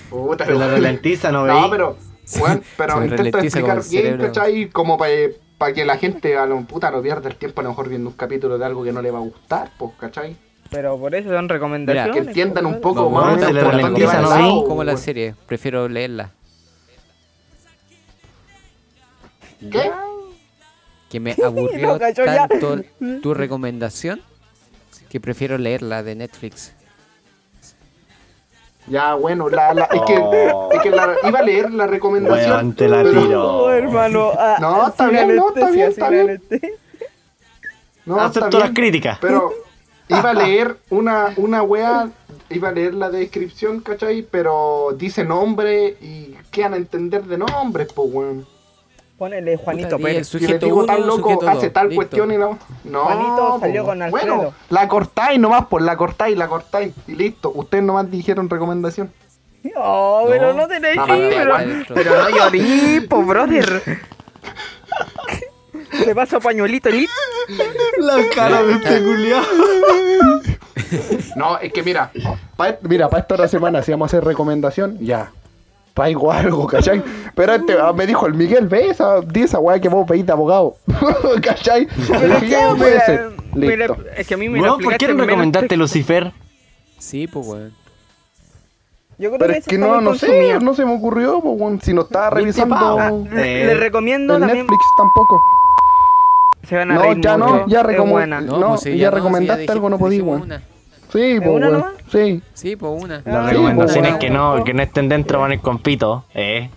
Puta, 0.10 0.46
Se 0.46 0.52
la 0.54 0.60
weón. 0.60 0.72
ralentiza, 0.72 1.32
¿no 1.32 1.46
No, 1.46 1.54
veis? 1.56 1.68
pero, 1.72 1.98
bueno, 2.39 2.61
pero 2.78 2.93
como 2.93 3.03
explicar 3.05 3.82
bien. 3.89 4.17
¿cachai? 4.17 4.69
Como 4.69 4.97
para 4.97 5.73
que 5.73 5.86
la 5.86 5.97
gente 5.97 6.38
a 6.38 6.45
lo 6.45 6.61
puta 6.63 6.91
no 6.91 7.01
pierda 7.01 7.30
el 7.30 7.36
tiempo 7.36 7.61
a 7.61 7.63
lo 7.63 7.69
mejor 7.69 7.89
viendo 7.89 8.09
un 8.09 8.15
capítulo 8.15 8.57
de 8.57 8.65
algo 8.65 8.84
que 8.84 8.91
no 8.91 9.01
le 9.01 9.11
va 9.11 9.19
a 9.19 9.21
gustar, 9.21 9.71
pues, 9.78 9.91
¿cachai? 9.99 10.36
Pero 10.71 10.97
por 10.97 11.13
eso 11.15 11.30
son 11.30 11.47
recomendaciones. 11.47 12.13
Que 12.13 12.19
entiendan 12.28 12.65
un 12.65 12.82
poco 12.82 13.09
más 13.09 13.39
la 13.39 14.67
weón. 14.73 14.97
serie, 14.97 15.36
prefiero 15.45 15.88
leerla. 15.88 16.32
¿Qué? 19.71 19.91
Que 21.09 21.19
me 21.19 21.36
aburrió 21.45 21.88
No, 21.93 21.99
cachó 21.99 22.26
ya. 22.26 22.47
tanto 22.47 22.82
tu 23.21 23.34
recomendación 23.34 24.21
que 25.09 25.19
prefiero 25.19 25.57
leerla 25.57 26.03
de 26.03 26.15
Netflix. 26.15 26.74
Ya, 28.88 29.16
bueno, 29.16 29.50
la, 29.50 29.74
la, 29.74 29.84
es 29.86 30.02
que, 30.04 30.18
Oh. 30.20 30.70
es 30.72 30.80
que 30.82 30.92
la, 30.92 31.16
iba 31.24 31.40
a 31.40 31.42
leer 31.44 31.72
la 31.72 31.88
recomendación. 31.88 32.74
Te 32.76 32.88
la 32.88 33.02
pero- 33.04 33.22
tiro. 33.22 33.44
Oh, 33.64 33.70
hermano. 33.72 34.32
ah, 34.38 34.58
No, 34.62 34.88
está 34.88 35.08
bien, 35.10 35.36
no, 35.36 35.50
está 35.50 35.70
bien, 35.72 35.90
está 35.90 36.10
bien. 36.10 36.42
No, 38.06 38.20
Acepto 38.20 38.60
las 38.60 38.72
críticas. 38.72 39.18
Pero 39.20 39.52
iba 40.10 40.30
a 40.30 40.34
leer 40.34 40.78
una, 40.92 41.34
una 41.38 41.64
wea, 41.64 42.10
iba 42.50 42.70
a 42.70 42.72
leer 42.72 42.94
la 42.94 43.10
descripción, 43.10 43.80
¿cachai? 43.80 44.22
Pero 44.30 44.90
dice 44.96 45.24
nombre 45.24 45.98
y 46.02 46.36
quedan 46.52 46.76
a 46.76 46.78
entender 46.78 47.24
de 47.24 47.38
nombres, 47.40 47.92
pues, 47.94 48.08
weón. 48.12 48.46
Ponele 49.18 49.55
Juanito 49.57 49.95
Puta, 49.97 50.09
el 50.09 50.26
Pérez. 50.26 50.59
Digo 50.59 50.78
uno, 50.80 50.86
tan 50.86 51.07
loco, 51.07 51.39
hace 51.47 51.70
tal 51.70 51.88
listo. 51.88 51.95
cuestión 51.99 52.32
y 52.34 52.38
no. 52.38 52.59
No, 52.84 53.05
Juanito 53.05 53.57
salió 53.61 53.82
po, 53.84 53.88
con 53.89 54.01
Alfredo. 54.01 54.36
Bueno, 54.36 54.53
la 54.70 54.88
cortáis 54.89 55.39
nomás, 55.39 55.66
pues 55.70 55.86
la 55.86 55.95
cortáis, 55.95 56.38
la 56.38 56.47
cortáis. 56.49 56.93
Y 57.07 57.16
listo. 57.16 57.51
Ustedes 57.55 57.84
nomás 57.84 58.11
dijeron 58.11 58.49
recomendación. 58.49 59.11
Oh, 59.78 60.26
pero 60.30 60.53
No. 60.53 60.61
no 60.61 60.68
tenéis 60.68 60.95
No, 60.97 61.05
sí, 61.05 61.11
no, 61.11 61.95
pero, 61.95 62.16
no 62.24 62.30
llorí, 62.30 62.99
po, 63.09 63.24
brother. 63.24 63.82
Le 66.05 66.13
paso 66.13 66.39
pañuelito, 66.41 66.89
lit. 66.89 67.09
La 67.99 68.18
cara 68.36 68.61
de 68.63 68.74
este. 68.74 69.01
No, 71.36 71.57
es 71.59 71.72
que 71.74 71.84
mira, 71.84 72.11
pa- 72.57 72.78
mira, 72.82 73.09
para 73.09 73.22
esta 73.22 73.36
otra 73.36 73.47
semana, 73.47 73.82
si 73.82 73.91
vamos 73.91 74.05
a 74.13 74.18
hacer 74.18 74.26
recomendación, 74.28 74.97
ya. 74.99 75.32
Traigo 75.96 76.32
algo, 76.32 76.68
¿cachai? 76.68 77.02
Pero 77.34 77.54
este, 77.56 77.74
ah, 77.82 77.91
me 77.93 78.06
dijo 78.06 78.28
el 78.28 78.34
Miguel, 78.36 78.68
ve 78.68 78.89
esa, 78.89 79.22
di 79.22 79.41
esa 79.43 79.58
weá 79.60 79.80
que 79.80 79.89
vos 79.89 80.06
pedís 80.08 80.26
de 80.26 80.34
abogado. 80.34 80.76
¿cachai? 81.41 81.88
Pero 82.08 82.28
dije, 82.36 82.39
que, 82.41 82.50
ya, 82.50 82.76
puede 82.76 82.91
mira, 82.91 83.06
ser. 83.06 83.30
mira, 83.56 83.88
Listo. 83.88 83.98
es 84.18 84.28
que 84.28 84.34
a 84.34 84.38
mí 84.38 84.50
me 84.50 84.58
lo 84.60 84.64
Weón, 84.66 84.82
¿por 84.82 84.98
qué 84.98 85.08
no 85.08 85.14
en 85.14 85.20
recomendaste. 85.30 85.78
Lucifer? 85.78 86.34
Sí, 87.00 87.28
pues, 87.28 87.48
weón. 87.48 87.74
Yo 89.18 89.30
creo 89.30 89.40
Pero 89.40 89.53
que 89.53 89.60
es 89.60 89.65
que 89.65 89.78
no, 89.78 90.02
no 90.02 90.14
sé, 90.15 90.28
consumido. 90.28 90.60
no 90.60 90.74
se 90.74 90.86
me 90.86 90.94
ocurrió, 90.94 91.40
po, 91.40 91.52
weón, 91.52 91.80
si 91.82 91.94
no 91.94 92.02
estaba 92.02 92.26
¿Viste, 92.32 92.41
revisando? 92.65 92.99
Ah, 92.99 93.10
Eh, 93.10 93.30
le, 93.34 93.65
le 93.68 93.74
recomiendo 93.76 94.34
el 94.36 94.41
también. 94.41 94.65
Netflix 94.65 94.82
tampoco. 94.98 95.41
Se 96.68 96.76
van 96.76 96.91
a 96.91 96.95
No, 96.95 97.02
reír 97.03 97.22
ya 97.22 97.38
mucho. 97.38 97.56
no, 97.57 97.68
ya 97.68 97.84
recomo- 97.84 98.10
buena. 98.11 98.41
No, 98.41 98.68
pues 98.69 98.82
sí, 98.82 98.98
ya 98.98 99.10
no, 99.10 99.11
sí, 99.11 99.15
recomendaste 99.15 99.61
dije- 99.61 99.72
algo, 99.72 99.90
no 99.90 99.98
podí, 99.98 100.19
weón. 100.19 100.52
Una. 101.14 101.34
Sí, 101.34 101.40
po, 101.41 101.52
una 101.52 101.69
nomás? 101.69 101.94
Sí. 102.11 102.41
Sí, 102.53 102.76
pues 102.76 103.03
una. 103.03 103.22
Las 103.26 103.36
Ah, 103.36 103.49
recomendaciones 103.49 104.14
sí, 104.14 104.19
que 104.19 104.30
no, 104.30 104.64
que 104.64 104.73
no 104.73 104.82
estén 104.84 105.10
dentro 105.10 105.40
van 105.40 105.52
a 105.52 105.53
ir 105.56 105.61
con 105.61 105.80
pito, 105.80 106.26
eh. 106.34 106.69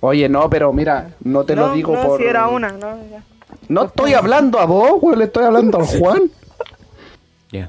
Oye, 0.00 0.28
no, 0.28 0.48
pero 0.48 0.72
mira, 0.72 1.10
no 1.24 1.44
te 1.44 1.54
no, 1.54 1.66
lo 1.68 1.72
digo 1.74 1.94
no, 1.94 2.02
por. 2.02 2.18
si 2.20 2.26
era 2.26 2.48
una, 2.48 2.70
no, 2.72 2.96
ya. 3.10 3.22
No 3.68 3.84
estoy 3.84 4.14
hablando 4.14 4.58
a 4.58 4.64
vos, 4.64 4.94
weón, 5.02 5.18
le 5.18 5.24
estoy 5.26 5.44
hablando 5.44 5.78
al 5.78 5.86
Juan. 5.86 6.22
Ya. 7.52 7.68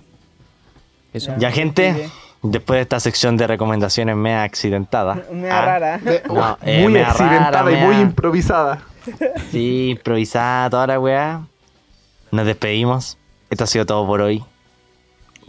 Eso. 1.12 1.34
Ya, 1.40 1.50
gente, 1.52 2.08
después 2.44 2.78
de 2.78 2.82
esta 2.84 3.00
sección 3.00 3.36
de 3.36 3.48
recomendaciones 3.48 4.16
mea 4.16 4.44
accidentada. 4.44 5.16
Mea 5.32 5.60
ah, 5.60 5.66
rara. 5.66 5.98
De- 5.98 6.22
No, 6.28 6.58
eh, 6.62 6.84
muy 6.84 6.94
mea 6.94 7.10
accidentada 7.10 7.64
rara, 7.64 7.72
y 7.72 7.76
muy 7.84 7.96
improvisada. 7.96 8.84
Sí, 9.50 9.90
improvisada 9.90 10.70
toda 10.70 10.86
la 10.88 11.00
weá. 11.00 11.42
Nos 12.32 12.46
despedimos. 12.46 13.18
Esto 13.50 13.64
ha 13.64 13.68
sido 13.68 13.86
todo 13.88 14.06
por 14.06 14.22
hoy. 14.22 14.44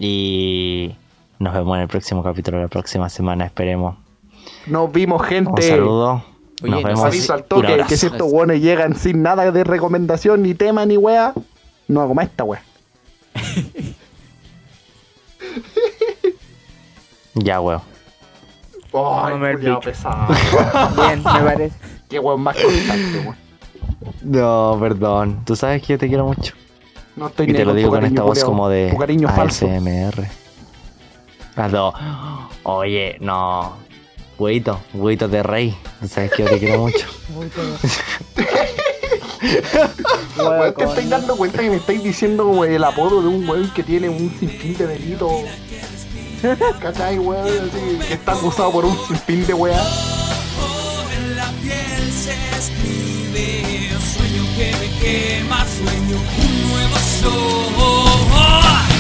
Y 0.05 0.97
nos 1.39 1.55
vemos 1.55 1.77
en 1.77 1.83
el 1.83 1.89
próximo 1.89 2.25
capítulo 2.25 2.61
la 2.61 2.67
próxima 2.67 3.09
semana, 3.09 3.45
esperemos. 3.45 3.95
Nos 4.67 4.91
vimos, 4.91 5.23
Un 5.23 5.29
gente. 5.29 5.63
saludo. 5.63 6.25
Oye, 6.61 6.71
nos 6.71 6.71
nos 6.71 6.83
vemos. 6.83 7.05
Aviso 7.05 7.33
al 7.35 7.43
Un 7.43 7.47
toque 7.47 7.85
que 7.89 7.97
si 7.97 8.07
estos 8.07 8.33
weones 8.33 8.61
llegan 8.61 8.97
sin 8.97 9.23
nada 9.23 9.53
de 9.53 9.63
recomendación, 9.63 10.43
ni 10.43 10.55
tema, 10.55 10.85
ni 10.87 10.97
wea, 10.97 11.33
no 11.87 12.01
hago 12.01 12.15
más 12.15 12.27
esta 12.27 12.43
wea. 12.43 12.65
Ya, 17.35 17.61
weón. 17.61 17.81
Ay, 18.93 19.35
No 19.35 19.39
me 19.39 19.57
pesado. 19.81 20.27
Bien, 20.97 21.19
me 21.19 21.41
parece. 21.41 21.77
Qué 22.11 22.19
weón 22.19 22.43
más 22.43 22.57
constante, 22.57 23.21
weón. 23.21 23.37
No, 24.21 24.77
perdón. 24.81 25.43
Tú 25.47 25.55
sabes 25.57 25.81
que 25.81 25.95
yo 25.95 25.99
te 25.99 26.09
quiero 26.09 26.27
mucho. 26.27 26.55
No 27.17 27.29
estoy 27.29 27.51
Y 27.51 27.53
te 27.53 27.65
lo 27.65 27.75
digo 27.75 27.91
con 27.91 28.05
esta 28.05 28.23
voz 28.23 28.43
como 28.45 28.69
de. 28.69 28.91
ASMR. 29.27 30.29
No. 31.71 31.93
Oye, 32.63 33.17
no. 33.21 33.75
Huevito, 34.39 34.81
huevito 34.95 35.29
de 35.29 35.43
rey. 35.43 35.77
Sabes 36.09 36.33
que 36.33 36.43
yo 36.43 36.49
te 36.49 36.59
quiero 36.59 36.79
mucho. 36.79 37.07
Weón, 40.37 40.75
te 40.75 40.85
estáis 40.85 41.11
dando 41.11 41.37
cuenta 41.37 41.59
que 41.59 41.71
me 41.71 41.77
estáis 41.77 42.03
diciendo 42.03 42.45
como 42.45 42.65
el 42.65 42.83
apodo 42.85 43.23
de 43.23 43.29
un 43.29 43.49
weón 43.49 43.71
que 43.71 43.83
tiene 43.83 44.09
un 44.09 44.33
sinfín 44.39 44.77
de 44.77 44.87
delitos. 44.87 45.33
¿Cachai, 46.81 47.19
weón? 47.19 47.47
Así, 47.47 47.99
que 48.07 48.15
está 48.15 48.33
acusado 48.33 48.73
por 48.73 48.85
un 48.85 48.97
sinfín 49.07 49.47
de 49.47 49.55
weas. 49.55 49.87
en 51.17 51.37
la 51.37 51.51
piel 51.63 52.13
se 52.13 52.33
escribe 52.57 53.91
sueño 54.01 54.45
que 54.57 54.73
me 54.79 54.89
quema 55.01 55.65
sueño 55.67 56.52
un 56.93 57.01
nuevo 57.01 57.07
sol 57.21 58.92